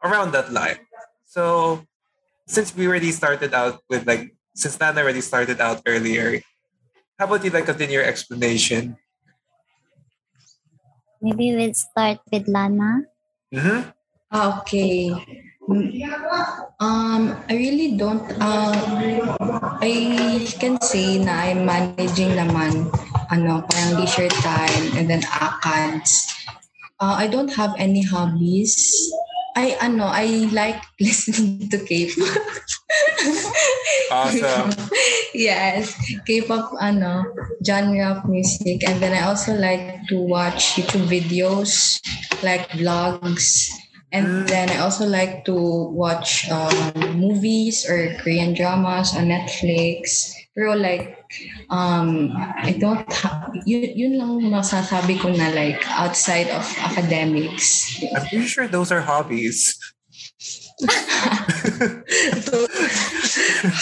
around 0.01 0.33
that 0.33 0.49
line? 0.49 0.81
So 1.29 1.85
since 2.49 2.73
we 2.73 2.89
already 2.89 3.13
started 3.13 3.53
out 3.53 3.85
with 3.93 4.09
like 4.09 4.33
since 4.57 4.73
Nana 4.81 5.05
already 5.05 5.21
started 5.21 5.61
out 5.61 5.85
earlier 5.85 6.41
how 7.21 7.29
about 7.29 7.45
you 7.45 7.53
like 7.53 7.69
continue 7.69 8.01
your 8.01 8.09
explanation 8.09 8.97
Maybe 11.21 11.53
we'll 11.53 11.77
start 11.77 12.17
with 12.33 12.49
Lana. 12.49 13.05
mm-hmm. 13.53 13.93
Ah, 14.33 14.59
Okay. 14.65 15.13
Um, 16.81 17.37
I 17.47 17.53
really 17.53 17.95
don't, 17.95 18.25
uh, 18.41 18.73
I 19.79 20.41
can 20.57 20.81
say 20.81 21.21
na 21.21 21.45
I'm 21.47 21.63
managing 21.63 22.33
naman, 22.33 22.89
ano, 23.29 23.61
parang 23.69 24.01
leisure 24.01 24.27
time 24.41 24.97
and 24.97 25.05
then 25.05 25.21
ACADS. 25.21 26.25
Uh, 26.97 27.15
I 27.21 27.29
don't 27.29 27.53
have 27.53 27.77
any 27.77 28.01
hobbies. 28.01 28.73
I, 29.55 29.77
ano, 29.81 30.05
I 30.07 30.47
like 30.51 30.81
listening 30.99 31.69
to 31.69 31.77
K-pop. 31.83 32.37
Awesome. 34.11 34.71
yes, 35.33 35.95
K-pop, 36.27 36.71
ano, 36.79 37.23
genre 37.65 38.17
of 38.19 38.27
music. 38.27 38.83
And 38.87 38.99
then 39.01 39.13
I 39.13 39.27
also 39.27 39.55
like 39.55 40.07
to 40.09 40.19
watch 40.19 40.75
YouTube 40.75 41.07
videos, 41.07 41.99
like 42.43 42.67
vlogs. 42.75 43.69
And 44.11 44.27
Mm. 44.27 44.47
then 44.47 44.67
I 44.75 44.83
also 44.83 45.07
like 45.07 45.45
to 45.47 45.55
watch 45.95 46.43
um, 46.51 46.91
movies 47.15 47.87
or 47.87 48.11
Korean 48.19 48.51
dramas 48.53 49.15
on 49.15 49.31
Netflix. 49.31 50.35
Pero 50.51 50.75
like, 50.75 51.20
um, 51.69 52.31
I 52.35 52.75
don't 52.79 53.07
have, 53.11 53.51
yun, 53.65 53.91
yun 53.95 54.13
lang 54.17 54.41
masasabi 54.51 55.19
ko 55.19 55.29
na 55.31 55.49
like 55.55 55.81
outside 55.89 56.47
of 56.51 56.63
academics. 56.79 57.97
i'm 58.15 58.25
pretty 58.27 58.47
sure 58.47 58.67
those 58.67 58.91
are 58.91 59.01
hobbies 59.01 59.77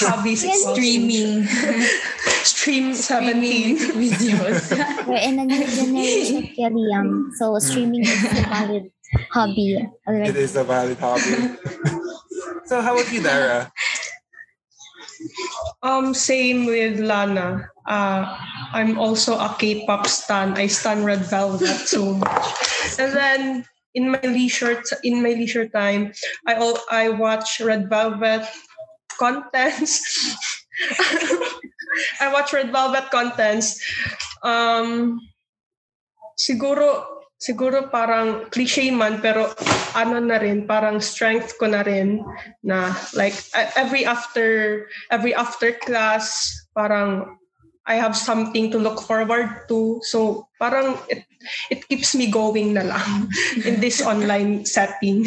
hobbies 0.03 0.43
Yes, 0.43 0.61
Streaming. 0.73 1.45
Stream 2.43 2.93
Streaming 2.93 2.93
17. 2.95 3.77
videos. 3.95 4.67
We're 5.07 5.17
in 5.23 5.39
a 5.39 5.45
new 5.45 5.63
generation, 5.67 6.49
Liam. 6.75 7.31
So 7.37 7.57
streaming 7.59 8.03
is 8.03 8.23
a 8.23 8.43
valid 8.47 8.91
hobby 9.33 9.73
it 9.79 9.89
already. 10.07 10.39
is 10.39 10.55
a 10.55 10.63
valid 10.63 10.97
hobby 10.99 11.23
so 12.69 12.77
how 12.81 12.93
about 12.93 13.09
you 13.11 13.23
dara 13.23 13.71
Um, 15.83 16.13
same 16.13 16.65
with 16.65 16.99
Lana. 16.99 17.69
Uh, 17.87 18.37
I'm 18.73 18.99
also 18.99 19.37
a 19.37 19.55
K-pop 19.57 20.07
stan. 20.07 20.53
I 20.57 20.67
stan 20.67 21.03
Red 21.03 21.25
Velvet 21.25 21.87
so 21.87 22.13
much. 22.13 22.45
And 22.99 23.13
then 23.15 23.65
in 23.95 24.11
my 24.11 24.21
leisure 24.21 24.81
t- 24.81 25.01
in 25.03 25.23
my 25.23 25.33
leisure 25.33 25.67
time, 25.67 26.13
I 26.45 26.53
al- 26.55 26.83
I 26.91 27.09
watch 27.09 27.59
Red 27.59 27.89
Velvet 27.89 28.45
contents. 29.17 30.03
I 32.21 32.31
watch 32.31 32.53
Red 32.53 32.71
Velvet 32.71 33.09
contents. 33.09 33.81
Um, 34.43 35.19
siguro 36.39 37.18
siguro 37.39 37.87
parang 37.87 38.51
cliche 38.51 38.91
man 38.91 39.23
pero 39.23 39.49
ano 39.95 40.19
na 40.19 40.37
rin 40.37 40.67
parang 40.67 40.99
strength 40.99 41.55
ko 41.55 41.71
na 41.71 41.81
rin 41.81 42.19
na 42.61 42.91
like 43.15 43.35
every 43.79 44.03
after 44.03 44.85
every 45.09 45.31
after 45.31 45.71
class 45.79 46.51
parang 46.75 47.39
I 47.89 47.97
have 47.97 48.13
something 48.13 48.69
to 48.69 48.77
look 48.77 49.01
forward 49.01 49.65
to 49.71 50.03
so 50.05 50.51
parang 50.59 50.99
it 51.07 51.23
it 51.71 51.87
keeps 51.87 52.13
me 52.13 52.27
going 52.27 52.75
na 52.75 52.85
lang 52.85 53.31
in 53.67 53.79
this 53.79 54.03
online 54.03 54.67
setting 54.67 55.25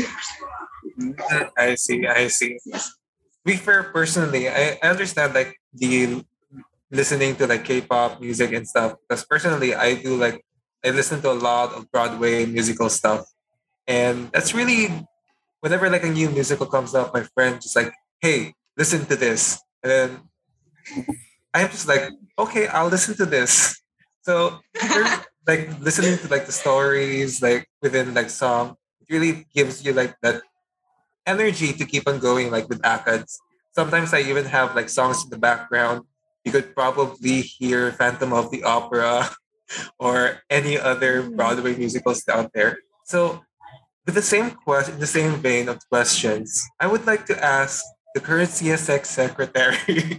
I 1.56 1.74
see, 1.74 2.06
I 2.06 2.28
see. 2.28 2.58
Be 3.44 3.56
fair, 3.56 3.90
personally, 3.90 4.48
I, 4.48 4.78
I 4.82 4.90
understand 4.90 5.34
like 5.34 5.56
the 5.72 6.22
listening 6.90 7.36
to 7.36 7.46
like 7.46 7.64
K-pop 7.64 8.20
music 8.20 8.52
and 8.52 8.66
stuff. 8.68 8.96
Because 9.02 9.24
personally, 9.24 9.74
I 9.74 9.94
do 9.94 10.16
like 10.16 10.44
I 10.84 10.90
listen 10.90 11.22
to 11.22 11.30
a 11.30 11.38
lot 11.38 11.72
of 11.74 11.90
Broadway 11.90 12.46
musical 12.46 12.88
stuff, 12.88 13.26
and 13.86 14.30
that's 14.32 14.54
really 14.54 14.90
whenever 15.60 15.88
like 15.88 16.04
a 16.04 16.10
new 16.10 16.30
musical 16.30 16.66
comes 16.66 16.94
up, 16.94 17.14
my 17.14 17.22
friend 17.34 17.60
just 17.60 17.76
like, 17.76 17.92
"Hey, 18.20 18.54
listen 18.76 19.06
to 19.06 19.16
this," 19.16 19.62
and 19.82 19.90
then 19.90 20.08
I'm 21.54 21.70
just 21.70 21.86
like, 21.86 22.10
"Okay, 22.38 22.66
I'll 22.66 22.88
listen 22.88 23.14
to 23.16 23.26
this." 23.26 23.80
So 24.22 24.60
like 25.46 25.70
listening 25.80 26.18
to 26.18 26.28
like 26.28 26.46
the 26.46 26.54
stories 26.54 27.42
like 27.42 27.66
within 27.82 28.14
like 28.14 28.30
song 28.30 28.76
it 29.00 29.12
really 29.12 29.46
gives 29.54 29.84
you 29.84 29.92
like 29.92 30.14
that 30.22 30.42
energy 31.26 31.72
to 31.72 31.84
keep 31.84 32.06
on 32.06 32.18
going 32.18 32.50
like 32.50 32.68
with 32.68 32.82
ACADS. 32.82 33.38
Sometimes 33.74 34.12
I 34.14 34.20
even 34.20 34.44
have 34.46 34.76
like 34.76 34.88
songs 34.88 35.24
in 35.24 35.30
the 35.30 35.38
background. 35.38 36.04
You 36.44 36.52
could 36.52 36.74
probably 36.74 37.40
hear 37.40 37.92
Phantom 37.92 38.32
of 38.32 38.50
the 38.50 38.62
Opera 38.64 39.30
or 39.98 40.42
any 40.50 40.78
other 40.78 41.22
Broadway 41.22 41.76
musicals 41.76 42.22
out 42.28 42.52
there. 42.54 42.78
So 43.04 43.42
with 44.06 44.14
the 44.14 44.22
same 44.22 44.50
question, 44.50 44.98
the 44.98 45.06
same 45.06 45.36
vein 45.36 45.68
of 45.68 45.78
questions, 45.88 46.68
I 46.80 46.86
would 46.86 47.06
like 47.06 47.26
to 47.26 47.44
ask 47.44 47.84
the 48.14 48.20
current 48.20 48.50
CSEC 48.50 49.06
secretary. 49.06 50.18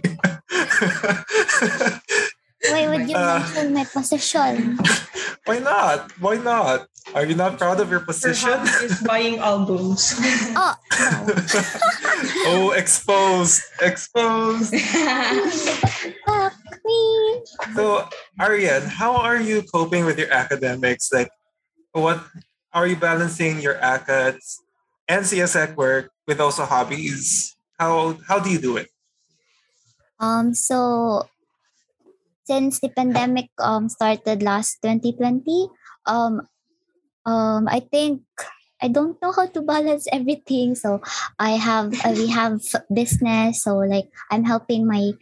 Why 2.70 2.88
would 2.88 3.08
you 3.08 3.16
Uh, 3.16 3.38
mention 3.40 3.74
my 3.74 3.84
position? 3.84 4.78
Why 5.44 5.58
not? 5.58 6.12
Why 6.20 6.36
not? 6.36 6.88
Are 7.12 7.24
you 7.28 7.36
not 7.36 7.58
proud 7.60 7.80
of 7.80 7.90
your 7.92 8.00
position? 8.00 8.48
Perhaps 8.48 8.80
is 8.82 9.00
buying 9.04 9.36
albums 9.36 10.16
Oh, 10.56 10.72
no. 10.72 11.36
oh, 12.48 12.72
exposed, 12.72 13.60
exposed. 13.84 14.72
Fuck 16.24 16.56
me. 16.84 17.02
So, 17.76 18.08
Arian, 18.40 18.88
how 18.88 19.20
are 19.20 19.36
you 19.38 19.62
coping 19.68 20.08
with 20.08 20.16
your 20.18 20.32
academics? 20.32 21.12
Like, 21.12 21.28
what 21.92 22.24
are 22.72 22.86
you 22.88 22.96
balancing 22.96 23.60
your 23.60 23.76
ACADS 23.76 24.64
and 25.06 25.28
CSEC 25.28 25.76
work 25.76 26.10
with 26.26 26.40
also 26.40 26.64
hobbies? 26.64 27.52
How 27.78 28.16
how 28.26 28.40
do 28.40 28.48
you 28.48 28.58
do 28.58 28.76
it? 28.80 28.88
Um, 30.18 30.54
so 30.54 31.28
since 32.44 32.80
the 32.80 32.88
pandemic 32.88 33.50
um 33.58 33.88
started 33.88 34.42
last 34.42 34.80
2020, 34.82 35.68
um, 36.06 36.46
um, 37.26 37.68
I 37.68 37.80
think 37.80 38.22
I 38.82 38.88
don't 38.88 39.20
know 39.22 39.32
how 39.32 39.46
to 39.46 39.62
balance 39.62 40.06
everything. 40.12 40.74
So 40.74 41.00
I 41.38 41.56
have 41.56 41.94
uh, 42.04 42.12
we 42.12 42.28
have 42.40 42.60
business. 42.92 43.62
So 43.62 43.78
like 43.80 44.08
I'm 44.30 44.44
helping 44.44 44.86
my 44.86 45.12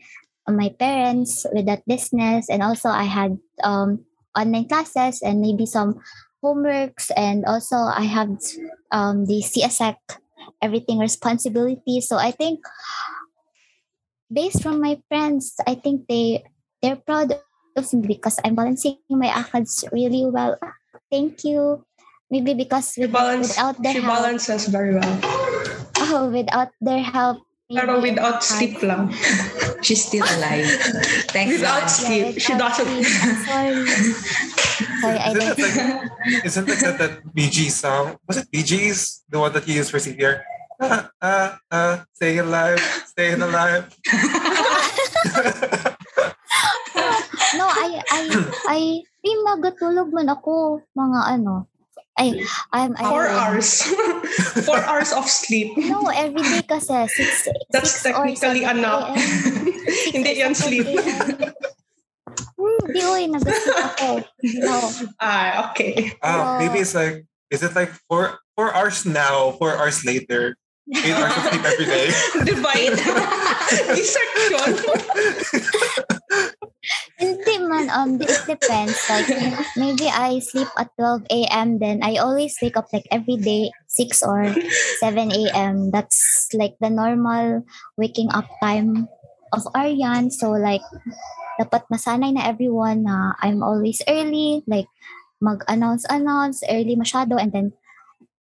my 0.49 0.75
parents 0.79 1.47
with 1.53 1.67
that 1.67 1.87
business, 1.87 2.51
and 2.51 2.63
also 2.63 2.89
I 2.91 3.05
had 3.05 3.39
um 3.63 4.05
online 4.37 4.69
classes 4.69 5.23
and 5.23 5.41
maybe 5.41 5.67
some 5.67 6.01
homeworks, 6.43 7.11
and 7.17 7.45
also 7.47 7.77
I 7.77 8.05
have 8.05 8.35
um 8.91 9.27
the 9.27 9.43
CSEC 9.43 9.97
everything 10.61 10.99
responsibility. 10.99 12.01
So 12.01 12.17
I 12.17 12.31
think 12.31 12.61
based 14.33 14.63
from 14.63 14.81
my 14.81 14.99
friends, 15.09 15.55
I 15.67 15.75
think 15.75 16.07
they 16.09 16.45
they're 16.83 16.97
proud 16.97 17.39
of 17.77 17.87
me 17.95 18.07
because 18.19 18.39
I'm 18.45 18.55
balancing 18.55 18.99
my 19.09 19.29
ACADS 19.29 19.91
really 19.93 20.27
well. 20.27 20.59
Thank 21.11 21.45
you. 21.45 21.85
Maybe 22.31 22.55
because 22.55 22.93
she, 22.95 23.03
with, 23.03 23.13
balance, 23.13 23.49
without 23.57 23.77
their 23.83 23.93
she 23.93 24.01
help, 24.01 24.17
balances 24.25 24.67
very 24.69 24.95
well 24.97 25.21
oh, 26.01 26.31
without 26.33 26.71
their 26.81 27.03
help, 27.05 27.45
pero 27.69 28.01
without 28.01 28.41
ACADS- 28.41 28.49
sleep 28.57 28.83
lang 28.83 29.13
She's 29.83 30.07
still 30.07 30.23
alive. 30.23 30.65
Thanks, 31.35 31.59
Without 31.59 31.81
God. 31.83 31.91
sleep. 31.91 32.39
Yeah, 32.39 32.39
she 32.39 32.53
doesn't 32.55 32.87
sleep. 32.87 33.37
Sorry. 33.51 33.83
Sorry, 35.03 35.19
I 35.19 35.35
Isn't 35.35 35.43
don't. 35.43 35.59
like 35.59 36.47
isn't 36.47 36.69
like 36.69 36.79
that, 36.87 36.99
that 37.03 37.35
Bee 37.35 37.51
Gees 37.51 37.75
song? 37.83 38.17
Was 38.29 38.37
it 38.39 38.51
Bee 38.51 38.63
Gees' 38.63 39.25
the 39.29 39.41
one 39.43 39.53
that 39.53 39.67
you 39.67 39.75
used 39.75 39.91
for 39.91 39.99
CPR? 39.99 40.43
Ah, 40.81 41.11
ah, 41.21 41.59
ah, 41.71 42.05
staying 42.15 42.39
alive, 42.47 42.79
staying 43.11 43.43
alive. 43.43 43.91
no, 47.57 47.67
I, 47.69 47.89
I, 48.11 48.21
I, 48.69 48.81
di 49.23 49.31
nagatulog 49.47 50.11
man 50.13 50.29
ako, 50.29 50.83
mga 50.97 51.21
ano, 51.39 51.67
ay, 52.19 52.45
I'm, 52.73 52.93
I, 53.01 53.09
Four 53.09 53.27
hours. 53.29 53.83
Four 54.69 54.85
hours 54.85 55.13
of 55.17 55.25
sleep. 55.25 55.73
No, 55.81 56.13
every 56.13 56.45
day 56.45 56.61
kasi, 56.61 57.09
six, 57.09 57.49
That's 57.73 58.05
six 58.05 58.13
or 58.13 58.29
technically 58.29 58.65
enough. 58.69 59.17
Hindi 60.13 60.45
yan 60.45 60.53
sleep. 60.53 60.85
Hmm, 62.61 62.83
di 62.93 63.01
oy, 63.01 63.27
nag-sleep 63.33 63.77
ako. 63.81 64.09
No. 64.61 64.77
Ah, 65.25 65.73
okay. 65.73 66.13
Ah, 66.21 66.29
Oh. 66.37 66.59
maybe 66.61 66.85
it's 66.85 66.93
like, 66.95 67.25
is 67.49 67.65
it 67.65 67.73
like 67.75 67.91
four 68.07 68.39
four 68.57 68.77
hours 68.77 69.09
now, 69.09 69.57
four 69.57 69.73
hours 69.75 70.05
later, 70.05 70.55
eight 70.93 71.17
hours 71.17 71.33
of 71.33 71.43
sleep 71.49 71.65
every 71.65 71.89
day? 71.89 72.07
Divide. 72.49 72.97
Dissection. 73.97 74.61
Hindi 77.19 77.55
man, 77.63 77.87
um, 77.95 78.19
it 78.19 78.43
depends. 78.47 78.99
Like, 79.07 79.31
maybe 79.79 80.11
I 80.11 80.43
sleep 80.43 80.67
at 80.75 80.91
12 80.99 81.47
a.m. 81.47 81.79
Then 81.79 82.03
I 82.03 82.19
always 82.19 82.59
wake 82.61 82.77
up 82.77 82.91
like 82.93 83.07
every 83.11 83.39
day, 83.39 83.71
6 83.87 84.23
or 84.27 84.51
7 84.99 85.31
a.m. 85.31 85.91
That's 85.95 86.49
like 86.55 86.75
the 86.83 86.91
normal 86.91 87.63
waking 87.97 88.31
up 88.35 88.51
time 88.63 89.07
of 89.53 89.63
Aryan. 89.75 90.31
So 90.35 90.51
like, 90.59 90.83
dapat 91.61 91.87
masanay 91.93 92.35
na 92.35 92.51
everyone 92.51 93.07
na 93.07 93.39
I'm 93.39 93.63
always 93.63 94.03
early. 94.11 94.67
Like, 94.67 94.91
mag-announce-announce 95.39 96.67
early 96.67 96.99
masyado. 96.99 97.39
And 97.39 97.53
then, 97.53 97.69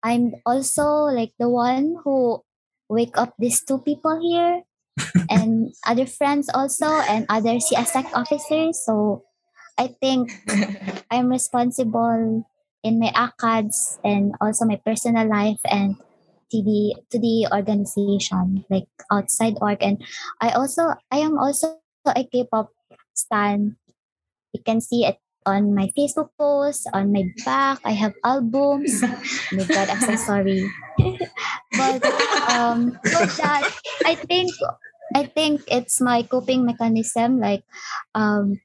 I'm 0.05 0.37
also 0.45 1.09
like 1.09 1.33
the 1.41 1.49
one 1.49 1.97
who 2.05 2.45
wake 2.93 3.17
up 3.17 3.33
these 3.41 3.65
two 3.65 3.81
people 3.81 4.21
here 4.21 4.63
and 5.31 5.75
other 5.87 6.07
friends 6.07 6.49
also 6.53 6.87
and 6.87 7.27
other 7.29 7.59
CSEC 7.59 8.07
officers. 8.15 8.85
So 8.85 9.25
I 9.79 9.89
think 10.01 10.31
I'm 11.11 11.29
responsible 11.29 12.47
in 12.83 13.01
my 13.01 13.11
ACADS 13.17 13.99
and 14.05 14.35
also 14.41 14.65
my 14.65 14.81
personal 14.85 15.29
life 15.29 15.61
and 15.65 15.97
to 16.53 16.63
the 16.63 16.95
to 17.11 17.19
the 17.19 17.49
organization 17.51 18.65
like 18.71 18.87
outside 19.11 19.57
work 19.59 19.81
and 19.81 20.05
I 20.41 20.53
also 20.53 20.95
I 21.11 21.25
am 21.25 21.39
also 21.39 21.81
a 22.07 22.23
K-pop 22.23 22.71
stan. 23.15 23.77
You 24.53 24.63
can 24.63 24.81
see 24.81 25.09
it 25.09 25.19
on 25.47 25.75
my 25.75 25.91
Facebook 25.97 26.31
post, 26.39 26.89
on 26.93 27.13
my 27.13 27.25
back. 27.45 27.81
I 27.85 27.93
have 27.93 28.15
albums. 28.25 29.03
oh 29.03 29.19
my 29.53 29.65
god, 29.65 29.89
I'm 29.91 30.01
so 30.01 30.17
sorry. 30.17 30.71
but 31.77 32.05
um 32.53 32.97
so 33.05 33.19
that 33.41 33.65
I 34.05 34.15
think 34.15 34.53
I 35.15 35.27
think 35.27 35.63
it's 35.69 36.01
my 36.01 36.23
coping 36.23 36.65
mechanism, 36.65 37.41
like 37.41 37.65
um 38.15 38.61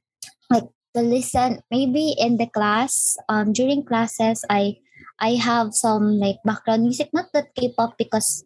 like 0.50 0.68
to 0.96 1.02
listen 1.02 1.62
maybe 1.72 2.16
in 2.18 2.38
the 2.38 2.48
class, 2.48 3.18
um 3.30 3.54
during 3.54 3.86
classes 3.86 4.46
I 4.50 4.78
I 5.20 5.36
have 5.36 5.76
some 5.76 6.20
like 6.20 6.40
background 6.46 6.84
music, 6.84 7.10
not 7.14 7.32
that 7.34 7.56
K-pop 7.56 7.98
because 7.98 8.46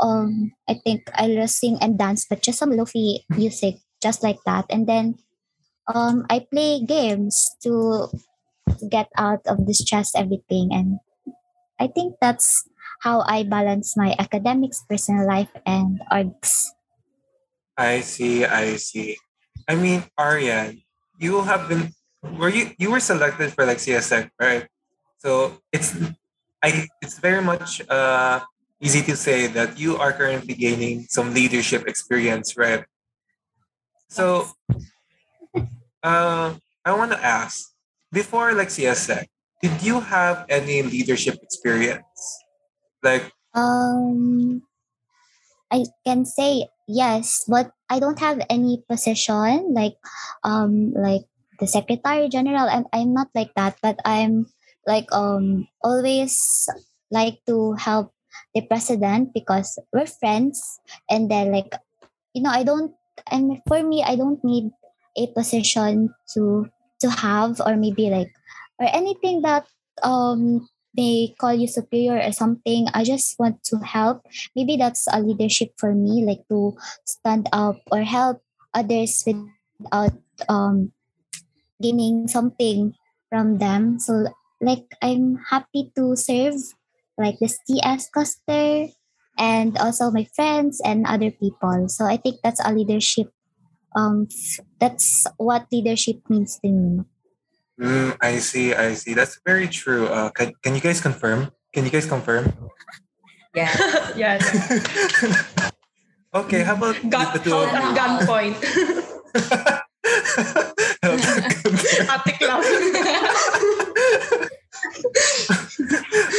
um 0.00 0.52
I 0.68 0.80
think 0.84 1.08
I 1.14 1.28
just 1.34 1.58
sing 1.60 1.78
and 1.80 1.98
dance, 1.98 2.26
but 2.28 2.42
just 2.42 2.58
some 2.58 2.72
lofi 2.72 3.24
music, 3.30 3.76
just 4.02 4.22
like 4.22 4.40
that. 4.46 4.66
And 4.70 4.86
then 4.88 5.16
um 5.92 6.26
I 6.30 6.46
play 6.50 6.82
games 6.84 7.56
to, 7.64 8.08
get 8.90 9.08
out 9.16 9.40
of 9.46 9.66
the 9.66 9.74
stress, 9.74 10.14
everything. 10.16 10.70
And 10.72 11.00
I 11.80 11.88
think 11.88 12.16
that's 12.20 12.68
how 13.02 13.22
I 13.26 13.44
balance 13.44 13.96
my 13.96 14.14
academics, 14.18 14.84
personal 14.90 15.26
life, 15.26 15.50
and 15.66 16.02
arts. 16.10 16.73
I 17.76 18.00
see, 18.00 18.44
I 18.44 18.76
see. 18.76 19.16
I 19.68 19.74
mean, 19.74 20.04
Aryan, 20.16 20.82
you 21.18 21.42
have 21.42 21.68
been 21.68 21.92
were 22.22 22.48
you 22.48 22.72
you 22.78 22.90
were 22.90 23.00
selected 23.00 23.52
for 23.52 23.66
like 23.66 23.78
CSEC, 23.78 24.30
right? 24.40 24.66
So 25.18 25.58
it's 25.72 25.94
I 26.62 26.86
it's 27.02 27.18
very 27.18 27.42
much 27.42 27.82
uh 27.88 28.40
easy 28.80 29.02
to 29.02 29.16
say 29.16 29.46
that 29.48 29.78
you 29.78 29.96
are 29.96 30.12
currently 30.12 30.54
gaining 30.54 31.06
some 31.08 31.34
leadership 31.34 31.86
experience, 31.86 32.56
right? 32.56 32.84
So 34.08 34.48
uh 36.02 36.54
I 36.84 36.92
want 36.92 37.12
to 37.12 37.20
ask 37.20 37.72
before 38.12 38.52
like 38.54 38.68
CSEC, 38.68 39.26
did 39.62 39.82
you 39.82 40.00
have 40.00 40.46
any 40.48 40.82
leadership 40.82 41.40
experience? 41.42 42.38
Like 43.02 43.32
Um, 43.54 44.62
I 45.70 45.86
can 46.02 46.26
say 46.26 46.66
yes, 46.86 47.44
but 47.48 47.72
I 47.90 47.98
don't 47.98 48.18
have 48.20 48.40
any 48.50 48.82
position 48.88 49.72
like 49.74 49.96
um 50.44 50.92
like 50.94 51.24
the 51.60 51.66
secretary 51.66 52.28
general. 52.28 52.68
I'm 52.68 52.86
I'm 52.92 53.12
not 53.14 53.28
like 53.34 53.52
that, 53.56 53.76
but 53.82 54.00
I'm 54.04 54.46
like 54.86 55.10
um 55.12 55.68
always 55.82 56.68
like 57.10 57.40
to 57.46 57.74
help 57.74 58.12
the 58.54 58.62
president 58.66 59.32
because 59.34 59.78
we're 59.92 60.06
friends, 60.08 60.60
and 61.10 61.30
then 61.30 61.52
like 61.52 61.72
you 62.34 62.42
know 62.42 62.50
I 62.50 62.64
don't 62.64 62.92
and 63.30 63.60
for 63.68 63.82
me 63.82 64.02
I 64.04 64.16
don't 64.16 64.42
need 64.44 64.70
a 65.16 65.26
position 65.32 66.10
to 66.34 66.66
to 67.00 67.08
have 67.10 67.60
or 67.60 67.76
maybe 67.76 68.10
like 68.10 68.30
or 68.78 68.88
anything 68.92 69.42
that 69.42 69.66
um 70.02 70.68
they 70.96 71.34
call 71.38 71.52
you 71.52 71.66
superior 71.66 72.22
or 72.22 72.32
something 72.32 72.86
i 72.94 73.02
just 73.04 73.38
want 73.38 73.62
to 73.64 73.78
help. 73.82 74.22
Maybe 74.54 74.76
that's 74.76 75.06
a 75.10 75.20
leadership 75.20 75.74
for 75.76 75.94
me 75.94 76.24
like 76.24 76.46
to 76.48 76.76
stand 77.04 77.48
up 77.52 77.82
or 77.90 78.02
help 78.02 78.42
others 78.72 79.22
without 79.26 80.14
um 80.48 80.92
gaining 81.82 82.28
something 82.28 82.94
from 83.28 83.58
them. 83.58 83.98
So 83.98 84.30
like 84.60 84.86
i'm 85.02 85.42
happy 85.50 85.92
to 85.96 86.16
serve 86.16 86.54
like 87.18 87.38
the 87.38 87.50
cs 87.50 88.08
cluster 88.08 88.88
and 89.36 89.76
also 89.78 90.10
my 90.10 90.26
friends 90.34 90.80
and 90.84 91.06
other 91.06 91.30
people. 91.30 91.88
So 91.88 92.06
i 92.06 92.16
think 92.16 92.38
that's 92.42 92.62
a 92.64 92.72
leadership 92.72 93.34
um 93.94 94.26
that's 94.78 95.26
what 95.36 95.66
leadership 95.70 96.18
means 96.28 96.58
to 96.62 96.70
me 96.70 97.04
Mm, 97.80 98.16
I 98.20 98.38
see, 98.38 98.74
I 98.74 98.94
see. 98.94 99.14
That's 99.14 99.40
very 99.44 99.66
true. 99.66 100.06
Uh, 100.06 100.30
can, 100.30 100.52
can 100.62 100.74
you 100.74 100.80
guys 100.80 101.00
confirm? 101.00 101.50
Can 101.72 101.84
you 101.84 101.90
guys 101.90 102.06
confirm? 102.06 102.52
Yeah. 103.54 103.70
yeah. 104.16 104.38
okay, 106.34 106.62
how 106.62 106.74
about 106.76 106.96
Got 107.08 107.34
the 107.34 107.40
two 107.40 107.54
of 107.54 107.70
you? 107.70 107.94
gunpoint. 107.98 108.54
Atik 112.14 112.38
lang. 112.42 112.62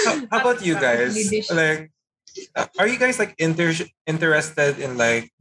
how, 0.05 0.15
how 0.31 0.39
about 0.39 0.65
you 0.65 0.75
guys? 0.75 1.15
Like, 1.51 1.91
uh, 2.55 2.67
are 2.79 2.87
you 2.87 2.97
guys 2.99 3.19
like 3.19 3.35
inter- 3.37 3.87
interested 4.07 4.79
in 4.79 4.97
like 4.97 5.31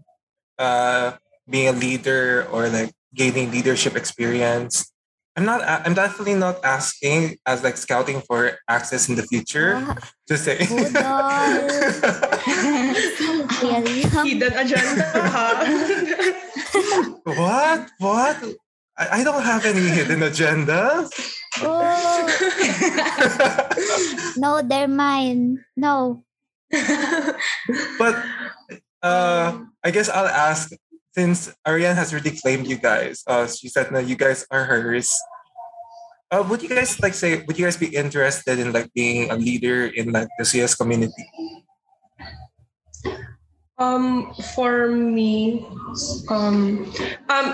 uh 0.59 1.19
being 1.49 1.69
a 1.69 1.73
leader 1.77 2.47
or 2.51 2.69
like 2.69 2.93
gaining 3.15 3.51
leadership 3.51 3.97
experience? 3.97 4.94
I'm 5.37 5.45
not. 5.45 5.63
a- 5.63 5.83
I'm 5.85 5.95
definitely 5.95 6.35
not 6.39 6.63
asking 6.65 7.39
as 7.47 7.63
like 7.67 7.77
scouting 7.77 8.23
for 8.23 8.55
access 8.69 9.09
in 9.09 9.17
the 9.19 9.25
future. 9.27 9.75
Ah, 9.83 9.97
Just 10.29 10.45
say. 10.47 10.59
Budol. 10.63 11.67
really 13.63 14.03
Hidden 14.07 14.55
agenda, 14.55 15.11
ha? 15.27 15.59
what? 17.25 17.91
What? 17.99 18.37
I, 18.97 19.21
I 19.21 19.25
don't 19.25 19.43
have 19.43 19.65
any 19.67 19.81
hidden 19.91 20.21
agendas. 20.23 21.11
oh 21.63 22.27
no 24.37 24.59
they're 24.63 24.91
mine 24.91 25.63
no 25.79 26.25
But 27.99 28.15
uh, 29.03 29.63
I 29.85 29.91
guess 29.95 30.09
I'll 30.11 30.27
ask 30.27 30.71
since 31.15 31.55
Ariane 31.67 31.95
has 31.95 32.13
already 32.13 32.35
claimed 32.35 32.67
you 32.67 32.77
guys. 32.77 33.23
Uh, 33.27 33.47
she 33.47 33.69
said 33.71 33.91
no, 33.95 34.03
you 34.03 34.19
guys 34.19 34.45
are 34.51 34.67
hers. 34.67 35.09
Uh, 36.31 36.43
would 36.51 36.63
you 36.63 36.69
guys 36.69 36.99
like 36.99 37.15
say? 37.15 37.47
Would 37.47 37.59
you 37.59 37.65
guys 37.65 37.79
be 37.79 37.95
interested 37.95 38.59
in 38.59 38.75
like 38.75 38.91
being 38.93 39.31
a 39.31 39.39
leader 39.39 39.87
in 39.87 40.11
like 40.11 40.29
the 40.39 40.45
CS 40.45 40.75
community? 40.75 41.23
Um, 43.79 44.35
for 44.55 44.91
me, 44.91 45.67
um, 46.31 46.91
um, 47.29 47.49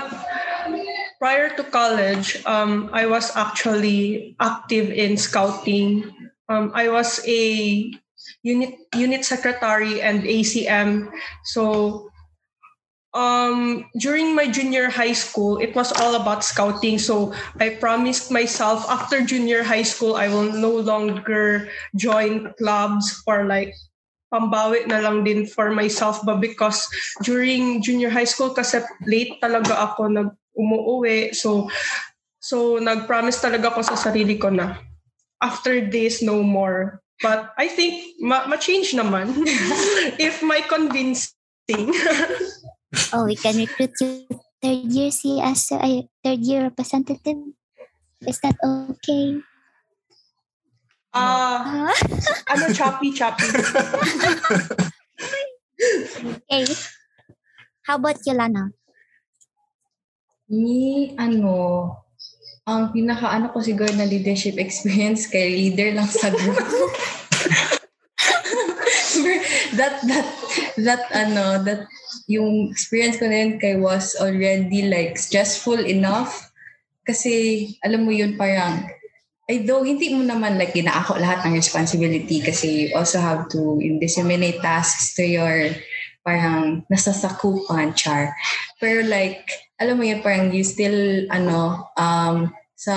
prior 1.19 1.49
to 1.57 1.65
college, 1.65 2.45
um, 2.45 2.89
I 2.93 3.07
was 3.07 3.37
actually 3.37 4.37
active 4.41 4.93
in 4.93 5.17
scouting. 5.17 6.09
Um, 6.49 6.73
I 6.75 6.89
was 6.89 7.21
a 7.27 7.93
unit 8.43 8.77
unit 8.95 9.25
secretary 9.25 10.01
and 10.01 10.25
ACM. 10.25 11.09
So, 11.45 12.10
um, 13.15 13.85
during 13.99 14.35
my 14.35 14.47
junior 14.49 14.91
high 14.91 15.13
school, 15.13 15.59
it 15.59 15.75
was 15.75 15.93
all 15.93 16.15
about 16.15 16.45
scouting. 16.45 16.99
So 16.99 17.33
I 17.59 17.71
promised 17.81 18.31
myself 18.31 18.89
after 18.89 19.23
junior 19.23 19.63
high 19.63 19.87
school, 19.87 20.17
I 20.17 20.29
will 20.29 20.53
no 20.53 20.71
longer 20.71 21.69
join 21.97 22.55
clubs 22.59 23.11
for 23.25 23.45
like 23.45 23.75
pambawi 24.33 24.87
na 24.87 25.03
lang 25.03 25.25
din 25.27 25.43
for 25.43 25.75
myself 25.75 26.23
ba 26.23 26.39
because 26.39 26.87
during 27.27 27.83
junior 27.83 28.09
high 28.09 28.29
school 28.29 28.55
kasi 28.55 28.79
late 29.03 29.43
talaga 29.43 29.75
ako 29.91 30.07
nag 30.07 30.31
umuwi 30.55 31.35
so 31.35 31.67
So, 32.41 32.81
nag-promise 32.81 33.37
talaga 33.45 33.69
ako 33.69 33.85
sa 33.85 34.01
sarili 34.01 34.41
ko 34.41 34.49
na 34.49 34.81
after 35.45 35.85
this, 35.85 36.25
no 36.25 36.41
more. 36.41 37.05
But 37.21 37.53
I 37.61 37.69
think 37.69 38.17
ma- 38.17 38.49
ma-change 38.49 38.97
naman 38.97 39.45
if 40.17 40.41
my 40.41 40.65
convincing. 40.65 41.93
Oh, 43.15 43.25
we 43.27 43.35
can 43.39 43.57
recruit 43.57 43.95
you 44.01 44.27
third 44.63 44.91
year 44.91 45.11
C 45.11 45.41
as 45.41 45.71
a 45.73 46.07
third 46.23 46.41
year 46.43 46.63
representative. 46.67 47.39
Is 48.27 48.39
that 48.43 48.59
okay? 48.63 49.41
Ah, 51.11 51.91
Ah, 51.91 51.95
ano 52.55 52.71
choppy 52.71 53.11
choppy. 53.11 53.47
okay. 56.23 56.65
How 57.87 57.99
about 57.99 58.23
you, 58.27 58.35
Lana? 58.35 58.71
Ni, 60.51 61.15
ano, 61.15 61.95
ang 62.67 62.91
pinaka 62.95 63.31
ano 63.31 63.51
ko 63.51 63.63
siguro 63.63 63.91
na 63.95 64.07
leadership 64.07 64.59
experience 64.59 65.27
kay 65.27 65.51
leader 65.51 65.95
lang 65.95 66.07
sa 66.07 66.31
group. 66.31 66.59
that, 69.77 70.01
that, 70.07 70.27
that, 70.79 71.03
ano, 71.13 71.63
that, 71.65 71.87
yung 72.27 72.71
experience 72.71 73.19
ko 73.19 73.27
na 73.27 73.59
kay 73.59 73.77
was 73.79 74.15
already 74.19 74.87
like 74.87 75.19
stressful 75.19 75.79
enough. 75.79 76.51
Kasi, 77.07 77.75
alam 77.83 78.07
mo 78.07 78.15
yun, 78.15 78.39
parang, 78.39 78.87
ay 79.51 79.67
though 79.67 79.83
hindi 79.83 80.15
mo 80.15 80.23
naman 80.23 80.55
like 80.55 80.71
ginaako 80.71 81.19
lahat 81.19 81.43
ng 81.43 81.59
responsibility 81.59 82.39
kasi 82.39 82.87
you 82.87 82.89
also 82.95 83.19
have 83.19 83.51
to 83.51 83.83
disseminate 83.99 84.63
tasks 84.63 85.19
to 85.19 85.27
your 85.27 85.75
parang 86.23 86.87
nasasakupan 86.87 87.91
char. 87.99 88.31
Pero 88.79 89.03
like, 89.03 89.43
alam 89.83 89.99
mo 89.99 90.07
yun, 90.07 90.23
parang 90.23 90.55
you 90.55 90.63
still, 90.63 91.27
ano, 91.35 91.91
um, 91.99 92.55
sa, 92.79 92.97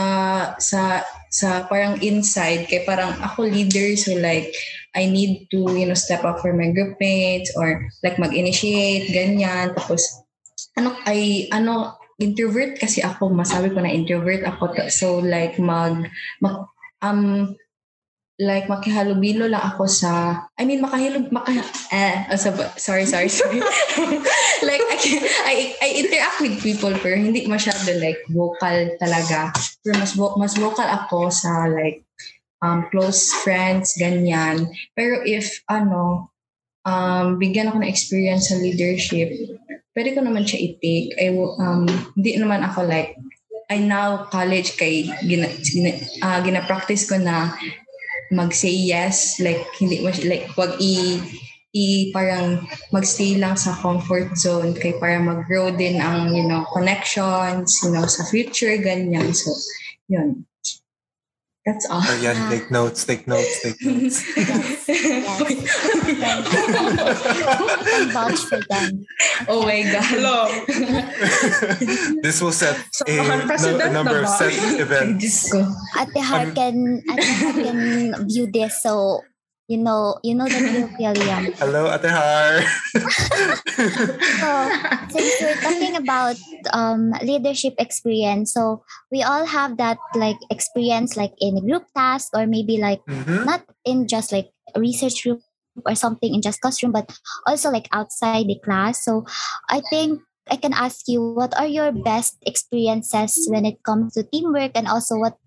sa, 0.62 1.02
sa 1.34 1.66
parang 1.66 1.98
inside, 2.06 2.70
kay 2.70 2.86
parang 2.86 3.18
ako 3.24 3.50
leader, 3.50 3.98
so 3.98 4.14
like, 4.20 4.54
I 4.94 5.10
need 5.10 5.50
to, 5.52 5.66
you 5.74 5.86
know, 5.90 5.98
step 5.98 6.24
up 6.24 6.40
for 6.40 6.54
my 6.54 6.70
group 6.72 6.98
mates 7.02 7.52
or 7.58 7.90
like 8.06 8.22
mag-initiate, 8.22 9.10
ganyan. 9.10 9.74
Tapos, 9.74 10.06
ano, 10.78 10.94
ay, 11.06 11.50
ano, 11.50 11.98
introvert 12.22 12.78
kasi 12.78 13.02
ako, 13.02 13.34
masabi 13.34 13.74
ko 13.74 13.82
na 13.82 13.90
introvert 13.90 14.46
ako. 14.46 14.70
So 14.94 15.18
like, 15.20 15.58
mag, 15.58 16.08
mag 16.40 16.70
um, 17.02 17.54
like 18.42 18.66
makihalubilo 18.66 19.46
lang 19.46 19.62
ako 19.62 19.86
sa 19.86 20.42
I 20.58 20.66
mean 20.66 20.82
makahilub 20.82 21.30
maka 21.30 21.54
eh 21.94 22.26
so- 22.34 22.74
sorry 22.82 23.06
sorry 23.06 23.30
sorry 23.30 23.62
like 24.68 24.82
I, 24.90 24.98
can- 24.98 25.30
I 25.46 25.56
I 25.78 25.90
interact 26.02 26.42
with 26.42 26.58
people 26.66 26.98
pero 26.98 27.14
hindi 27.14 27.46
masyado 27.46 27.94
like 28.02 28.26
vocal 28.34 28.98
talaga 28.98 29.54
pero 29.86 30.02
mas 30.02 30.18
mas 30.18 30.58
vocal 30.58 30.90
ako 30.90 31.30
sa 31.30 31.70
like 31.70 32.02
um 32.64 32.88
close 32.90 33.36
friends 33.44 33.94
ganyan. 34.00 34.72
Pero 34.96 35.20
if 35.28 35.60
ano 35.68 36.32
um 36.88 37.36
bigyan 37.36 37.68
ako 37.68 37.84
ng 37.84 37.92
experience 37.92 38.48
sa 38.50 38.60
leadership 38.60 39.30
pwede 39.94 40.18
ko 40.18 40.20
naman 40.26 40.44
siya 40.46 40.60
i-take. 40.74 41.14
I 41.22 41.30
um 41.34 41.86
hindi 42.18 42.32
naman 42.38 42.66
ako 42.66 42.86
like 42.90 43.18
I 43.72 43.80
now 43.80 44.28
college 44.28 44.76
kay 44.76 45.08
gina, 45.24 45.48
gina, 45.64 45.96
ah, 46.20 46.44
gina-practice 46.44 47.08
ko 47.08 47.16
na 47.18 47.56
mag-say 48.34 48.74
yes 48.74 49.40
like 49.40 49.62
hindi 49.78 50.02
mo 50.02 50.10
like 50.26 50.50
wag 50.58 50.76
i 50.82 51.22
i 51.74 52.10
parang 52.10 52.66
magstay 52.90 53.38
lang 53.38 53.54
sa 53.54 53.78
comfort 53.78 54.34
zone 54.38 54.74
kay 54.74 54.98
para 54.98 55.22
mag-grow 55.22 55.70
din 55.74 56.02
ang 56.02 56.34
you 56.34 56.46
know 56.46 56.66
connections 56.74 57.82
you 57.86 57.94
know 57.94 58.06
sa 58.10 58.26
future 58.28 58.74
ganyan. 58.82 59.32
So 59.32 59.54
yun 60.10 60.44
that's 61.66 61.88
oh, 61.90 61.96
all 61.96 62.04
Arian, 62.04 62.36
take 62.52 62.68
notes, 62.72 63.06
take 63.08 63.24
notes, 63.28 63.62
take 63.64 63.80
notes. 63.86 64.20
I 66.04 67.80
can 67.88 68.10
vouch 68.12 68.40
for 68.52 68.60
them. 68.70 69.06
oh 69.48 69.64
my 69.64 69.84
god 69.84 70.04
Hello. 70.04 70.38
this 72.22 72.42
will 72.42 72.52
set 72.52 72.76
So, 72.92 73.06
a, 73.08 73.18
baka 73.18 73.38
no- 73.40 73.46
president 73.48 73.82
a 73.84 73.90
number 73.92 74.22
na 74.22 74.28
of 74.28 74.40
ba? 74.40 74.50
set 74.50 74.54
events. 74.80 75.24
Diyos 75.24 75.52
ko. 75.52 75.60
Ate 76.00 76.20
Har 76.24 76.46
can 76.52 76.78
Ate 77.10 77.32
Har 77.40 77.54
can 77.56 77.80
view 78.28 78.46
this 78.52 78.82
so 78.84 79.24
you 79.68 79.78
know 79.78 80.20
you 80.24 80.36
know 80.36 80.48
the 80.48 80.60
real 80.68 80.90
William. 81.16 81.54
Hello, 81.60 81.88
Ate 81.92 82.10
Har. 82.12 82.62
So 84.40 84.50
since 85.10 85.34
we're 85.42 85.60
talking 85.62 85.96
about 85.96 86.38
um 86.74 87.12
leadership 87.24 87.76
experience, 87.80 88.54
so 88.54 88.84
we 89.12 89.24
all 89.24 89.46
have 89.46 89.78
that 89.78 89.98
like 90.16 90.38
experience 90.52 91.16
like 91.16 91.34
in 91.40 91.58
a 91.58 91.62
group 91.64 91.86
task 91.96 92.32
or 92.36 92.46
maybe 92.48 92.78
like 92.78 93.02
Mhm. 93.08 93.46
not 93.46 93.64
in 93.86 94.08
just 94.08 94.32
like 94.32 94.52
research 94.76 95.24
group 95.24 95.42
or 95.86 95.96
something 95.96 96.34
in 96.34 96.42
just 96.42 96.62
classroom, 96.62 96.92
but 96.92 97.10
also 97.48 97.70
like 97.72 97.88
outside 97.92 98.46
the 98.48 98.60
class. 98.64 99.04
So 99.04 99.26
I 99.70 99.82
think 99.90 100.22
I 100.52 100.58
can 100.58 100.74
ask 100.74 101.08
you 101.08 101.24
what 101.24 101.56
are 101.58 101.68
your 101.70 101.92
best 101.92 102.38
experiences 102.46 103.48
when 103.50 103.66
it 103.66 103.82
comes 103.84 104.14
to 104.14 104.24
teamwork 104.28 104.76
and 104.76 104.88
also 104.88 105.16
what 105.18 105.38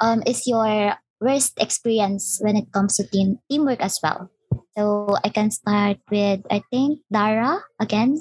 um, 0.00 0.22
is 0.26 0.46
your 0.46 0.94
worst 1.22 1.54
experience 1.62 2.42
when 2.42 2.58
it 2.58 2.68
comes 2.74 2.98
to 2.98 3.06
team 3.06 3.38
teamwork 3.48 3.80
as 3.80 4.02
well. 4.02 4.28
So 4.76 5.14
I 5.22 5.30
can 5.30 5.50
start 5.50 6.02
with 6.10 6.42
I 6.50 6.62
think 6.70 7.00
Dara 7.12 7.62
again. 7.78 8.20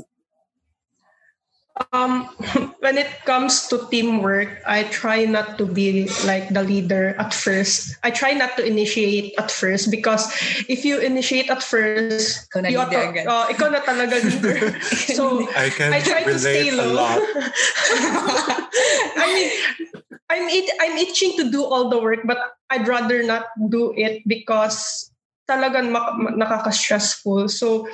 Um, 1.91 2.25
when 2.79 2.97
it 2.97 3.07
comes 3.25 3.67
to 3.67 3.87
teamwork, 3.89 4.61
I 4.67 4.83
try 4.93 5.25
not 5.25 5.57
to 5.57 5.65
be 5.65 6.07
like 6.25 6.49
the 6.49 6.63
leader 6.63 7.15
at 7.17 7.33
first. 7.33 7.97
I 8.03 8.11
try 8.11 8.31
not 8.33 8.55
to 8.57 8.63
initiate 8.65 9.33
at 9.37 9.49
first 9.51 9.89
because 9.91 10.29
if 10.69 10.85
you 10.85 10.99
initiate 10.99 11.49
at 11.49 11.63
first, 11.63 12.47
Ikaw 12.53 12.61
na 12.63 12.69
you 12.69 12.79
leader 12.79 12.97
auto- 13.01 13.09
agad. 13.11 13.25
uh, 13.27 13.45
ikaw 13.51 13.67
na 13.71 13.79
talaga 13.83 14.15
leader. 14.23 14.79
so, 15.17 15.43
I 15.57 15.69
can 15.69 15.93
I 15.93 15.99
try 16.01 16.23
to 16.23 16.37
stay 16.39 16.69
relate 16.71 16.79
a 16.79 16.87
low. 16.87 16.95
lot. 16.95 17.21
I 19.17 19.25
mean, 19.33 19.49
I'm 20.31 20.47
it, 20.47 20.67
I'm 20.79 20.95
itching 20.97 21.35
to 21.37 21.51
do 21.51 21.63
all 21.63 21.89
the 21.89 21.99
work, 21.99 22.23
but 22.25 22.39
I'd 22.69 22.87
rather 22.87 23.21
not 23.23 23.51
do 23.69 23.91
it 23.95 24.23
because 24.27 25.10
talagang 25.51 25.91
mak- 25.91 26.15
ma- 26.15 26.35
nakaka-stressful. 26.39 27.51
So 27.51 27.91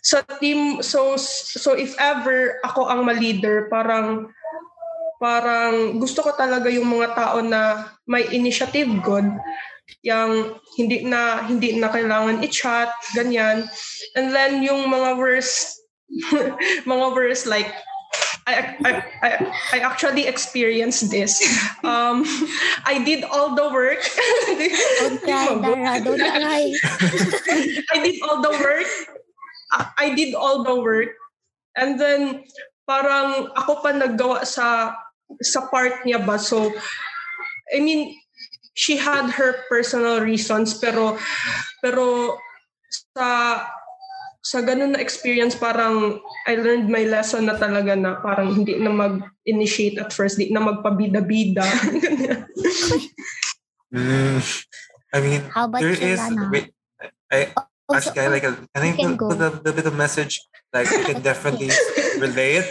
sa 0.00 0.24
team, 0.40 0.80
so 0.80 1.20
so 1.20 1.76
if 1.76 1.92
ever 2.00 2.56
ako 2.64 2.88
ang 2.88 3.04
ma-leader, 3.04 3.68
parang 3.68 4.32
parang 5.20 6.00
gusto 6.00 6.24
ko 6.24 6.32
talaga 6.32 6.72
yung 6.72 6.88
mga 6.88 7.12
tao 7.12 7.38
na 7.44 7.92
may 8.08 8.24
initiative 8.32 8.88
good 9.04 9.28
yung 10.04 10.56
hindi 10.76 11.04
na 11.04 11.44
hindi 11.44 11.76
na 11.76 11.88
kailangan 11.92 12.44
i-chat 12.44 12.92
ganyan 13.12 13.68
and 14.16 14.32
then 14.32 14.64
yung 14.64 14.84
mga 14.88 15.16
worst 15.16 15.80
mga 16.90 17.06
worst 17.12 17.44
like 17.48 17.68
I, 18.46 18.76
I, 18.84 18.90
I, 19.22 19.30
I 19.72 19.78
actually 19.80 20.26
experienced 20.26 21.10
this. 21.10 21.40
Um, 21.84 22.24
I 22.88 23.04
did 23.04 23.24
all 23.28 23.52
the 23.54 23.68
work. 23.68 24.00
Don't 24.00 25.20
cry, 25.20 25.52
Dara. 25.60 26.00
Don't 26.00 26.16
cry. 26.16 26.72
I 27.92 27.98
did 28.00 28.22
all 28.24 28.40
the 28.40 28.50
work. 28.56 28.88
I- 29.72 29.90
I 29.98 30.06
did 30.16 30.32
all 30.34 30.64
the 30.64 30.76
work. 30.80 31.12
And 31.76 32.00
then, 32.00 32.44
parang 32.88 33.52
ako 33.56 33.84
pa 33.84 33.92
naggawa 33.92 34.44
sa 34.48 34.96
sa 35.44 35.68
part 35.68 36.04
niya 36.08 36.24
ba. 36.24 36.40
So, 36.40 36.72
I 37.72 37.80
mean, 37.80 38.16
she 38.74 38.96
had 38.96 39.30
her 39.36 39.64
personal 39.68 40.20
reasons 40.20 40.74
pero 40.80 41.16
pero 41.80 42.36
sa 43.16 43.60
sa 44.44 44.60
ganun 44.60 44.92
na 44.92 45.00
experience 45.00 45.56
parang 45.56 46.20
I 46.44 46.60
learned 46.60 46.92
my 46.92 47.08
lesson 47.08 47.48
na 47.48 47.56
talaga 47.56 47.96
na 47.96 48.20
parang 48.20 48.52
hindi 48.52 48.76
na 48.76 48.92
mag-initiate 48.92 49.96
at 49.96 50.12
first, 50.12 50.36
hindi 50.36 50.52
na 50.52 50.60
magpabida-bida. 50.68 51.64
Mm, 53.88 54.38
I 55.14 55.18
mean, 55.24 55.42
How 55.48 55.64
about 55.64 55.80
there 55.80 55.96
you, 55.96 56.12
is. 56.12 56.20
Lana? 56.20 56.50
Wait, 56.52 56.68
I 57.32 57.54
Also, 57.84 58.10
actually 58.10 58.24
I 58.24 58.28
like. 58.32 58.44
a- 58.48 58.64
I 58.74 58.80
think 58.80 58.96
the, 58.96 59.36
the, 59.36 59.50
the 59.60 59.72
bit 59.76 59.84
of 59.84 59.92
message 59.92 60.40
like 60.72 60.88
I 60.88 61.04
can 61.04 61.20
definitely 61.20 61.68
relate. 62.18 62.64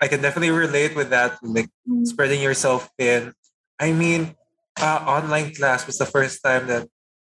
I 0.00 0.08
can 0.12 0.20
definitely 0.20 0.52
relate 0.52 0.92
with 0.92 1.08
that. 1.08 1.40
Like 1.40 1.72
mm, 1.88 2.04
spreading 2.04 2.44
yourself 2.44 2.88
thin. 3.00 3.32
I 3.80 3.92
mean, 3.96 4.36
uh, 4.76 5.00
online 5.08 5.54
class 5.56 5.86
was 5.88 5.96
the 5.96 6.04
first 6.04 6.44
time 6.44 6.68
that 6.68 6.84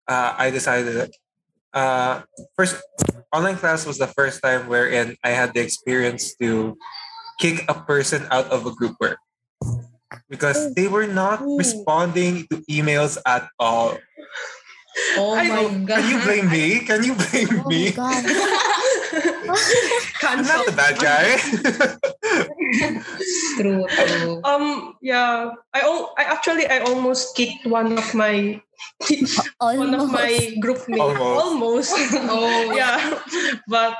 uh, 0.08 0.40
I 0.40 0.48
decided 0.48 0.96
that. 0.96 1.12
Uh, 1.74 2.22
first, 2.56 2.76
online 3.32 3.56
class 3.56 3.86
was 3.86 3.98
the 3.98 4.06
first 4.08 4.42
time 4.42 4.68
wherein 4.68 5.16
I 5.22 5.30
had 5.30 5.54
the 5.54 5.60
experience 5.60 6.34
to 6.40 6.76
kick 7.40 7.64
a 7.68 7.74
person 7.74 8.26
out 8.30 8.46
of 8.50 8.66
a 8.66 8.72
group 8.72 8.96
work 9.00 9.18
because 10.28 10.74
they 10.74 10.88
were 10.88 11.06
not 11.06 11.40
responding 11.44 12.46
to 12.50 12.56
emails 12.70 13.18
at 13.26 13.48
all. 13.58 13.98
oh 15.16 15.34
I 15.36 15.48
my 15.48 15.54
know. 15.54 15.68
god 15.86 16.00
Can 16.00 16.10
you 16.10 16.20
blame 16.24 16.50
me? 16.50 16.80
Can 16.80 17.04
you 17.04 17.14
blame 17.14 17.62
oh 17.64 17.68
me? 17.68 17.92
god. 17.92 18.24
I'm 20.28 20.44
not 20.44 20.66
the 20.66 20.72
bad 20.76 20.98
guy. 21.00 21.38
True, 23.56 23.86
true. 23.88 24.40
Um, 24.44 24.94
yeah, 25.00 25.50
I 25.74 25.80
al- 25.80 26.12
I 26.18 26.22
actually 26.24 26.66
I 26.66 26.80
almost 26.80 27.34
kicked 27.34 27.66
one 27.66 27.96
of 27.98 28.14
my 28.14 28.60
one 29.60 29.94
of 29.94 30.10
my 30.10 30.56
group 30.60 30.86
mates. 30.88 31.02
Almost. 31.02 31.92
Almost. 31.92 31.92
Oh, 32.30 32.72
yeah, 32.74 33.18
but 33.68 33.96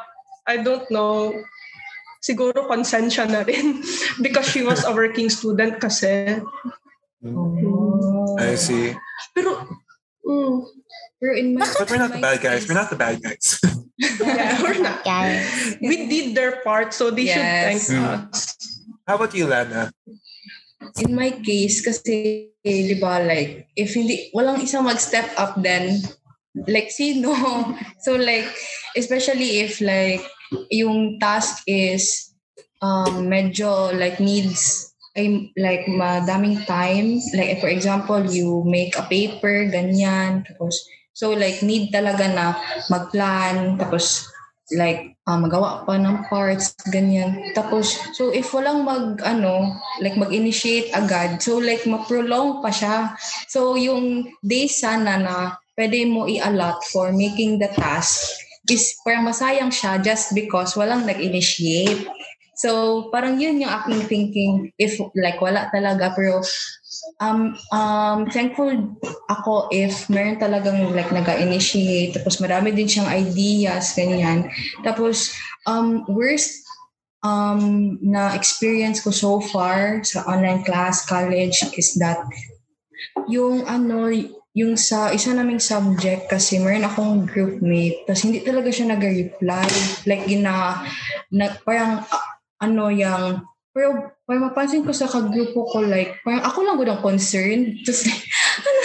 I 0.46 0.58
don't 0.58 0.88
know. 0.90 1.34
Siguro 2.18 2.66
konsensya 2.66 3.30
na 3.30 3.46
rin 3.46 3.78
because 4.24 4.50
she 4.50 4.62
was 4.66 4.82
a 4.84 4.90
working 4.92 5.30
student 5.30 5.78
kasi. 5.78 6.42
Oh. 7.22 8.34
I 8.38 8.54
see. 8.54 8.94
Pero, 9.34 9.66
mm, 10.26 10.66
Pero 11.18 11.34
in 11.34 11.58
my, 11.58 11.66
But 11.78 11.90
we're 11.90 11.98
not 11.98 12.14
the 12.14 12.22
bad 12.22 12.38
guys. 12.40 12.62
We're 12.68 12.78
not 12.78 12.90
the 12.90 12.96
bad 12.98 13.18
guys. 13.22 13.58
yeah, 13.98 14.62
we're 14.62 14.78
not. 14.78 15.02
Guys. 15.02 15.78
We 15.82 16.06
did 16.06 16.34
their 16.38 16.62
part, 16.62 16.94
so 16.94 17.10
they 17.10 17.26
should 17.26 17.42
thank 17.42 17.82
Yes. 17.82 17.90
Mm. 17.90 18.30
us. 18.30 18.54
How 19.06 19.18
about 19.18 19.34
you, 19.34 19.46
Lana? 19.50 19.90
In 20.98 21.14
my 21.14 21.30
case, 21.42 21.82
kasi, 21.82 22.50
di 22.64 22.96
ba, 22.98 23.22
like, 23.22 23.68
if 23.74 23.94
hindi, 23.94 24.30
walang 24.34 24.62
isang 24.62 24.86
mag-step 24.86 25.28
up 25.38 25.58
then, 25.60 26.00
like, 26.66 26.90
sino? 26.90 27.32
So, 28.04 28.14
like, 28.14 28.46
especially 28.96 29.62
if, 29.66 29.82
like, 29.82 30.22
yung 30.70 31.18
task 31.18 31.62
is 31.66 32.32
um, 32.80 33.26
medyo, 33.26 33.92
like, 33.94 34.18
needs 34.22 34.88
ay 35.18 35.50
like 35.58 35.90
madaming 35.90 36.62
time 36.62 37.18
like 37.34 37.58
for 37.58 37.66
example 37.66 38.22
you 38.22 38.62
make 38.62 38.94
a 38.94 39.02
paper 39.10 39.66
ganyan 39.66 40.46
tapos 40.46 40.78
so 41.10 41.34
like 41.34 41.58
need 41.66 41.90
talaga 41.90 42.30
na 42.30 42.54
magplan 42.86 43.74
tapos 43.74 44.30
like 44.76 45.16
ah, 45.24 45.40
magawa 45.40 45.84
pa 45.88 45.96
ng 45.96 46.28
parts 46.28 46.76
ganyan. 46.92 47.40
Tapos 47.56 47.96
so 48.12 48.28
if 48.34 48.52
walang 48.52 48.84
mag 48.84 49.20
ano 49.24 49.80
like 50.04 50.16
mag-initiate 50.18 50.92
agad 50.92 51.40
so 51.40 51.56
like 51.56 51.84
ma-prolong 51.88 52.60
pa 52.60 52.68
siya. 52.68 53.16
So 53.48 53.80
yung 53.80 54.28
days 54.44 54.80
sana 54.80 55.16
na 55.16 55.36
pwede 55.78 56.10
mo 56.10 56.26
i-allot 56.26 56.82
for 56.90 57.14
making 57.14 57.62
the 57.62 57.70
task 57.72 58.28
is 58.68 58.98
parang 59.00 59.24
masayang 59.24 59.72
siya 59.72 59.96
just 60.02 60.36
because 60.36 60.76
walang 60.76 61.08
nag-initiate. 61.08 62.04
So, 62.58 63.06
parang 63.14 63.38
yun 63.38 63.62
yung 63.62 63.70
aking 63.70 64.02
thinking 64.10 64.52
if 64.76 64.98
like 65.14 65.38
wala 65.38 65.70
talaga. 65.70 66.10
Pero 66.12 66.42
um 67.20 67.56
um 67.74 68.28
thankful 68.30 68.70
ako 69.28 69.66
if 69.72 70.06
meron 70.12 70.38
talagang 70.38 70.92
like 70.94 71.10
naga-initiate 71.10 72.16
tapos 72.16 72.38
marami 72.38 72.72
din 72.72 72.88
siyang 72.88 73.10
ideas 73.10 73.96
ganyan. 73.96 74.48
Tapos 74.86 75.32
um 75.66 76.04
worst 76.06 76.64
um 77.26 77.96
na 77.98 78.32
experience 78.38 79.02
ko 79.02 79.10
so 79.10 79.42
far 79.42 80.00
sa 80.06 80.22
online 80.30 80.62
class 80.62 81.02
college 81.04 81.58
is 81.74 81.98
that 81.98 82.22
yung 83.26 83.66
ano 83.66 84.10
yung 84.54 84.74
sa 84.74 85.10
isa 85.14 85.34
naming 85.34 85.62
subject 85.62 86.30
kasi 86.30 86.58
meron 86.58 86.86
akong 86.86 87.26
groupmate 87.26 88.06
tapos 88.06 88.26
hindi 88.26 88.42
talaga 88.42 88.70
siya 88.70 88.94
nag-reply 88.94 89.66
like 90.06 90.26
gina 90.26 90.82
na, 91.30 91.52
parang 91.62 92.02
ano 92.58 92.90
yung 92.90 93.42
pero 93.72 94.16
parang 94.26 94.50
mapansin 94.50 94.82
ko 94.82 94.90
sa 94.90 95.06
kagrupo 95.06 95.68
ko 95.70 95.84
like 95.84 96.18
parang 96.26 96.42
ako 96.42 96.58
lang 96.64 96.76
gud 96.80 96.90
ang 96.90 97.04
concerned. 97.04 97.78
Tapos 97.84 98.02
like 98.08 98.24
ano 98.64 98.78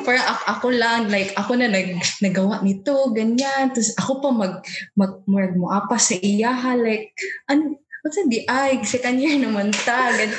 parang 0.00 0.26
ako, 0.48 0.66
lang 0.72 1.02
like 1.12 1.30
ako 1.36 1.52
na 1.58 1.68
nag 1.68 2.00
nagawa 2.24 2.64
nito 2.64 3.12
ganyan. 3.12 3.74
Tapos 3.74 3.92
ako 4.00 4.12
pa 4.24 4.30
mag 4.32 4.54
mag, 4.96 5.12
mag 5.28 5.52
moapa 5.54 6.00
sa 6.00 6.16
iyaha 6.16 6.78
like 6.80 7.12
ano 7.50 7.76
What's 8.00 8.16
di 8.32 8.48
ay 8.48 8.80
second 8.80 9.20
year 9.20 9.36
naman 9.36 9.76
ta 9.84 10.08
gan 10.16 10.32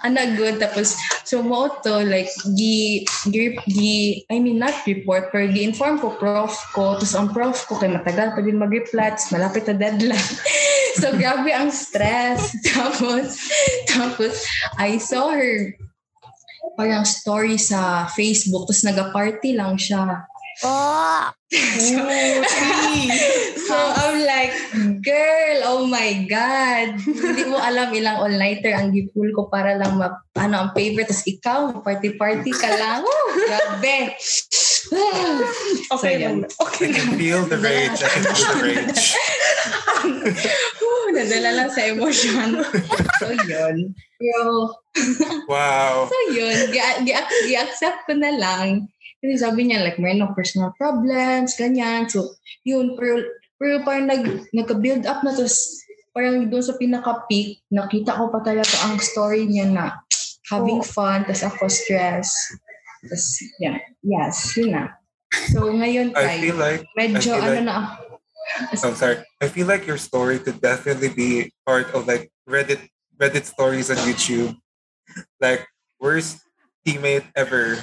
ana 0.00 0.32
good 0.32 0.56
tapos 0.56 0.96
so 1.28 1.44
mo 1.44 1.68
to 1.84 2.00
like 2.08 2.32
gi, 2.56 3.04
gi, 3.28 3.52
gi 3.68 4.24
I 4.32 4.40
mean 4.40 4.56
not 4.56 4.72
report 4.88 5.28
pero 5.28 5.44
gi 5.44 5.60
inform 5.60 6.00
ko 6.00 6.16
prof 6.16 6.56
ko. 6.72 6.96
Tapos 6.96 7.12
ang 7.12 7.28
prof 7.36 7.68
ko 7.68 7.76
kay 7.76 7.92
matagal 7.92 8.32
pa 8.32 8.40
din 8.40 8.56
mag-reply 8.56 9.12
malapit 9.28 9.68
na 9.68 9.76
deadline 9.76 10.16
so 10.98 11.12
grabe 11.16 11.52
ang 11.52 11.70
stress. 11.70 12.52
Tapos 12.72 13.38
tapos 13.88 14.34
I 14.76 14.98
saw 14.98 15.32
her 15.32 15.76
parang 16.74 17.04
story 17.04 17.60
sa 17.60 18.08
Facebook. 18.12 18.64
Tapos 18.68 18.84
naga-party 18.84 19.56
lang 19.56 19.76
siya 19.76 20.24
Oh, 20.60 21.32
so 23.56 23.74
I'm 23.76 24.16
like, 24.22 24.52
girl, 25.00 25.56
oh 25.64 25.82
my 25.88 26.24
God. 26.28 27.00
Hindi 27.00 27.44
mo 27.48 27.56
alam 27.56 27.88
ilang 27.92 28.20
all-nighter 28.20 28.72
ang 28.72 28.92
gipool 28.92 29.32
ko 29.32 29.48
para 29.48 29.74
lang 29.76 29.96
ma, 29.96 30.12
ano, 30.36 30.68
ang 30.68 30.70
favorite. 30.76 31.08
Tapos 31.08 31.24
ikaw, 31.24 31.58
party-party 31.80 32.52
ka 32.52 32.68
lang. 32.68 33.02
Grabe. 33.48 34.12
Okay 35.92 36.14
So. 36.20 36.44
Okay 36.68 36.90
I 36.90 36.92
can 36.92 37.08
feel 37.16 37.42
the 37.48 37.56
rage. 37.56 38.00
I 38.02 38.08
can 38.12 38.24
feel 38.28 38.52
the 38.52 38.64
rage. 38.68 39.04
Nadala 41.12 41.50
lang 41.54 41.68
sa 41.70 41.82
emosyon. 41.86 42.50
so, 43.20 43.26
yun. 43.48 43.92
Pero, 44.16 44.72
Wow. 45.48 46.06
so 46.08 46.16
yun, 46.32 46.68
gi- 46.68 47.00
gi- 47.08 47.28
gi-accept 47.48 48.04
ko 48.04 48.12
na 48.16 48.32
lang. 48.36 48.88
Kasi 49.22 49.38
sabi 49.38 49.70
niya, 49.70 49.86
like, 49.86 50.02
meron 50.02 50.26
ng 50.26 50.34
personal 50.34 50.74
problems, 50.74 51.54
ganyan. 51.54 52.10
So, 52.10 52.34
yun, 52.66 52.98
pero, 52.98 53.22
pero 53.54 53.86
parang 53.86 54.10
nag, 54.10 54.50
nagka-build 54.50 55.06
up 55.06 55.22
na, 55.22 55.30
tapos 55.30 55.78
parang 56.10 56.50
doon 56.50 56.64
sa 56.66 56.74
pinaka-peak, 56.74 57.62
nakita 57.70 58.18
ko 58.18 58.34
pa 58.34 58.42
talaga 58.42 58.74
ang 58.82 58.98
story 58.98 59.46
niya 59.46 59.70
na 59.70 60.02
having 60.50 60.82
Oh. 60.82 60.86
fun, 60.86 61.22
tapos 61.22 61.46
ako 61.46 61.70
stress. 61.70 62.34
Tapos, 63.06 63.24
yeah, 63.62 63.78
yes, 64.02 64.58
yun 64.58 64.74
na. 64.74 64.98
So, 65.54 65.70
ngayon, 65.70 66.12
I 66.18 66.42
feel 66.42 66.58
like 66.58 66.82
medyo 66.98 67.32
I 67.32 67.38
feel 67.40 67.46
ano 67.46 67.54
like- 67.54 67.64
na, 67.64 67.76
I'm 68.82 68.98
sorry. 68.98 69.22
I 69.38 69.46
feel 69.46 69.70
like 69.70 69.86
your 69.86 69.96
story 70.02 70.42
could 70.42 70.58
definitely 70.58 71.14
be 71.14 71.54
part 71.62 71.86
of 71.94 72.10
like 72.10 72.34
Reddit 72.42 72.82
Reddit 73.14 73.46
stories 73.46 73.86
on 73.86 74.02
YouTube. 74.02 74.58
Like 75.38 75.62
worst 76.02 76.41
teammate 76.86 77.24
ever. 77.36 77.78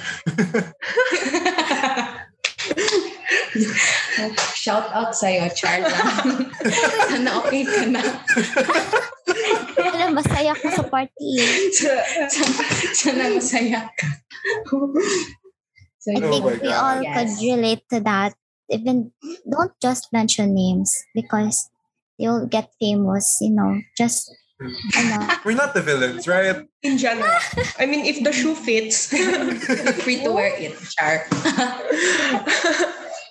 Shout 4.54 4.86
out 4.92 5.16
sa'yo, 5.16 5.48
Charla. 5.56 5.88
Sana 7.10 7.30
okay 7.40 7.64
ka 7.64 7.84
na. 7.88 8.02
alam, 9.80 10.12
masaya 10.14 10.52
ko 10.54 10.68
sa 10.70 10.84
party. 10.86 11.40
sana, 11.72 12.62
sana 12.92 13.24
masaya 13.32 13.80
ka. 13.96 14.08
so, 15.98 16.06
I 16.12 16.20
Oh 16.20 16.28
think 16.30 16.44
my 16.44 16.54
we 16.60 16.70
all 16.72 17.00
Yes. 17.00 17.14
could 17.16 17.32
relate 17.40 17.82
to 17.90 17.98
that. 18.04 18.36
Even 18.70 19.10
don't 19.48 19.74
just 19.82 20.12
mention 20.12 20.54
names 20.54 20.94
because 21.14 21.70
you'll 22.20 22.46
get 22.46 22.70
famous, 22.78 23.38
you 23.40 23.50
know. 23.50 23.80
Just 23.98 24.30
ano, 24.30 24.39
We're 25.44 25.56
not 25.56 25.74
the 25.74 25.82
villains, 25.82 26.28
right? 26.28 26.66
In 26.82 26.98
general. 26.98 27.32
I 27.78 27.86
mean, 27.86 28.04
if 28.04 28.22
the 28.22 28.32
shoe 28.32 28.54
fits. 28.54 29.08
free 30.04 30.22
to 30.22 30.30
wear 30.32 30.52
it, 30.56 30.76
Char. 30.96 31.24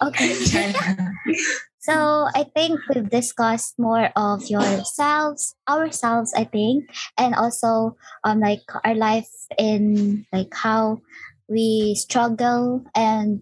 okay. 0.09 0.33
Char. 0.45 0.73
So 1.79 2.27
I 2.35 2.45
think 2.53 2.81
we've 2.89 3.09
discussed 3.09 3.79
more 3.79 4.11
of 4.15 4.45
yourselves, 4.49 5.55
ourselves, 5.67 6.33
I 6.35 6.43
think, 6.43 6.89
and 7.17 7.33
also 7.33 7.95
um 8.23 8.41
like 8.41 8.65
our 8.83 8.93
life 8.93 9.29
in 9.57 10.25
like 10.33 10.53
how 10.53 11.01
we 11.47 11.95
struggle 11.95 12.85
and 12.93 13.41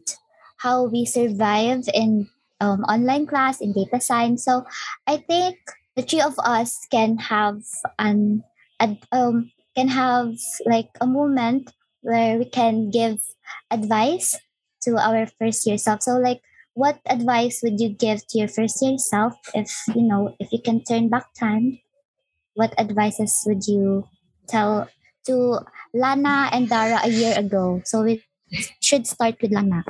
how 0.57 0.83
we 0.87 1.05
survive 1.05 1.83
in 1.93 2.29
um, 2.59 2.81
online 2.85 3.27
class 3.27 3.61
in 3.61 3.73
data 3.73 4.01
science. 4.01 4.43
So 4.45 4.65
I 5.05 5.17
think 5.17 5.57
the 5.97 6.03
three 6.03 6.21
of 6.21 6.37
us 6.39 6.85
can 6.93 7.17
have 7.17 7.65
an 7.97 8.43
ad, 8.79 9.01
um 9.11 9.51
can 9.75 9.89
have 9.89 10.37
like 10.65 10.89
a 11.01 11.07
moment 11.07 11.73
where 12.01 12.37
we 12.37 12.45
can 12.45 12.89
give 12.89 13.19
advice 13.69 14.37
to 14.81 14.95
our 14.95 15.25
first 15.41 15.65
year 15.65 15.77
self. 15.77 16.01
So 16.03 16.21
like 16.21 16.41
what 16.77 17.01
advice 17.09 17.61
would 17.63 17.81
you 17.81 17.89
give 17.89 18.21
to 18.29 18.37
your 18.37 18.47
first 18.47 18.77
year 18.85 19.01
self 19.01 19.33
if 19.55 19.73
you 19.97 20.05
know 20.05 20.37
if 20.39 20.53
you 20.53 20.61
can 20.61 20.83
turn 20.85 21.09
back 21.09 21.25
time 21.33 21.81
what 22.53 22.69
advices 22.77 23.41
would 23.49 23.65
you 23.65 24.05
tell 24.47 24.87
to 25.25 25.57
lana 25.93 26.49
and 26.53 26.69
dara 26.69 27.01
a 27.03 27.09
year 27.09 27.33
ago 27.33 27.81
so 27.83 28.03
we 28.03 28.21
should 28.79 29.07
start 29.07 29.41
with 29.41 29.51
lana 29.51 29.83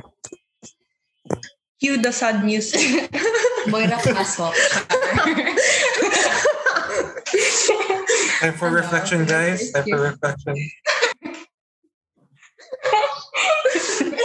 Cue 1.79 2.01
the 2.01 2.11
sad 2.11 2.43
music. 2.43 3.13
Moira 3.67 3.97
pasok. 3.99 4.53
Time 8.39 8.55
for 8.55 8.69
reflection, 8.69 9.25
guys. 9.25 9.71
Time 9.71 9.85
for 9.85 10.01
reflection. 10.13 10.55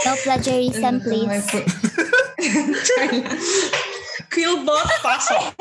no 0.05 0.13
plagiarism 0.23 1.01
please 1.01 1.47
Quillbot, 4.33 4.89
pasok. 5.05 5.53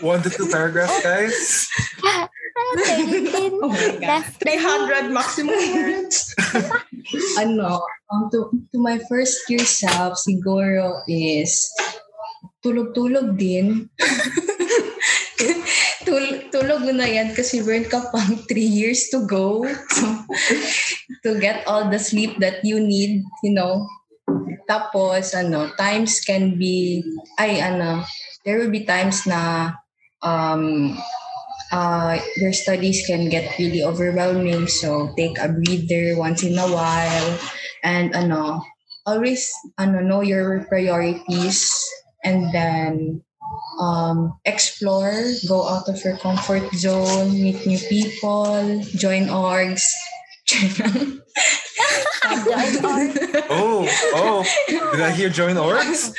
One 0.00 0.22
to 0.22 0.30
two 0.30 0.48
paragraphs, 0.48 1.02
guys. 1.02 1.68
Oh 2.58 3.70
my 3.70 3.78
God. 3.78 4.00
left 4.02 4.42
300 4.42 5.14
maximum 5.14 5.54
words. 5.54 6.34
ano, 7.38 7.80
um, 8.10 8.28
to, 8.34 8.50
to 8.74 8.78
my 8.82 8.98
first 9.08 9.48
year 9.48 9.62
self, 9.62 10.18
siguro 10.18 11.06
is 11.06 11.70
tulog-tulog 12.64 13.36
din. 13.38 13.86
Tul- 16.06 16.48
tulog 16.48 16.88
na 16.94 17.04
yan 17.04 17.36
kasi 17.36 17.60
meron 17.60 17.86
ka 17.86 18.08
pang 18.10 18.40
three 18.48 18.66
years 18.66 19.12
to 19.12 19.22
go. 19.28 19.62
So, 19.92 20.04
to 21.24 21.38
get 21.38 21.66
all 21.66 21.90
the 21.90 21.98
sleep 22.00 22.38
that 22.40 22.64
you 22.64 22.80
need, 22.80 23.24
you 23.44 23.52
know. 23.52 23.86
Tapos, 24.68 25.32
ano, 25.32 25.72
times 25.76 26.20
can 26.20 26.56
be, 26.60 27.00
ay, 27.40 27.60
ano, 27.60 28.04
there 28.44 28.58
will 28.60 28.70
be 28.72 28.84
times 28.84 29.24
na 29.26 29.72
um, 30.22 30.96
uh, 31.72 32.18
your 32.36 32.52
studies 32.52 33.02
can 33.06 33.28
get 33.28 33.58
really 33.58 33.82
overwhelming. 33.82 34.66
So 34.68 35.12
take 35.16 35.38
a 35.38 35.48
breather 35.48 36.16
once 36.18 36.42
in 36.42 36.58
a 36.58 36.68
while, 36.68 37.38
and 37.84 38.14
ano, 38.14 38.62
always 39.06 39.50
ano 39.78 40.00
know 40.00 40.20
your 40.20 40.64
priorities, 40.68 41.70
and 42.28 42.52
then 42.52 43.24
um, 43.80 44.38
explore, 44.44 45.24
go 45.48 45.66
out 45.66 45.88
of 45.88 46.04
your 46.04 46.16
comfort 46.18 46.68
zone, 46.74 47.32
meet 47.32 47.64
new 47.66 47.78
people, 47.88 48.82
join 48.96 49.32
orgs. 49.32 49.88
Join. 50.46 51.22
Oh, 53.50 53.88
oh. 54.14 54.44
Did 54.68 55.00
I 55.00 55.10
hear 55.12 55.30
join 55.30 55.56
orgs? 55.56 56.12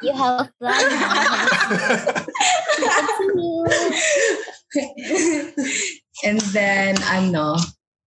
You 0.00 0.12
have 0.14 0.48
a 0.48 0.52
plan. 0.58 0.80
And 6.24 6.40
then 6.52 6.96
ano 7.08 7.56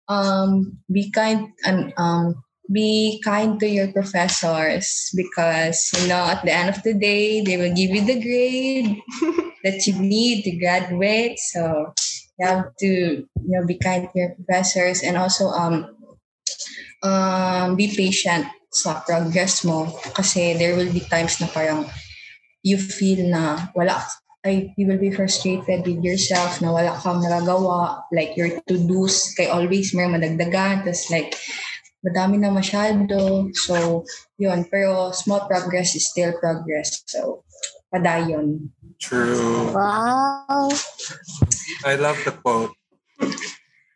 um 0.08 0.78
be 0.92 1.10
kind 1.10 1.48
and 1.64 1.92
um 1.96 2.36
be 2.72 3.20
kind 3.24 3.60
to 3.60 3.68
your 3.68 3.92
professors 3.92 5.12
because 5.14 5.92
you 6.00 6.08
know 6.08 6.24
at 6.24 6.42
the 6.44 6.52
end 6.52 6.74
of 6.74 6.82
the 6.82 6.94
day 6.94 7.40
they 7.40 7.56
will 7.56 7.74
give 7.74 7.90
you 7.90 8.04
the 8.04 8.20
grade 8.20 8.96
that 9.64 9.86
you 9.86 9.94
need 10.00 10.42
to 10.44 10.56
graduate. 10.56 11.38
So 11.38 11.92
you 12.38 12.46
have 12.46 12.74
to 12.80 12.88
you 12.88 13.52
know 13.52 13.66
be 13.66 13.76
kind 13.76 14.08
to 14.08 14.16
your 14.18 14.34
professors 14.34 15.02
and 15.02 15.16
also 15.16 15.48
um 15.52 15.94
um 17.02 17.76
be 17.76 17.92
patient 17.92 18.46
sa 18.72 19.04
progress 19.04 19.64
mo 19.68 19.92
kasi 20.16 20.56
there 20.56 20.74
will 20.74 20.88
be 20.88 21.04
times 21.04 21.36
na 21.44 21.46
parang 21.52 21.84
you 22.64 22.80
feel 22.80 23.20
na 23.28 23.68
wala 23.76 24.00
ay 24.42 24.74
you 24.74 24.90
will 24.90 24.98
be 24.98 25.12
frustrated 25.14 25.86
with 25.86 26.02
yourself 26.02 26.58
na 26.58 26.74
wala 26.74 26.98
kang 26.98 27.22
nagagawa 27.22 28.02
like 28.10 28.34
your 28.34 28.50
to-dos 28.66 29.36
kay 29.38 29.46
always 29.46 29.94
may 29.94 30.08
madagdagan. 30.10 30.82
Tas 30.82 31.06
like 31.14 31.38
madami 32.02 32.38
na 32.38 32.50
masyado 32.50 33.48
so 33.54 34.02
yun 34.38 34.66
pero 34.66 35.14
small 35.14 35.46
progress 35.46 35.94
is 35.94 36.10
still 36.10 36.34
progress 36.38 37.02
so 37.06 37.46
padayon 37.94 38.70
True. 39.02 39.74
Wow. 39.74 40.70
I 41.84 41.96
love 41.98 42.22
the 42.24 42.30
quote. 42.30 42.70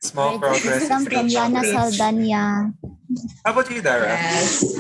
Small 0.02 0.38
progress 0.38 0.82
is 0.82 0.88
from 0.88 1.06
progress. 1.06 1.70
Saldana. 1.70 2.74
How 3.46 3.52
about 3.54 3.70
you, 3.70 3.82
Dara? 3.82 4.10
yes 4.10 4.74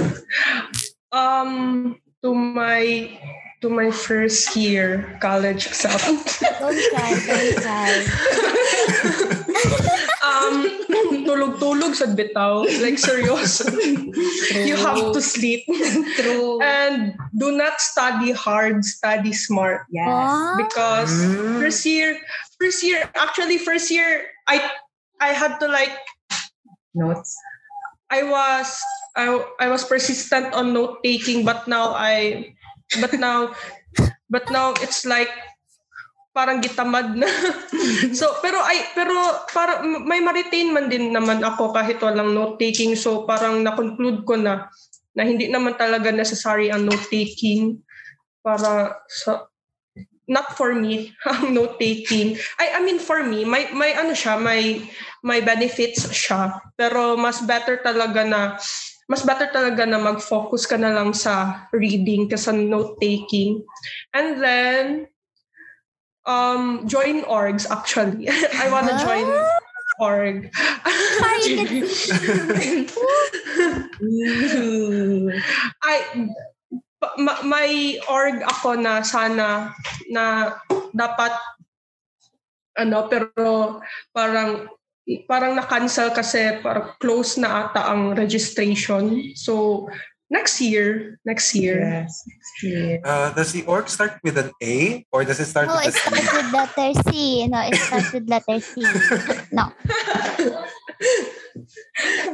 Um, 1.14 1.94
to 2.26 2.34
my 2.34 3.14
to 3.62 3.70
my 3.70 3.94
first 3.94 4.58
year 4.58 5.16
college 5.22 5.70
self. 5.70 6.02
Don't 6.58 6.74
cry, 6.90 7.10
don't 7.14 7.56
cry. 7.62 8.02
um, 10.26 10.75
tulog-tulog 11.26 11.92
sa 11.92 12.06
bitaw. 12.06 12.64
Like, 12.80 12.96
seryoso. 12.96 13.66
you 14.68 14.78
have 14.78 15.12
to 15.12 15.20
sleep. 15.20 15.66
true 16.16 16.62
And 16.62 17.18
do 17.36 17.52
not 17.52 17.82
study 17.82 18.30
hard, 18.32 18.80
study 18.86 19.34
smart. 19.34 19.84
yes 19.90 20.06
Wow. 20.06 20.56
Because 20.56 21.12
Mm. 21.12 21.58
first 21.60 21.82
year, 21.84 22.16
first 22.56 22.80
year, 22.86 23.04
actually 23.18 23.58
first 23.58 23.90
year, 23.90 24.30
I 24.46 24.62
I 25.20 25.34
had 25.34 25.58
to 25.60 25.66
like, 25.68 25.92
notes 26.94 27.34
I 28.10 28.22
was, 28.22 28.78
I, 29.16 29.26
I 29.58 29.66
was 29.68 29.82
persistent 29.84 30.54
on 30.54 30.72
note 30.72 31.02
taking, 31.02 31.44
but 31.44 31.66
now 31.66 31.90
I, 31.90 32.54
but 33.00 33.12
now, 33.18 33.50
but 34.30 34.46
now 34.50 34.74
it's 34.78 35.02
like, 35.04 35.28
parang 36.36 36.60
gitamad 36.60 37.16
na. 37.16 37.24
so, 38.18 38.28
pero 38.44 38.60
ay, 38.60 38.92
pero 38.92 39.16
para 39.48 39.80
may 39.80 40.20
ma-retain 40.20 40.68
man 40.68 40.92
din 40.92 41.08
naman 41.08 41.40
ako 41.40 41.72
kahit 41.72 41.96
walang 42.04 42.36
note 42.36 42.60
taking. 42.60 42.92
So, 42.92 43.24
parang 43.24 43.64
na-conclude 43.64 44.28
ko 44.28 44.36
na 44.36 44.68
na 45.16 45.24
hindi 45.24 45.48
naman 45.48 45.80
talaga 45.80 46.12
necessary 46.12 46.68
ang 46.68 46.84
note 46.84 47.08
taking 47.08 47.80
para 48.44 49.00
sa 49.08 49.48
not 50.28 50.52
for 50.58 50.76
me 50.76 51.16
ang 51.32 51.56
note 51.56 51.80
taking. 51.80 52.36
I 52.60 52.76
I 52.76 52.80
mean 52.84 53.00
for 53.00 53.24
me, 53.24 53.48
may 53.48 53.72
may 53.72 53.96
ano 53.96 54.12
siya, 54.12 54.36
may 54.36 54.84
may 55.24 55.40
benefits 55.40 56.04
siya. 56.12 56.60
Pero 56.76 57.16
mas 57.16 57.40
better 57.48 57.80
talaga 57.80 58.28
na 58.28 58.60
mas 59.08 59.22
better 59.22 59.48
talaga 59.54 59.86
na 59.86 60.02
mag-focus 60.02 60.66
ka 60.66 60.74
na 60.76 60.90
lang 60.90 61.14
sa 61.14 61.64
reading 61.72 62.28
kaysa 62.28 62.52
note 62.52 63.00
taking. 63.00 63.64
And 64.12 64.42
then 64.42 64.86
um 66.26 66.86
join 66.86 67.22
orgs 67.24 67.70
actually. 67.70 68.28
I 68.62 68.68
wanna 68.70 68.92
What? 68.98 69.06
join 69.06 69.26
org. 69.98 70.50
I 75.82 75.96
ma- 77.16 77.42
may 77.46 77.98
org 78.10 78.42
ako 78.42 78.76
na 78.76 79.00
sana 79.00 79.72
na 80.10 80.52
dapat 80.92 81.32
ano 82.76 83.08
pero 83.08 83.80
parang 84.12 84.68
parang 85.30 85.54
na-cancel 85.54 86.10
kasi 86.10 86.58
parang 86.60 86.98
close 86.98 87.38
na 87.38 87.70
ata 87.70 87.88
ang 87.94 88.12
registration. 88.18 89.32
So 89.38 89.86
next 90.30 90.60
year, 90.60 91.18
next 91.24 91.54
year. 91.54 91.78
yes 91.80 92.24
yes 92.62 92.98
Uh, 93.04 93.30
does 93.34 93.52
the 93.54 93.62
org 93.70 93.86
start 93.88 94.18
with 94.26 94.34
an 94.38 94.50
A 94.62 95.04
or 95.14 95.22
does 95.24 95.38
it 95.38 95.46
start 95.46 95.68
No, 95.70 95.76
with 95.78 95.86
a 95.86 95.88
it 95.88 95.94
C? 95.94 96.00
starts 96.02 96.32
with 96.34 96.50
letter 96.52 96.90
C. 97.10 97.46
No, 97.46 97.60
it 97.62 97.74
starts 97.78 98.10
with 98.12 98.26
letter 98.28 98.58
C. 98.60 98.82
No. 99.54 99.70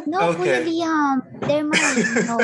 No, 0.06 0.30
Okay. 0.34 0.64
Kuya 0.64 0.66
Liam. 0.66 1.16
They're 1.46 1.64
mine. 1.68 2.26
No. 2.26 2.36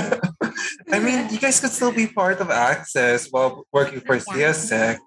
I 0.94 0.98
mean, 1.00 1.28
you 1.30 1.38
guys 1.38 1.60
could 1.60 1.70
still 1.72 1.92
be 1.92 2.06
part 2.06 2.40
of 2.40 2.50
Access 2.50 3.28
while 3.30 3.64
working 3.72 4.00
for 4.00 4.16
Yeah. 4.16 4.52
CSEC. 4.52 4.98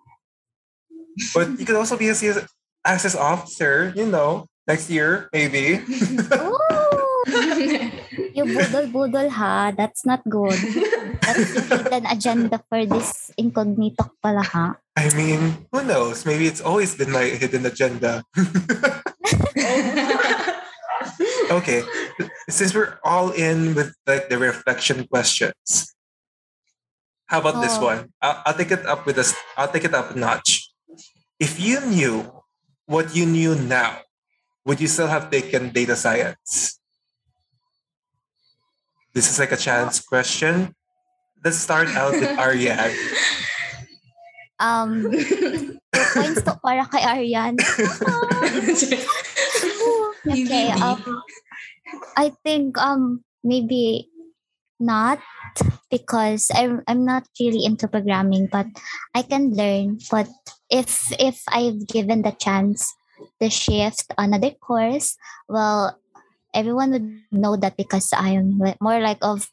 But 1.33 1.59
you 1.59 1.65
could 1.65 1.75
also 1.75 1.97
be 1.97 2.09
a 2.09 2.15
CS 2.15 2.45
Access 2.85 3.15
officer, 3.15 3.93
you 3.95 4.05
know, 4.09 4.47
next 4.67 4.89
year, 4.89 5.29
maybe. 5.33 5.81
Ooh. 8.31 8.35
You 8.35 8.43
budol-budol 8.57 9.29
ha. 9.29 9.71
That's 9.75 10.05
not 10.05 10.23
good. 10.27 10.55
That's 11.21 11.55
your 11.55 11.77
hidden 11.83 12.05
agenda 12.07 12.63
for 12.69 12.85
this 12.85 13.31
incognito 13.37 14.11
pala 14.23 14.43
ha. 14.43 14.75
I 14.95 15.13
mean, 15.15 15.67
who 15.71 15.83
knows? 15.83 16.25
Maybe 16.25 16.47
it's 16.47 16.61
always 16.61 16.95
been 16.95 17.11
my 17.11 17.23
hidden 17.23 17.65
agenda. 17.65 18.23
okay, 21.51 21.83
since 22.49 22.73
we're 22.73 22.99
all 23.03 23.31
in 23.31 23.75
with 23.75 23.93
like 24.07 24.29
the 24.29 24.37
reflection 24.37 25.07
questions, 25.07 25.95
how 27.27 27.39
about 27.39 27.61
this 27.61 27.77
Oh. 27.79 27.85
one? 27.85 28.11
I'll, 28.21 28.41
I'll 28.45 28.53
take 28.57 28.71
it 28.71 28.85
up 28.85 29.05
with 29.05 29.17
us. 29.17 29.33
I'll 29.57 29.71
take 29.71 29.85
it 29.85 29.93
up 29.93 30.11
a 30.11 30.19
notch. 30.19 30.69
If 31.39 31.59
you 31.59 31.81
knew 31.81 32.43
what 32.85 33.15
you 33.15 33.25
knew 33.25 33.55
now, 33.55 33.99
would 34.65 34.79
you 34.79 34.87
still 34.87 35.07
have 35.07 35.31
taken 35.31 35.71
data 35.71 35.95
science? 35.95 36.79
This 39.13 39.29
is 39.29 39.39
like 39.39 39.51
a 39.51 39.57
chance 39.57 39.99
question. 39.99 40.75
Let's 41.43 41.57
start 41.57 41.89
out 41.95 42.13
with 42.13 42.37
Ariane. 42.39 42.95
Um, 44.61 45.09
two 45.09 45.79
points 46.13 46.45
to 46.45 46.53
para 46.61 46.85
kay 46.85 47.01
Arian. 47.01 47.57
Okay, 50.21 50.69
um, 50.69 51.01
I 52.13 52.29
think 52.45 52.77
um 52.77 53.25
maybe 53.41 54.05
not 54.77 55.17
because 55.89 56.53
I'm 56.53 56.85
I'm 56.85 57.05
not 57.05 57.25
really 57.41 57.65
into 57.65 57.89
programming, 57.89 58.53
but 58.53 58.69
I 59.17 59.25
can 59.25 59.57
learn. 59.57 59.97
But 60.13 60.29
if 60.69 61.09
if 61.17 61.41
I've 61.49 61.89
given 61.89 62.21
the 62.21 62.37
chance 62.37 62.93
to 63.41 63.49
shift 63.49 64.13
another 64.17 64.53
course, 64.53 65.17
well, 65.49 65.97
everyone 66.53 66.91
would 66.91 67.07
know 67.31 67.55
that 67.55 67.77
because 67.77 68.11
I'm 68.15 68.59
more 68.79 68.99
like 68.99 69.19
of 69.21 69.49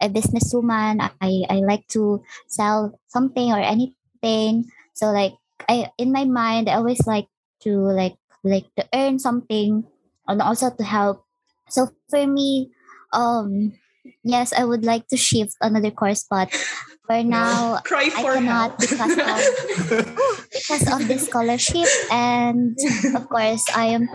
a 0.00 0.08
businesswoman. 0.08 1.00
I 1.20 1.44
I 1.48 1.60
like 1.64 1.86
to 1.96 2.22
sell 2.48 2.98
something 3.08 3.52
or 3.52 3.60
anything. 3.60 4.66
So 4.94 5.10
like 5.12 5.34
I 5.68 5.90
in 5.98 6.12
my 6.12 6.24
mind, 6.24 6.68
I 6.68 6.74
always 6.76 7.06
like 7.06 7.28
to 7.62 7.72
like 7.76 8.16
like 8.44 8.66
to 8.76 8.84
earn 8.94 9.18
something 9.18 9.84
and 10.28 10.42
also 10.42 10.70
to 10.70 10.84
help. 10.84 11.24
So 11.68 11.88
for 12.10 12.26
me, 12.26 12.70
um, 13.12 13.72
yes, 14.24 14.52
I 14.52 14.64
would 14.64 14.84
like 14.84 15.08
to 15.08 15.16
shift 15.16 15.56
another 15.60 15.90
course, 15.90 16.26
but 16.28 16.52
for 17.06 17.22
now, 17.24 17.78
Cry 17.84 18.10
I 18.14 18.22
for 18.22 18.34
cannot 18.34 18.76
help. 18.76 18.78
because 18.78 19.14
of 19.16 19.38
because 20.52 20.84
of 20.92 21.08
the 21.08 21.18
scholarship 21.18 21.88
and 22.10 22.76
of 23.14 23.28
course 23.28 23.64
I 23.74 23.86
am 23.96 24.08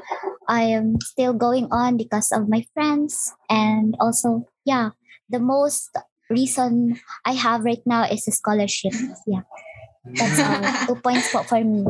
I 0.47 0.63
am 0.73 0.99
still 1.01 1.33
going 1.33 1.67
on 1.71 1.97
because 1.97 2.31
of 2.31 2.49
my 2.49 2.65
friends 2.73 3.33
and 3.49 3.95
also 3.99 4.47
yeah 4.65 4.91
the 5.29 5.39
most 5.39 5.91
reason 6.29 6.99
I 7.25 7.33
have 7.33 7.63
right 7.63 7.83
now 7.85 8.03
is 8.07 8.27
a 8.27 8.31
scholarship 8.31 8.93
yeah 9.27 9.43
that's 10.03 10.39
all 10.39 10.61
two 10.95 11.01
points 11.01 11.29
for, 11.29 11.43
for 11.43 11.63
me 11.63 11.85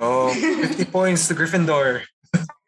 oh, 0.00 0.32
50 0.32 0.84
points 0.86 1.28
to 1.28 1.34
Gryffindor. 1.34 2.02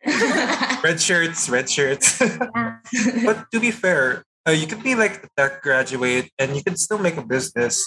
Red 0.83 1.01
shirts, 1.01 1.49
red 1.51 1.69
shirts. 1.69 2.21
yeah. 2.21 2.79
but 3.25 3.51
to 3.53 3.61
be 3.61 3.71
fair, 3.71 4.25
uh, 4.49 4.53
you 4.53 4.67
could 4.67 4.83
be 4.83 4.95
like 4.95 5.25
a 5.25 5.29
tech 5.37 5.61
graduate 5.63 6.33
and 6.39 6.57
you 6.57 6.65
can 6.65 6.75
still 6.77 6.99
make 6.99 7.19
a 7.19 7.23
business. 7.23 7.85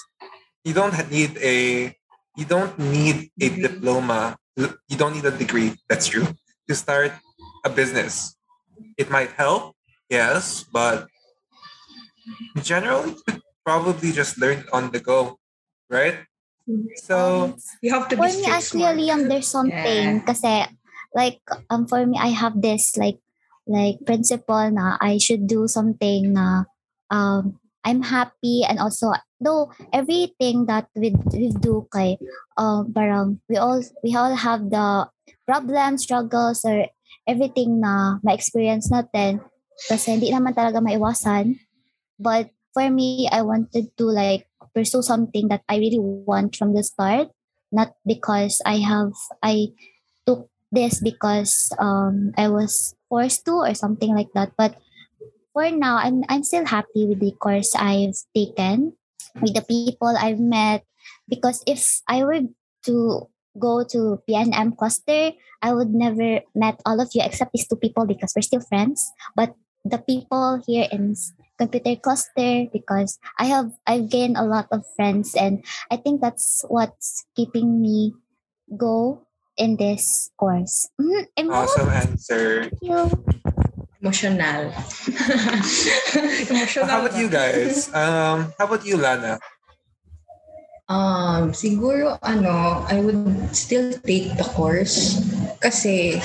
You 0.63 0.73
don't 0.73 0.93
need 1.09 1.35
a 1.41 1.89
you 2.37 2.45
don't 2.45 2.77
need 2.77 3.31
a 3.41 3.49
Degree. 3.49 3.61
diploma. 3.63 4.37
You 4.55 4.95
don't 4.95 5.15
need 5.15 5.25
a 5.25 5.31
degree. 5.31 5.73
That's 5.89 6.05
true 6.05 6.27
to 6.67 6.75
start 6.75 7.11
a 7.65 7.69
business. 7.69 8.35
It 8.97 9.09
might 9.09 9.31
help, 9.35 9.75
yes, 10.09 10.63
but 10.71 11.07
in 12.55 12.61
general, 12.63 13.07
you 13.07 13.17
could 13.25 13.41
probably 13.65 14.11
just 14.11 14.37
learn 14.37 14.65
on 14.71 14.91
the 14.91 14.99
go, 14.99 15.39
right? 15.89 16.25
So 17.03 17.17
Um, 17.17 17.59
You 17.81 17.91
have 17.91 18.07
to 18.09 18.15
for 18.15 18.27
be 18.27 18.31
me 18.31 18.47
street 18.47 18.63
actually 18.63 18.87
smart. 18.87 18.95
Liam, 18.97 19.21
there's 19.27 19.51
something 19.51 20.05
Yeah. 20.07 20.23
kasi 20.23 20.53
like 21.11 21.43
um 21.69 21.85
for 21.85 22.05
me 22.07 22.15
I 22.17 22.31
have 22.31 22.55
this 22.63 22.95
like 22.95 23.19
like 23.67 23.99
principle 24.07 24.71
na 24.71 24.95
I 25.03 25.19
should 25.19 25.45
do 25.47 25.67
something 25.67 26.31
na 26.33 26.63
um 27.11 27.59
I'm 27.83 27.99
happy 27.99 28.63
and 28.63 28.79
also 28.79 29.11
though 29.43 29.75
everything 29.91 30.65
that 30.71 30.87
we 30.95 31.11
we 31.35 31.51
do 31.51 31.83
kay 31.91 32.15
um 32.55 32.95
parang 32.95 33.43
we 33.51 33.59
all 33.59 33.83
we 33.99 34.15
all 34.15 34.31
have 34.39 34.71
the 34.71 35.11
problems 35.43 36.03
struggles 36.03 36.63
or 36.63 36.87
everything 37.27 37.79
na 37.79 38.19
ma-experience 38.23 38.91
natin 38.91 39.43
kasi 39.89 40.15
hindi 40.15 40.29
naman 40.31 40.55
talaga 40.55 40.79
maiwasan 40.83 41.59
but 42.19 42.51
for 42.71 42.87
me 42.89 43.27
I 43.31 43.41
wanted 43.41 43.91
to 43.99 44.05
like 44.07 44.47
pursue 44.73 45.03
something 45.05 45.47
that 45.49 45.61
I 45.69 45.77
really 45.77 46.01
want 46.01 46.55
from 46.55 46.73
the 46.73 46.83
start 46.83 47.29
not 47.73 47.97
because 48.05 48.61
I 48.63 48.85
have 48.85 49.17
I 49.41 49.73
took 50.29 50.47
this 50.73 51.01
because 51.01 51.73
um 51.81 52.33
I 52.37 52.49
was 52.49 52.97
forced 53.09 53.45
to 53.45 53.65
or 53.65 53.73
something 53.77 54.13
like 54.17 54.33
that. 54.33 54.57
But 54.57 54.77
for 55.53 55.69
now 55.69 56.01
I'm 56.01 56.25
I'm 56.29 56.45
still 56.45 56.65
happy 56.65 57.05
with 57.05 57.21
the 57.21 57.37
course 57.37 57.77
I've 57.77 58.17
taken, 58.33 58.97
with 59.37 59.53
the 59.53 59.65
people 59.65 60.17
I've 60.17 60.41
met. 60.41 60.85
Because 61.29 61.61
if 61.69 62.01
I 62.09 62.25
were 62.25 62.49
to 62.89 62.95
go 63.59 63.83
to 63.83 64.21
PNM 64.29 64.77
cluster, 64.77 65.31
I 65.61 65.73
would 65.73 65.93
never 65.93 66.41
met 66.55 66.81
all 66.85 66.99
of 66.99 67.09
you 67.13 67.21
except 67.23 67.53
these 67.53 67.67
two 67.67 67.77
people 67.77 68.05
because 68.05 68.33
we're 68.35 68.45
still 68.45 68.61
friends. 68.61 69.11
But 69.35 69.55
the 69.85 69.99
people 69.99 70.63
here 70.65 70.87
in 70.91 71.15
computer 71.57 71.95
cluster 71.99 72.65
because 72.71 73.19
I 73.37 73.45
have 73.45 73.71
I've 73.85 74.09
gained 74.09 74.37
a 74.37 74.43
lot 74.43 74.67
of 74.71 74.83
friends 74.95 75.35
and 75.35 75.63
I 75.91 75.97
think 75.97 76.21
that's 76.21 76.65
what's 76.67 77.25
keeping 77.35 77.81
me 77.81 78.13
go 78.75 79.27
in 79.57 79.77
this 79.77 80.31
course. 80.37 80.89
Mm, 80.99 81.51
awesome 81.51 81.89
answer. 81.89 82.71
Thank 82.71 82.81
you. 82.81 83.25
Emotional. 84.01 84.73
Emotional. 86.49 86.85
How 86.91 87.05
about 87.05 87.15
you 87.15 87.29
guys? 87.29 87.87
Um, 87.95 88.51
how 88.59 88.67
about 88.67 88.85
you, 88.85 88.97
Lana? 88.97 89.39
Um, 90.91 91.55
siguro 91.55 92.19
ano, 92.19 92.83
I 92.91 92.99
would 92.99 93.55
still 93.55 93.95
take 94.03 94.35
the 94.35 94.43
course 94.51 95.23
kasi 95.63 96.19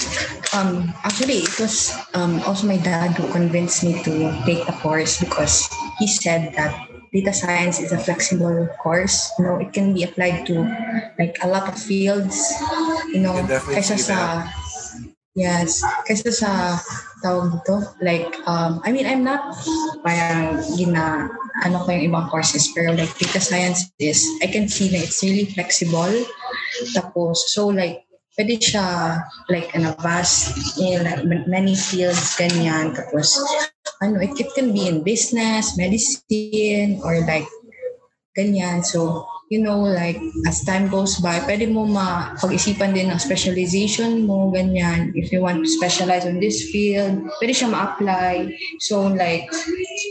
um 0.51 0.91
actually 1.07 1.47
it 1.47 1.55
was 1.63 1.95
um 2.19 2.43
also 2.43 2.67
my 2.67 2.81
dad 2.83 3.15
who 3.15 3.31
convinced 3.31 3.87
me 3.87 4.03
to 4.03 4.35
take 4.43 4.67
the 4.67 4.75
course 4.83 5.23
because 5.23 5.71
he 6.03 6.11
said 6.11 6.51
that 6.59 6.75
data 7.15 7.31
science 7.31 7.79
is 7.79 7.95
a 7.95 7.99
flexible 8.03 8.67
course. 8.83 9.31
You 9.39 9.45
know, 9.47 9.57
it 9.63 9.73
can 9.73 9.95
be 9.95 10.03
applied 10.03 10.45
to 10.51 10.67
like 11.19 11.39
a 11.43 11.49
lot 11.49 11.71
of 11.71 11.79
fields, 11.79 12.37
you 13.15 13.23
know, 13.23 13.39
kaysa 13.47 13.95
sa 13.95 14.43
Yes, 15.39 15.87
kaysa 16.03 16.35
sa 16.35 16.51
tawag 17.23 17.55
dito, 17.55 17.79
like, 18.03 18.27
um, 18.51 18.83
I 18.83 18.91
mean, 18.91 19.07
I'm 19.07 19.23
not 19.23 19.55
parang 20.03 20.59
gina, 20.75 21.31
ano 21.63 21.77
ko 21.87 21.95
yung 21.95 22.11
ibang 22.11 22.27
courses, 22.27 22.67
pero 22.75 22.91
like 22.91 23.15
data 23.23 23.39
science 23.39 23.87
is, 24.03 24.19
I 24.43 24.51
can 24.51 24.67
see 24.67 24.91
na 24.91 24.99
it's 24.99 25.23
really 25.23 25.47
flexible. 25.47 26.11
Tapos, 26.91 27.55
so 27.55 27.71
like, 27.71 28.03
pwede 28.35 28.59
siya 28.59 28.83
like 29.47 29.71
in 29.79 29.87
a 29.87 29.95
vast, 30.03 30.59
in 30.75 31.07
like 31.07 31.23
many 31.47 31.79
fields, 31.79 32.35
ganyan. 32.35 32.99
Tapos, 32.99 33.39
ano, 34.03 34.19
it, 34.19 34.35
it 34.43 34.51
can 34.59 34.75
be 34.75 34.91
in 34.91 35.07
business, 35.07 35.79
medicine, 35.79 36.99
or 37.07 37.23
like, 37.31 37.47
ganyan. 38.35 38.83
So, 38.83 39.23
you 39.49 39.61
know, 39.65 39.81
like, 39.81 40.21
as 40.47 40.65
time 40.65 40.89
goes 40.89 41.17
by, 41.25 41.41
pwede 41.49 41.73
mo 41.73 41.89
mapag-isipan 41.89 42.93
din 42.93 43.09
ng 43.09 43.21
specialization 43.21 44.29
mo, 44.29 44.53
ganyan. 44.53 45.13
If 45.17 45.33
you 45.33 45.41
want 45.41 45.65
to 45.65 45.69
specialize 45.69 46.29
on 46.29 46.37
this 46.37 46.69
field, 46.69 47.25
pwede 47.41 47.53
siya 47.57 47.73
ma-apply. 47.73 48.53
So, 48.85 49.09
like, 49.09 49.49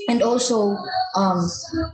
and 0.09 0.25
also, 0.25 0.73
um, 1.13 1.45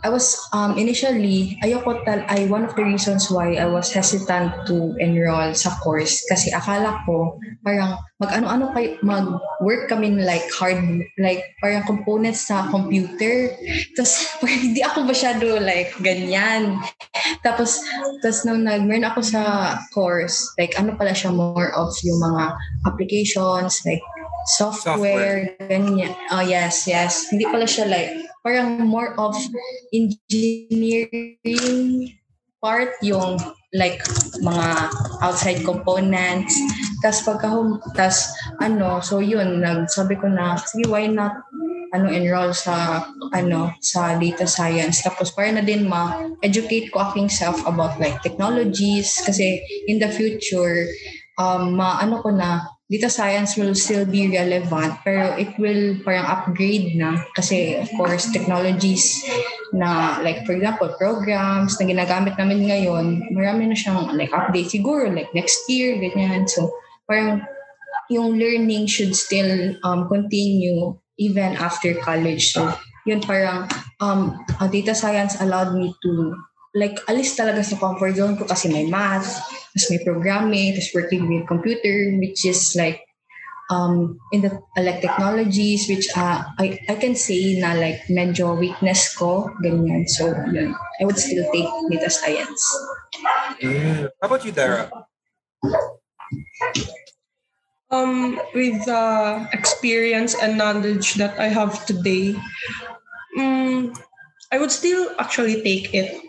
I 0.03 0.09
was, 0.09 0.39
um, 0.55 0.79
initially, 0.79 1.59
ayoko 1.59 2.03
tal, 2.07 2.23
ay, 2.31 2.47
one 2.47 2.63
of 2.63 2.75
the 2.79 2.83
reasons 2.87 3.27
why 3.27 3.59
I 3.59 3.67
was 3.67 3.91
hesitant 3.91 4.67
to 4.71 4.95
enroll 5.03 5.51
sa 5.53 5.75
course, 5.83 6.23
kasi 6.31 6.51
akala 6.55 7.03
ko, 7.03 7.39
parang, 7.63 7.99
mag-ano-ano 8.23 8.71
kayo, 8.71 8.95
mag-work 9.03 9.91
kami 9.91 10.15
like 10.23 10.47
hard, 10.55 10.79
like, 11.19 11.43
parang 11.59 11.83
components 11.83 12.47
sa 12.47 12.71
computer. 12.71 13.51
Tapos, 13.99 14.31
hindi 14.63 14.79
ako 14.79 15.03
masyado 15.03 15.59
like 15.59 15.91
ganyan. 15.99 16.79
Tapos, 17.43 17.83
tapos 18.23 18.47
nung 18.47 18.63
nag 18.63 18.87
meron 18.87 19.03
ako 19.11 19.19
sa 19.19 19.75
course, 19.91 20.47
like 20.55 20.71
ano 20.79 20.95
pala 20.95 21.11
siya 21.11 21.35
more 21.35 21.75
of 21.75 21.91
yung 22.07 22.23
mga 22.23 22.55
applications, 22.87 23.83
like 23.83 24.01
software, 24.55 25.51
ganyan. 25.67 26.15
Oh, 26.31 26.43
yes, 26.43 26.87
yes. 26.87 27.27
Hindi 27.31 27.43
pala 27.47 27.67
siya 27.67 27.87
like, 27.87 28.11
parang 28.43 28.83
more 28.83 29.15
of 29.19 29.35
engineering 29.95 31.11
part 32.63 32.95
yung 33.03 33.39
like 33.75 33.99
mga 34.39 34.67
outside 35.23 35.63
components. 35.65 36.55
Tapos 37.03 37.19
pagka, 37.27 37.51
tapos 37.91 38.31
ano, 38.63 39.03
so 39.03 39.19
yun, 39.19 39.59
nagsabi 39.59 40.15
ko 40.15 40.31
na, 40.31 40.55
sige, 40.55 40.87
why 40.87 41.11
not 41.11 41.35
ano 41.93 42.09
enroll 42.09 42.51
sa 42.57 43.05
ano 43.31 43.69
sa 43.77 44.17
data 44.17 44.49
science. 44.49 45.05
Tapos 45.05 45.29
para 45.29 45.53
na 45.53 45.61
din 45.61 45.85
ma-educate 45.85 46.89
ko 46.89 47.13
aking 47.13 47.29
self 47.29 47.61
about 47.69 48.01
like 48.01 48.17
technologies. 48.25 49.21
Kasi 49.21 49.61
in 49.85 50.01
the 50.01 50.09
future 50.09 50.89
um 51.37 51.77
maano 51.77 52.19
ko 52.25 52.33
na 52.33 52.65
data 52.89 53.09
science 53.09 53.57
will 53.57 53.73
still 53.73 54.05
be 54.05 54.29
relevant 54.29 54.93
pero 55.01 55.33
it 55.37 55.53
will 55.61 55.97
parang 56.01 56.25
upgrade 56.25 56.97
na. 56.97 57.21
Kasi 57.37 57.77
of 57.77 57.89
course 57.93 58.33
technologies 58.33 59.21
na 59.69 60.17
like 60.25 60.41
for 60.49 60.57
example 60.57 60.89
programs 60.97 61.77
na 61.77 61.85
ginagamit 61.85 62.33
namin 62.41 62.65
ngayon 62.65 63.05
marami 63.29 63.69
na 63.69 63.77
siyang 63.77 64.17
like 64.17 64.33
update. 64.33 64.73
Siguro 64.73 65.13
like 65.13 65.29
next 65.37 65.61
year 65.69 65.93
ganyan. 66.01 66.49
So 66.49 66.73
parang 67.07 67.43
yung 68.09 68.35
learning 68.35 68.87
should 68.87 69.15
still 69.15 69.75
um, 69.83 70.07
continue 70.07 70.97
even 71.17 71.55
after 71.55 71.93
college. 72.01 72.51
So, 72.51 72.73
yun 73.05 73.21
parang 73.21 73.69
um, 73.99 74.39
uh, 74.59 74.67
data 74.67 74.95
science 74.95 75.39
allowed 75.39 75.75
me 75.75 75.93
to 76.03 76.11
like 76.73 76.97
alis 77.05 77.37
talaga 77.37 77.61
sa 77.61 77.77
comfort 77.77 78.17
zone 78.17 78.35
ko 78.35 78.49
kasi 78.49 78.67
may 78.67 78.89
math, 78.89 79.29
tapos 79.73 79.87
may 79.93 80.01
programming, 80.01 80.73
tapos 80.73 80.93
working 80.95 81.29
with 81.29 81.45
computer, 81.45 82.17
which 82.17 82.45
is 82.45 82.73
like 82.73 83.05
um, 83.69 84.17
in 84.33 84.41
the 84.41 84.51
uh, 84.77 84.81
like 84.81 85.01
technologies 85.01 85.85
which 85.87 86.09
uh, 86.17 86.43
I, 86.57 86.81
I 86.89 86.95
can 86.97 87.15
say 87.15 87.61
na 87.61 87.77
like 87.77 88.01
medyo 88.09 88.57
weakness 88.57 89.13
ko, 89.13 89.53
ganyan. 89.61 90.09
So, 90.09 90.33
yun. 90.49 90.73
I 90.73 91.05
would 91.05 91.17
still 91.17 91.45
take 91.53 91.69
data 91.93 92.09
science. 92.09 92.61
Mm. 93.61 94.09
How 94.19 94.27
about 94.27 94.43
you, 94.43 94.51
Dara? 94.51 94.89
Um, 97.91 98.39
with 98.53 98.85
the 98.85 99.47
experience 99.53 100.35
and 100.35 100.57
knowledge 100.57 101.15
that 101.15 101.37
I 101.39 101.47
have 101.47 101.85
today, 101.85 102.35
um, 103.37 103.93
I 104.51 104.57
would 104.59 104.71
still 104.71 105.11
actually 105.19 105.61
take 105.63 105.93
it. 105.93 106.19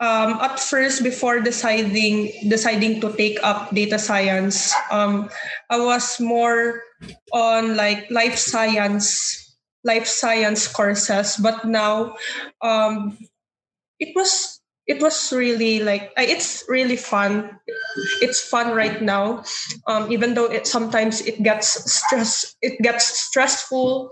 Um, 0.00 0.42
at 0.42 0.58
first 0.58 1.04
before 1.04 1.38
deciding 1.38 2.32
deciding 2.50 3.00
to 3.00 3.14
take 3.14 3.38
up 3.46 3.70
data 3.70 3.98
science, 3.98 4.74
um, 4.90 5.30
I 5.70 5.78
was 5.78 6.18
more 6.18 6.82
on 7.32 7.76
like 7.76 8.10
life 8.10 8.34
science 8.34 9.38
life 9.84 10.06
science 10.08 10.66
courses, 10.66 11.38
but 11.38 11.64
now 11.64 12.16
um, 12.62 13.16
it 14.00 14.10
was 14.16 14.53
it 14.86 15.00
was 15.00 15.32
really 15.32 15.80
like 15.80 16.12
it's 16.16 16.64
really 16.68 16.96
fun. 16.96 17.58
It's 18.20 18.40
fun 18.40 18.74
right 18.76 19.00
now. 19.00 19.44
Um, 19.86 20.12
even 20.12 20.34
though 20.34 20.50
it 20.50 20.66
sometimes 20.66 21.20
it 21.22 21.42
gets 21.42 21.68
stress 21.90 22.54
it 22.60 22.80
gets 22.82 23.04
stressful. 23.28 24.10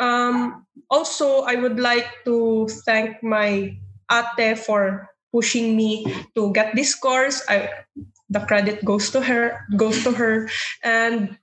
Um, 0.00 0.66
also 0.90 1.42
i 1.46 1.54
would 1.54 1.78
like 1.78 2.06
to 2.24 2.66
thank 2.84 3.22
my 3.22 3.72
ate 4.10 4.58
for 4.58 5.08
pushing 5.32 5.76
me 5.76 6.04
to 6.34 6.52
get 6.52 6.74
this 6.74 6.94
course. 6.94 7.42
I 7.48 7.70
the 8.30 8.40
credit 8.40 8.84
goes 8.84 9.10
to 9.10 9.20
her 9.20 9.60
goes 9.76 10.02
to 10.04 10.12
her. 10.12 10.48
And 10.82 11.36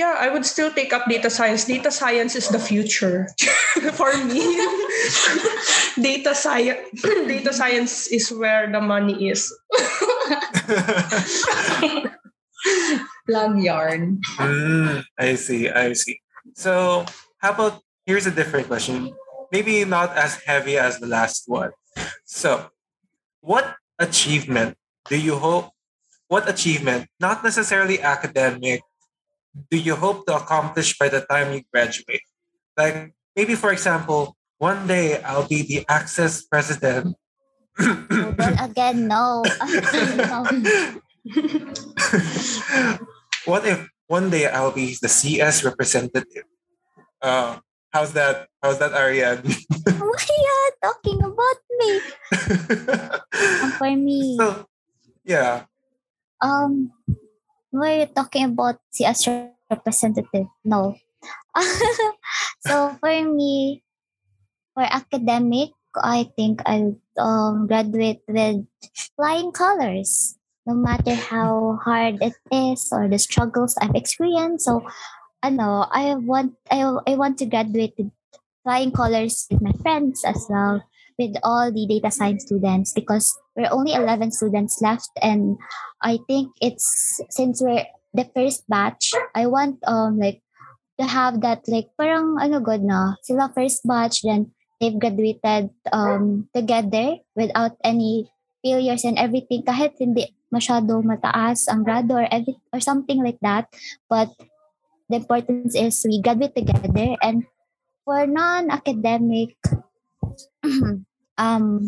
yeah, 0.00 0.16
I 0.16 0.32
would 0.32 0.48
still 0.48 0.72
take 0.72 0.96
up 0.96 1.04
data 1.12 1.28
science. 1.28 1.68
Data 1.68 1.92
science 1.92 2.32
is 2.32 2.48
the 2.48 2.58
future 2.58 3.28
for 3.92 4.16
me. 4.24 4.56
data 6.00 6.32
science 6.32 6.80
data 7.28 7.52
science 7.52 8.08
is 8.08 8.32
where 8.32 8.64
the 8.64 8.80
money 8.80 9.28
is. 9.28 9.52
Long 13.28 13.60
yarn. 13.60 14.24
Mm, 14.40 15.04
I 15.20 15.36
see, 15.36 15.68
I 15.68 15.92
see. 15.92 16.24
So 16.56 17.04
how 17.44 17.52
about 17.52 17.84
here's 18.08 18.24
a 18.24 18.32
different 18.32 18.72
question. 18.72 19.12
Maybe 19.52 19.84
not 19.84 20.16
as 20.16 20.40
heavy 20.48 20.80
as 20.80 20.96
the 20.96 21.12
last 21.12 21.44
one. 21.44 21.76
So 22.24 22.72
what 23.44 23.76
achievement 24.00 24.80
do 25.12 25.20
you 25.20 25.36
hope 25.36 25.76
what 26.30 26.48
achievement, 26.48 27.10
not 27.18 27.42
necessarily 27.42 27.98
academic, 28.00 28.86
do 29.70 29.78
you 29.78 29.96
hope 29.96 30.26
to 30.26 30.36
accomplish 30.36 30.98
by 30.98 31.08
the 31.08 31.20
time 31.22 31.52
you 31.52 31.62
graduate? 31.72 32.22
Like 32.76 33.12
maybe, 33.34 33.54
for 33.54 33.72
example, 33.72 34.36
one 34.58 34.86
day 34.86 35.22
I'll 35.22 35.48
be 35.48 35.62
the 35.62 35.84
Access 35.88 36.42
president. 36.42 37.16
Oh, 37.80 38.34
don't 38.36 38.60
again, 38.60 39.08
no. 39.08 39.42
no. 40.16 40.44
what 43.44 43.66
if 43.66 43.88
one 44.06 44.30
day 44.30 44.46
I'll 44.48 44.72
be 44.72 44.96
the 45.00 45.08
CS 45.08 45.64
representative? 45.64 46.44
Uh, 47.22 47.58
how's 47.92 48.12
that? 48.14 48.48
How's 48.62 48.78
that, 48.78 48.92
Ariane? 48.92 49.44
Why 49.44 50.12
are 50.12 50.26
you 50.28 50.70
talking 50.82 51.22
about 51.22 51.58
me? 51.78 52.00
For 53.78 53.96
me, 53.96 54.36
so, 54.36 54.66
yeah. 55.24 55.64
um, 56.40 56.92
were 57.72 58.04
you 58.04 58.06
talking 58.06 58.44
about 58.44 58.80
CS 58.90 59.28
representative? 59.70 60.46
No. 60.64 60.96
so 62.66 62.96
for 63.00 63.24
me, 63.24 63.82
for 64.74 64.82
academic, 64.82 65.70
I 65.94 66.30
think 66.36 66.62
I 66.66 66.94
um, 67.18 67.66
graduate 67.66 68.22
with 68.28 68.66
flying 69.16 69.52
colors. 69.52 70.36
No 70.66 70.74
matter 70.74 71.14
how 71.14 71.80
hard 71.82 72.22
it 72.22 72.36
is 72.52 72.92
or 72.92 73.08
the 73.08 73.18
struggles 73.18 73.74
I've 73.80 73.96
experienced. 73.96 74.66
So, 74.66 74.84
I 75.42 75.48
know 75.48 75.88
I 75.90 76.14
want 76.14 76.52
I, 76.70 76.84
I 76.84 77.16
want 77.16 77.38
to 77.38 77.46
graduate 77.46 77.94
with 77.96 78.12
flying 78.62 78.92
colors 78.92 79.46
with 79.50 79.62
my 79.62 79.72
friends 79.80 80.22
as 80.24 80.46
well, 80.50 80.84
with 81.18 81.34
all 81.42 81.72
the 81.72 81.86
data 81.88 82.10
science 82.10 82.44
students 82.44 82.92
because 82.92 83.32
we're 83.56 83.72
only 83.72 83.92
11 83.94 84.32
students 84.32 84.80
left 84.82 85.10
and 85.22 85.58
I 86.02 86.18
think 86.26 86.52
it's 86.60 87.20
since 87.30 87.62
we're 87.62 87.86
the 88.14 88.26
first 88.34 88.66
batch, 88.68 89.12
I 89.34 89.46
want 89.46 89.78
um 89.86 90.18
like 90.18 90.42
to 90.98 91.06
have 91.06 91.40
that 91.42 91.64
like 91.68 91.90
parang 91.96 92.36
ano 92.38 92.60
good 92.60 92.82
na 92.84 93.16
sila 93.24 93.50
first 93.54 93.86
batch 93.86 94.22
then 94.22 94.52
they've 94.78 94.98
graduated 94.98 95.70
um 95.92 96.48
together 96.54 97.22
without 97.36 97.76
any 97.84 98.28
failures 98.62 99.04
and 99.04 99.18
everything. 99.18 99.62
Kahit 99.64 99.96
hindi 99.98 100.34
masyado 100.50 100.98
mataas 101.06 101.70
ang 101.70 101.86
grado 101.86 102.18
or 102.18 102.26
every, 102.28 102.58
or 102.74 102.82
something 102.82 103.22
like 103.22 103.38
that 103.38 103.70
but 104.10 104.28
the 105.06 105.22
importance 105.22 105.78
is 105.78 106.02
we 106.02 106.18
graduate 106.18 106.54
together 106.54 107.14
and 107.22 107.46
for 108.02 108.26
non-academic 108.26 109.54
um 111.38 111.86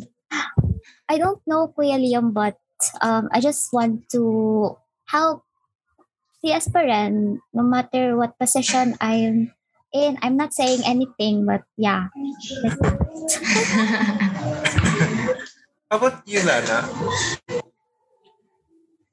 I 1.08 1.18
don't 1.18 1.40
know 1.46 1.72
Kuya 1.72 1.98
Liam 2.00 2.32
but 2.32 2.56
um, 3.00 3.28
I 3.32 3.40
just 3.40 3.72
want 3.72 4.08
to 4.10 4.76
help 5.06 5.44
CS 6.42 6.74
pa 6.74 6.82
rin, 6.82 7.38
no 7.54 7.62
matter 7.62 8.18
what 8.18 8.34
position 8.34 8.98
I'm 8.98 9.54
in. 9.94 10.18
I'm 10.18 10.34
not 10.34 10.50
saying 10.50 10.82
anything, 10.82 11.46
but 11.46 11.62
yeah. 11.78 12.10
How 15.86 16.02
about 16.02 16.26
you, 16.26 16.42
Lana? 16.42 16.82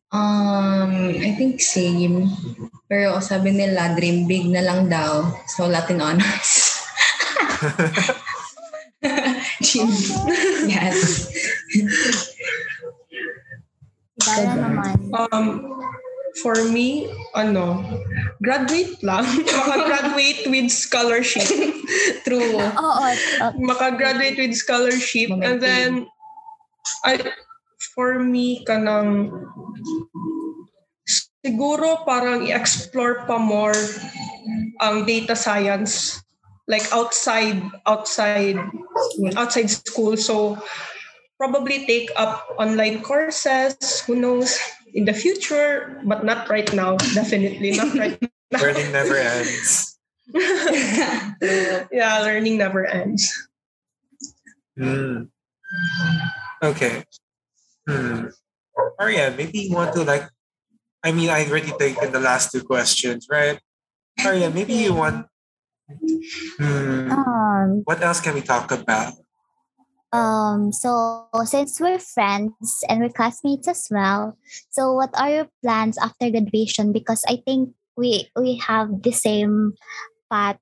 Um, 0.09 1.21
I 1.21 1.37
think 1.37 1.61
same. 1.61 2.33
Pero 2.89 3.21
sabi 3.21 3.53
nila, 3.53 3.93
dream 3.93 4.25
big 4.25 4.49
na 4.49 4.65
lang 4.65 4.89
daw. 4.89 5.21
So, 5.53 5.69
Latin 5.69 6.01
honors. 6.01 6.81
dream 9.69 9.89
Yes. 10.65 11.29
Dara 14.19 14.51
naman. 14.57 14.93
Um, 15.31 15.45
for 16.43 16.55
me, 16.69 17.09
ano, 17.33 17.81
graduate 18.43 18.99
lang. 19.01 19.25
Makagraduate 19.61 20.49
with 20.49 20.69
scholarship. 20.69 21.47
True. 22.27 22.59
Oo. 22.59 22.75
oh, 22.77 23.51
Makagraduate 23.57 24.37
with 24.37 24.55
scholarship. 24.55 25.31
And 25.31 25.61
then, 25.63 26.07
I, 27.05 27.19
for 27.95 28.19
me, 28.19 28.63
kanang, 28.67 29.31
siguro 31.41 32.03
parang 32.03 32.45
i-explore 32.45 33.23
pa 33.23 33.39
more 33.39 33.77
ang 34.79 35.07
data 35.07 35.35
science 35.35 36.19
like 36.69 36.85
outside 36.93 37.57
outside 37.85 38.55
outside 39.35 39.69
school 39.69 40.15
so 40.15 40.55
probably 41.41 41.85
take 41.89 42.09
up 42.15 42.45
online 42.57 43.01
courses 43.01 43.75
who 44.05 44.15
knows 44.15 44.55
in 44.93 45.03
the 45.05 45.13
future 45.13 45.99
but 46.05 46.23
not 46.23 46.47
right 46.47 46.71
now 46.73 46.95
definitely 47.17 47.71
not 47.75 47.91
right 47.97 48.17
now 48.51 48.61
Learning 48.61 48.91
never 48.91 49.17
ends. 49.17 49.97
yeah 51.91 52.21
learning 52.23 52.57
never 52.57 52.85
ends 52.85 53.27
Hmm. 54.79 55.27
Okay. 56.63 57.03
Hmm. 57.83 58.31
Ariane, 58.99 59.35
maybe 59.35 59.67
you 59.67 59.75
want 59.75 59.93
to 59.93 60.03
like 60.07 60.23
I 61.03 61.11
mean 61.11 61.29
I 61.29 61.43
already 61.45 61.71
taken 61.75 62.11
the 62.11 62.19
last 62.23 62.51
two 62.51 62.63
questions, 62.63 63.27
right? 63.29 63.59
Ariane, 64.23 64.53
maybe 64.55 64.73
you 64.73 64.93
want 64.93 65.27
hmm, 65.89 67.11
um, 67.11 67.81
what 67.85 68.01
else 68.01 68.21
can 68.21 68.35
we 68.35 68.41
talk 68.41 68.71
about? 68.71 69.13
um, 70.11 70.71
so 70.71 71.27
since 71.45 71.79
we're 71.79 71.99
friends 71.99 72.83
and 72.87 72.99
we're 73.01 73.13
classmates 73.13 73.67
as 73.67 73.87
well, 73.91 74.37
so 74.69 74.93
what 74.93 75.09
are 75.13 75.29
your 75.29 75.47
plans 75.63 75.97
after 75.97 76.29
graduation? 76.29 76.91
Because 76.91 77.23
I 77.27 77.41
think 77.45 77.73
we 77.95 78.29
we 78.35 78.57
have 78.65 79.01
the 79.01 79.11
same 79.11 79.73
path. 80.31 80.57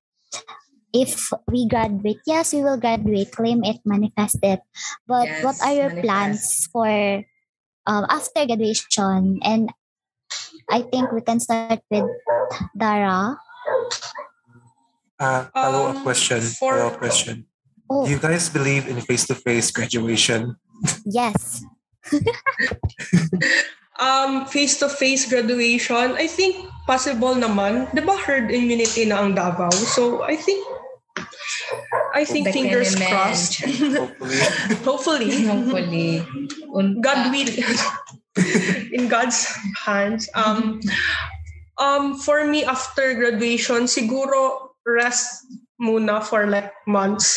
If 0.94 1.30
we 1.48 1.68
graduate, 1.68 2.24
yes, 2.26 2.54
we 2.54 2.64
will 2.64 2.80
graduate, 2.80 3.32
claim 3.32 3.64
it, 3.64 3.78
manifest 3.86 4.40
it. 4.42 4.60
But 5.06 5.28
what 5.44 5.60
are 5.62 5.76
your 5.76 5.92
manifest. 5.92 6.08
plans 6.08 6.70
for 6.72 6.90
um, 7.86 8.04
after 8.10 8.48
graduation? 8.48 9.40
And 9.44 9.70
I 10.72 10.82
think 10.82 11.12
we 11.12 11.22
can 11.22 11.40
start 11.40 11.84
with 11.92 12.08
Dara. 12.76 13.38
Uh, 15.20 15.50
follow-up 15.54 15.96
Um, 15.98 16.04
question. 16.04 16.42
for- 16.42 16.78
Follow-up 16.78 16.98
question. 17.02 17.46
Oh, 17.90 18.06
Do 18.06 18.12
you 18.12 18.20
guys 18.20 18.50
believe 18.50 18.88
in 18.88 19.00
face-to-face 19.02 19.72
graduation? 19.72 20.56
yes. 21.06 21.64
um 24.00 24.46
face-to-face 24.46 25.26
graduation 25.28 26.14
i 26.16 26.24
think 26.30 26.56
possible 26.86 27.34
naman 27.34 27.90
di 27.92 28.00
ba 28.00 28.14
herd 28.16 28.48
immunity 28.54 29.04
na 29.10 29.20
ang 29.26 29.34
Davao 29.34 29.74
so 29.74 30.22
i 30.24 30.38
think 30.38 30.62
I 32.14 32.24
think 32.26 32.46
can 32.48 32.54
fingers 32.54 32.96
crossed. 32.96 33.62
Hopefully. 34.86 35.42
Hopefully. 35.46 35.46
Hopefully. 35.46 36.10
God 37.02 37.30
will. 37.34 37.50
In 38.98 39.10
God's 39.10 39.46
hands. 39.86 40.30
Um, 40.34 40.80
um, 41.78 42.18
for 42.18 42.46
me, 42.46 42.64
after 42.66 43.14
graduation, 43.18 43.86
siguro 43.90 44.67
rest 44.88 45.44
muna 45.76 46.24
for 46.24 46.48
like 46.48 46.72
months. 46.88 47.36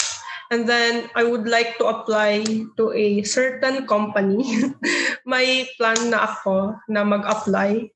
And 0.50 0.66
then 0.66 1.06
I 1.14 1.22
would 1.22 1.46
like 1.46 1.78
to 1.78 1.86
apply 1.86 2.42
to 2.78 2.84
a 2.90 3.22
certain 3.22 3.86
company. 3.86 4.42
May 5.30 5.70
plan 5.78 6.10
na 6.10 6.26
ako 6.26 6.74
na 6.90 7.06
mag-apply. 7.06 7.86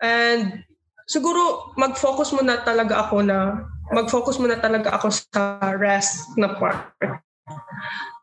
And 0.00 0.64
siguro 1.04 1.76
mag-focus 1.76 2.32
muna 2.32 2.64
talaga 2.64 3.04
ako 3.04 3.20
na 3.20 3.68
mag-focus 3.92 4.40
muna 4.40 4.56
talaga 4.56 4.96
ako 4.96 5.12
sa 5.12 5.60
rest 5.76 6.32
na 6.40 6.56
part. 6.56 6.88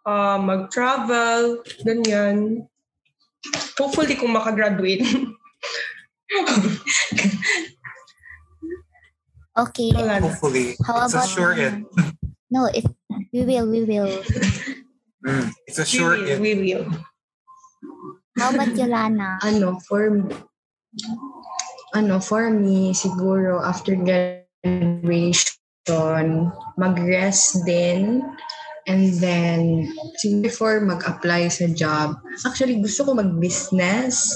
Uh, 0.07 0.39
mag-travel, 0.41 1.61
ganyan. 1.85 2.65
Hopefully 3.77 4.17
kung 4.17 4.33
makagraduate. 4.33 5.05
Okay. 9.57 9.89
Wala. 9.93 10.21
Hopefully. 10.21 10.77
How 10.85 11.01
it's 11.05 11.13
a 11.13 11.17
about 11.17 11.29
sure 11.29 11.53
um, 11.53 11.59
it. 11.59 11.73
No, 12.53 12.69
if 12.69 12.85
we 13.33 13.41
will, 13.43 13.67
we 13.69 13.83
will. 13.83 14.21
Mm, 15.25 15.51
it's 15.65 15.81
a 15.81 15.83
We 15.83 15.91
sure 15.97 16.15
will, 16.15 16.29
it. 16.29 16.39
we 16.39 16.53
will. 16.55 16.85
How 18.37 18.53
about 18.53 18.71
you, 18.77 18.85
Lana? 18.85 19.41
ano, 19.41 19.81
for 19.89 20.13
ano, 21.97 22.19
for 22.21 22.53
me, 22.53 22.93
siguro 22.93 23.59
after 23.65 23.97
graduation, 23.97 25.57
mag-rest 26.77 27.65
din. 27.65 28.21
And 28.87 29.19
then, 29.19 29.91
before 30.39 30.79
mag-apply 30.79 31.51
sa 31.51 31.67
job, 31.75 32.15
actually 32.47 32.79
gusto 32.79 33.03
ko 33.03 33.19
mag-business. 33.19 34.31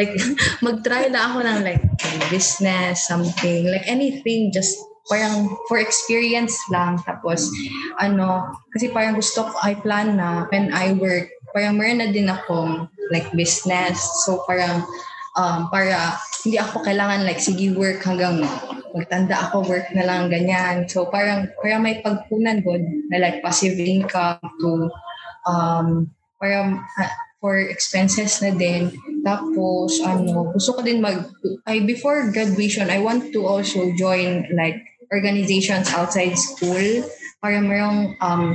Like, 0.00 0.16
mag-try 0.64 1.12
na 1.12 1.28
ako 1.28 1.44
ng 1.44 1.58
like 1.60 1.84
business, 2.32 3.04
something. 3.04 3.68
Like 3.68 3.84
anything, 3.84 4.56
just 4.56 4.72
parang 5.04 5.52
for 5.68 5.76
experience 5.76 6.56
lang. 6.72 6.96
Tapos, 7.04 7.52
ano, 8.00 8.48
kasi 8.72 8.88
parang 8.88 9.20
gusto 9.20 9.44
ko, 9.44 9.54
I 9.60 9.76
plan 9.76 10.16
na 10.16 10.48
when 10.48 10.72
I 10.72 10.96
work, 10.96 11.28
parang 11.52 11.76
meron 11.76 12.00
na 12.00 12.08
din 12.08 12.32
akong 12.32 12.88
like 13.12 13.28
business. 13.36 14.00
So 14.24 14.46
parang 14.48 14.86
um, 15.36 15.68
para 15.68 16.16
hindi 16.46 16.56
ako 16.56 16.80
kailangan 16.86 17.26
like 17.26 17.42
sige 17.42 17.74
work 17.76 18.00
hanggang 18.06 18.46
magtanda 18.94 19.48
ako 19.48 19.66
work 19.66 19.88
na 19.94 20.06
lang 20.06 20.30
ganyan. 20.30 20.86
So 20.86 21.06
parang 21.08 21.50
parang 21.60 21.82
may 21.82 22.02
pagpunan 22.02 22.62
ko 22.62 22.76
na 23.10 23.18
like 23.18 23.42
passive 23.42 23.78
income 23.78 24.40
to 24.40 24.90
um 25.46 26.10
parang 26.40 26.82
ah, 26.98 27.12
for 27.40 27.56
expenses 27.56 28.38
na 28.44 28.52
din. 28.52 28.92
Tapos 29.24 30.00
ano, 30.04 30.52
gusto 30.52 30.76
ko 30.76 30.80
din 30.84 31.00
mag 31.00 31.28
I 31.64 31.84
before 31.84 32.28
graduation 32.32 32.92
I 32.92 33.00
want 33.00 33.32
to 33.32 33.48
also 33.48 33.92
join 33.96 34.48
like 34.52 34.78
organizations 35.10 35.90
outside 35.90 36.36
school 36.38 37.04
para 37.40 37.58
merong 37.58 38.14
um 38.20 38.54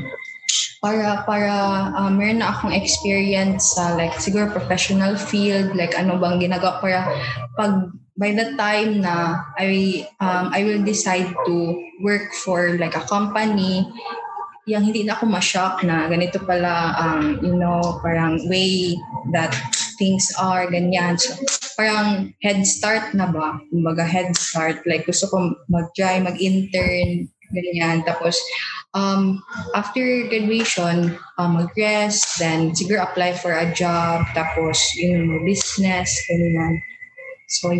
para 0.79 1.25
para 1.25 1.53
uh, 1.97 2.11
meron 2.13 2.45
na 2.45 2.53
akong 2.53 2.71
experience 2.71 3.73
sa 3.73 3.97
like 3.97 4.13
siguro 4.21 4.45
professional 4.53 5.17
field 5.17 5.73
like 5.73 5.97
ano 5.97 6.21
bang 6.21 6.37
ginagawa 6.37 6.77
para 6.77 7.09
pag 7.57 7.89
by 8.15 8.31
the 8.31 8.55
time 8.55 9.03
na 9.03 9.43
I 9.59 10.07
um, 10.23 10.51
I 10.55 10.63
will 10.63 10.83
decide 10.83 11.31
to 11.47 11.55
work 11.99 12.31
for 12.31 12.79
like 12.79 12.95
a 12.95 13.03
company 13.03 13.87
yung 14.65 14.81
hindi 14.81 15.05
na 15.05 15.13
ako 15.13 15.29
ma-shock 15.29 15.85
na 15.85 16.09
ganito 16.09 16.41
pala 16.41 16.97
um, 16.97 17.37
you 17.45 17.53
know 17.53 18.01
parang 18.01 18.41
way 18.49 18.97
that 19.29 19.53
things 20.01 20.33
are 20.41 20.65
ganyan. 20.67 21.21
So 21.21 21.37
parang 21.77 22.33
head 22.41 22.65
start 22.65 23.13
na 23.13 23.29
ba? 23.29 23.61
Kumbaga 23.69 24.01
head 24.01 24.33
start. 24.33 24.81
Like 24.89 25.05
gusto 25.05 25.29
ko 25.29 25.53
mag-try 25.69 26.17
mag-intern 26.17 27.29
ganyan. 27.53 28.01
Tapos 28.09 28.41
um, 28.97 29.43
after 29.75 30.01
graduation, 30.27 31.13
um, 31.37 31.61
mag-rest, 31.61 32.39
then 32.39 32.71
siguro 32.73 33.03
apply 33.05 33.37
for 33.37 33.53
a 33.53 33.69
job, 33.75 34.25
tapos 34.33 34.81
yung 34.97 35.45
business, 35.45 36.09
ganyan. 36.25 36.81
So. 37.61 37.71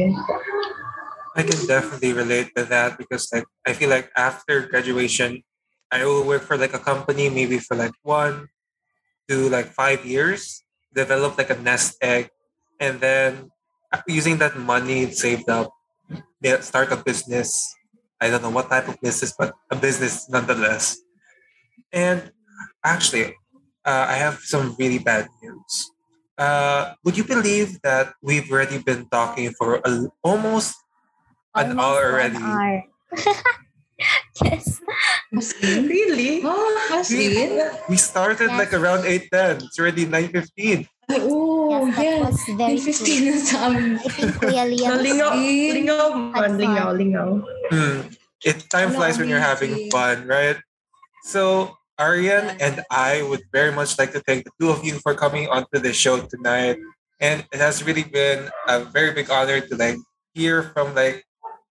I 1.36 1.44
can 1.44 1.60
definitely 1.68 2.14
relate 2.14 2.56
to 2.56 2.64
that 2.72 2.98
because 2.98 3.28
like 3.34 3.44
I 3.68 3.74
feel 3.74 3.90
like 3.90 4.10
after 4.16 4.68
graduation, 4.72 5.44
I 5.92 6.06
will 6.06 6.24
work 6.24 6.44
for 6.44 6.56
like 6.56 6.74
a 6.74 6.80
company 6.80 7.30
maybe 7.30 7.60
for 7.60 7.76
like 7.76 7.92
one 8.04 8.48
to 9.28 9.50
like 9.50 9.68
five 9.76 10.06
years, 10.06 10.64
develop 10.94 11.38
like 11.38 11.50
a 11.50 11.60
nest 11.60 12.00
egg, 12.02 12.30
and 12.80 13.00
then 13.00 13.52
using 14.08 14.38
that 14.40 14.58
money 14.58 15.12
saved 15.12 15.50
up, 15.50 15.72
start 16.62 16.92
a 16.92 16.98
business. 16.98 17.76
I 18.22 18.30
don't 18.30 18.42
know 18.42 18.56
what 18.56 18.70
type 18.70 18.88
of 18.88 19.00
business, 19.02 19.36
but 19.38 19.54
a 19.70 19.76
business 19.76 20.30
nonetheless. 20.30 20.98
And 21.92 22.32
actually, 22.84 23.36
uh, 23.84 24.08
I 24.08 24.16
have 24.16 24.40
some 24.40 24.76
really 24.80 25.00
bad 25.00 25.28
news. 25.44 25.92
Uh, 26.38 26.94
would 27.04 27.16
you 27.18 27.24
believe 27.24 27.82
that 27.82 28.14
we've 28.22 28.52
already 28.52 28.78
been 28.78 29.08
talking 29.08 29.52
for 29.56 29.80
a, 29.86 30.08
almost 30.24 30.76
an 31.56 31.80
Almost 31.80 31.80
hour 31.80 32.04
one 32.04 32.12
already? 32.12 32.44
hour. 32.44 32.84
yes. 34.44 34.82
Really? 35.64 36.42
Oh, 36.44 36.90
as 36.96 37.12
in? 37.12 37.60
We 37.90 37.98
started 37.98 38.48
Yes. 38.52 38.60
like 38.60 38.74
around 38.74 39.04
8.10. 39.04 39.64
It's 39.68 39.80
already 39.80 40.06
9.15. 40.06 40.88
Ay, 41.12 41.20
oh, 41.22 41.70
Yes, 41.70 41.96
that 41.96 42.04
yeah. 42.04 42.20
was 42.24 42.40
very 42.56 42.76
Yung 42.80 42.88
15 42.88 43.26
na 43.28 43.36
sa 43.44 43.58
amin. 43.68 44.00
I 44.00 44.22
Kuya 44.40 44.64
Liam 44.66 44.90
Nalingaw, 44.96 45.34
lingaw 45.76 46.12
lingaw, 46.56 46.90
lingaw. 46.96 47.30
Hmm. 47.70 48.00
It 48.46 48.70
time 48.70 48.92
flies 48.92 49.18
when 49.18 49.28
you're 49.28 49.44
having 49.44 49.90
fun, 49.92 50.26
right? 50.28 50.58
So 51.26 51.76
Arian 52.00 52.58
and 52.60 52.84
I 52.92 53.24
would 53.24 53.44
very 53.52 53.72
much 53.72 53.98
like 53.98 54.12
to 54.14 54.20
thank 54.20 54.44
the 54.44 54.52
two 54.60 54.70
of 54.70 54.84
you 54.84 55.00
for 55.00 55.14
coming 55.14 55.48
onto 55.48 55.80
the 55.80 55.94
show 55.94 56.20
tonight. 56.20 56.78
And 57.20 57.46
it 57.52 57.60
has 57.60 57.84
really 57.84 58.04
been 58.04 58.50
a 58.68 58.84
very 58.84 59.14
big 59.14 59.32
honor 59.32 59.62
to 59.62 59.76
like 59.76 59.96
hear 60.34 60.64
from 60.76 60.94
like 60.94 61.24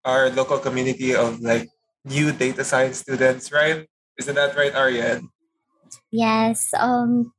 our 0.05 0.31
local 0.31 0.59
community 0.59 1.15
of 1.15 1.41
like 1.41 1.69
new 2.05 2.33
data 2.33 2.65
science 2.65 2.99
students, 2.99 3.53
right? 3.53 3.87
Isn't 4.19 4.35
that 4.37 4.57
right, 4.57 4.75
Arian? 4.75 5.29
Yes. 6.11 6.73
Um, 6.79 7.33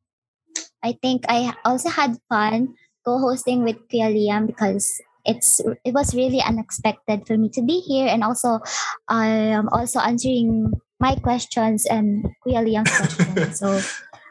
I 0.84 0.94
think 1.02 1.26
I 1.28 1.54
also 1.66 1.90
had 1.90 2.18
fun 2.30 2.76
co-hosting 3.06 3.64
with 3.64 3.78
Kuya 3.90 4.14
Liam 4.14 4.46
because 4.46 5.02
it's 5.26 5.60
it 5.84 5.94
was 5.94 6.14
really 6.14 6.42
unexpected 6.42 7.26
for 7.26 7.38
me 7.38 7.50
to 7.50 7.62
be 7.62 7.82
here 7.82 8.06
and 8.06 8.24
also 8.24 8.62
um 9.10 9.70
also 9.74 10.00
answering 10.00 10.70
my 11.00 11.16
questions 11.16 11.86
and 11.86 12.26
Kuya 12.46 12.64
Liam's 12.64 12.92
questions. 12.92 13.60
so 13.60 13.80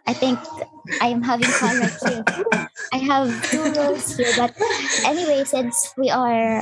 I 0.07 0.13
think 0.13 0.39
I'm 1.01 1.23
having 1.23 1.49
fun 1.49 1.81
right 1.81 1.99
here. 2.07 2.25
I 2.93 2.99
have 2.99 3.29
two 3.51 3.73
roles 3.73 4.17
here, 4.17 4.33
but 4.37 4.53
anyway, 5.05 5.45
since 5.45 5.93
we 5.97 6.11
are 6.11 6.61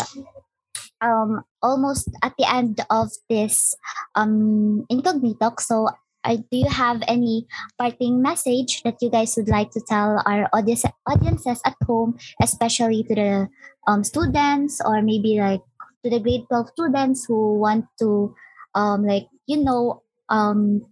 um 1.03 1.43
almost 1.63 2.11
at 2.23 2.33
the 2.39 2.47
end 2.47 2.81
of 2.91 3.11
this 3.29 3.75
um 4.15 4.87
incognito, 4.89 5.55
so 5.59 5.89
I, 6.25 6.37
do 6.37 6.63
you 6.63 6.71
have 6.71 7.03
any 7.09 7.47
parting 7.79 8.23
message 8.23 8.83
that 8.85 9.03
you 9.03 9.11
guys 9.11 9.35
would 9.37 9.49
like 9.49 9.73
to 9.73 9.81
tell 9.81 10.23
our 10.25 10.49
audience 10.53 10.85
audiences 11.07 11.61
at 11.67 11.75
home, 11.85 12.17
especially 12.41 13.03
to 13.05 13.15
the 13.15 13.49
um, 13.87 14.05
students 14.05 14.81
or 14.85 15.03
maybe 15.03 15.41
like 15.41 15.63
to 16.05 16.11
the 16.11 16.21
grade 16.21 16.47
12 16.49 16.69
students 16.79 17.25
who 17.27 17.59
want 17.59 17.87
to 17.99 18.35
um 18.75 19.05
like 19.05 19.27
you 19.47 19.63
know 19.63 20.03
um, 20.29 20.87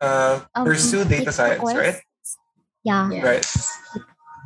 Uh, 0.00 0.40
um 0.54 0.64
pursue 0.64 1.04
take 1.04 1.24
data 1.28 1.32
science, 1.32 1.60
course? 1.60 1.76
right? 1.76 2.00
Yeah, 2.84 3.10
Yeah. 3.12 3.22
Right. 3.26 3.44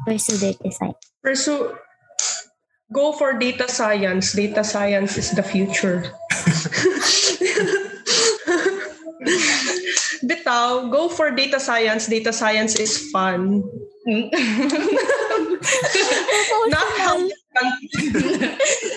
pursue 0.06 0.38
data 0.38 0.70
science. 0.72 0.98
Pursue, 1.22 1.78
go 2.92 3.12
for 3.14 3.38
data 3.38 3.68
science. 3.70 4.32
Data 4.34 4.64
science 4.66 5.16
is 5.16 5.30
the 5.30 5.42
future. 5.42 6.02
Bitaw, 10.24 10.90
go 10.90 11.08
for 11.08 11.30
data 11.30 11.60
science. 11.60 12.06
Data 12.06 12.32
science 12.32 12.76
is 12.76 13.10
fun. 13.10 13.62
Not 16.68 16.88
how 16.98 17.16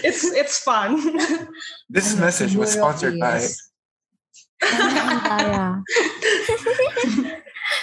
it's 0.03 0.23
it's 0.35 0.59
fun. 0.59 0.99
This 1.89 2.15
message 2.19 2.55
was 2.55 2.73
sponsored 2.73 3.19
by 3.19 3.39
And 3.39 3.47
Dara. 3.47 3.66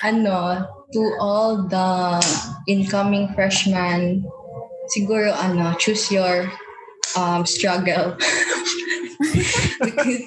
Ano, 0.03 0.67
to 0.93 1.01
all 1.21 1.69
the 1.69 2.21
incoming 2.69 3.33
freshmen, 3.35 4.25
siguro 4.97 5.33
ano, 5.37 5.75
choose 5.79 6.11
your 6.11 6.51
um, 7.17 7.47
struggle. 7.47 8.17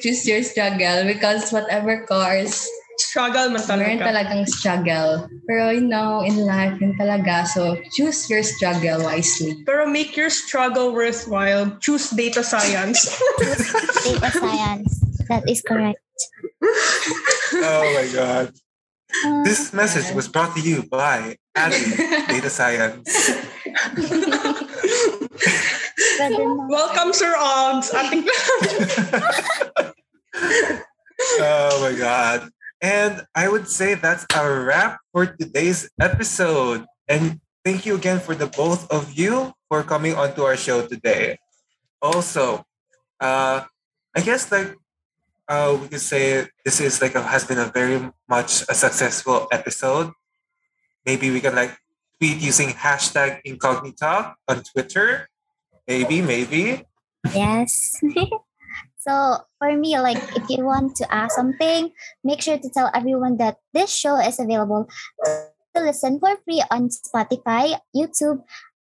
choose 0.01 0.25
your 0.27 0.43
struggle 0.43 1.03
because 1.05 1.51
whatever 1.51 2.05
course, 2.05 2.67
Struggle 2.97 3.53
man 3.53 3.61
meron 3.77 4.01
talaga. 4.01 4.09
talagang 4.09 4.49
struggle. 4.49 5.29
Pero 5.45 5.69
you 5.69 5.85
know, 5.85 6.25
in 6.25 6.33
life, 6.49 6.81
yun 6.81 6.97
talaga. 6.97 7.45
So, 7.45 7.77
choose 7.93 8.25
your 8.25 8.41
struggle 8.41 9.05
wisely. 9.05 9.53
Pero 9.69 9.85
make 9.85 10.17
your 10.17 10.33
struggle 10.33 10.97
worthwhile. 10.97 11.77
Choose 11.77 12.09
data 12.09 12.41
science. 12.41 13.05
data 14.01 14.33
science. 14.33 14.97
That 15.29 15.45
is 15.45 15.61
correct. 15.61 16.01
Oh 17.53 17.93
my 17.93 18.07
god. 18.13 18.53
This 19.43 19.73
message 19.73 20.13
was 20.13 20.27
brought 20.27 20.55
to 20.55 20.61
you 20.61 20.83
by 20.83 21.37
Abby, 21.55 21.79
Data 22.27 22.49
Science. 22.49 23.07
Welcome, 26.67 27.13
Sir 27.13 27.33
Oggs. 27.37 27.93
Ating 27.95 28.27
oh 31.39 31.79
my 31.81 31.97
god. 31.97 32.49
And 32.81 33.25
I 33.33 33.47
would 33.47 33.67
say 33.67 33.95
that's 33.95 34.25
a 34.35 34.43
wrap 34.43 34.99
for 35.11 35.25
today's 35.25 35.89
episode. 35.99 36.85
And 37.07 37.39
thank 37.63 37.85
you 37.85 37.95
again 37.95 38.19
for 38.19 38.35
the 38.35 38.47
both 38.47 38.91
of 38.91 39.13
you 39.13 39.53
for 39.69 39.83
coming 39.83 40.15
onto 40.15 40.43
our 40.43 40.57
show 40.57 40.85
today. 40.85 41.39
Also, 42.01 42.65
uh, 43.19 43.63
I 44.15 44.21
guess 44.21 44.51
like 44.51 44.75
uh, 45.47 45.77
we 45.79 45.87
could 45.87 46.01
say 46.01 46.47
this 46.63 46.79
is 46.79 47.01
like 47.01 47.15
a, 47.15 47.23
has 47.23 47.45
been 47.45 47.59
a 47.59 47.71
very 47.71 48.11
much 48.27 48.63
a 48.69 48.75
successful 48.75 49.47
episode. 49.51 50.11
Maybe 51.05 51.31
we 51.31 51.39
can 51.39 51.55
like 51.55 51.77
tweet 52.19 52.37
using 52.41 52.69
hashtag 52.69 53.41
incognito 53.45 54.35
on 54.47 54.63
Twitter. 54.63 55.29
Maybe, 55.87 56.21
maybe. 56.21 56.83
Yes. 57.33 57.95
so 58.97 59.37
for 59.57 59.71
me, 59.75 59.99
like 59.99 60.19
if 60.35 60.49
you 60.49 60.65
want 60.65 60.95
to 60.97 61.07
ask 61.13 61.35
something, 61.35 61.91
make 62.23 62.41
sure 62.41 62.57
to 62.57 62.69
tell 62.69 62.91
everyone 62.93 63.37
that 63.37 63.57
this 63.73 63.89
show 63.93 64.19
is 64.19 64.39
available 64.39 64.89
to 65.23 65.79
listen 65.79 66.19
for 66.19 66.35
free 66.43 66.63
on 66.69 66.89
Spotify, 66.89 67.79
YouTube, 67.95 68.43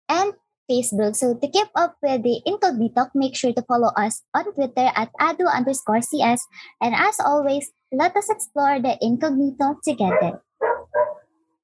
and 0.09 0.35
Facebook. 0.71 1.19
So 1.19 1.35
to 1.35 1.47
keep 1.51 1.67
up 1.75 1.99
with 1.99 2.23
the 2.23 2.39
Incognito, 2.47 3.11
make 3.19 3.35
sure 3.35 3.53
to 3.53 3.63
follow 3.67 3.91
us 3.99 4.23
on 4.31 4.55
Twitter 4.55 4.95
at 4.95 5.11
adu 5.19 5.51
underscore 5.51 6.01
CS. 6.01 6.47
And 6.79 6.95
as 6.95 7.19
always, 7.19 7.75
let 7.91 8.15
us 8.15 8.31
explore 8.31 8.79
the 8.79 8.95
Incognito 9.03 9.83
together. 9.83 10.39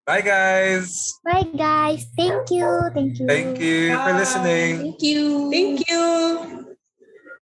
Bye, 0.07 0.23
guys. 0.23 1.19
Bye 1.25 1.51
guys. 1.55 2.07
Thank 2.17 2.51
you. 2.51 2.67
Thank 2.95 3.19
you. 3.19 3.27
Thank 3.27 3.59
you 3.59 3.91
for 3.91 4.15
Bye. 4.15 4.19
listening. 4.19 4.73
Thank 4.79 5.03
you. 5.03 5.51
Thank 5.51 5.91
you. 5.91 6.66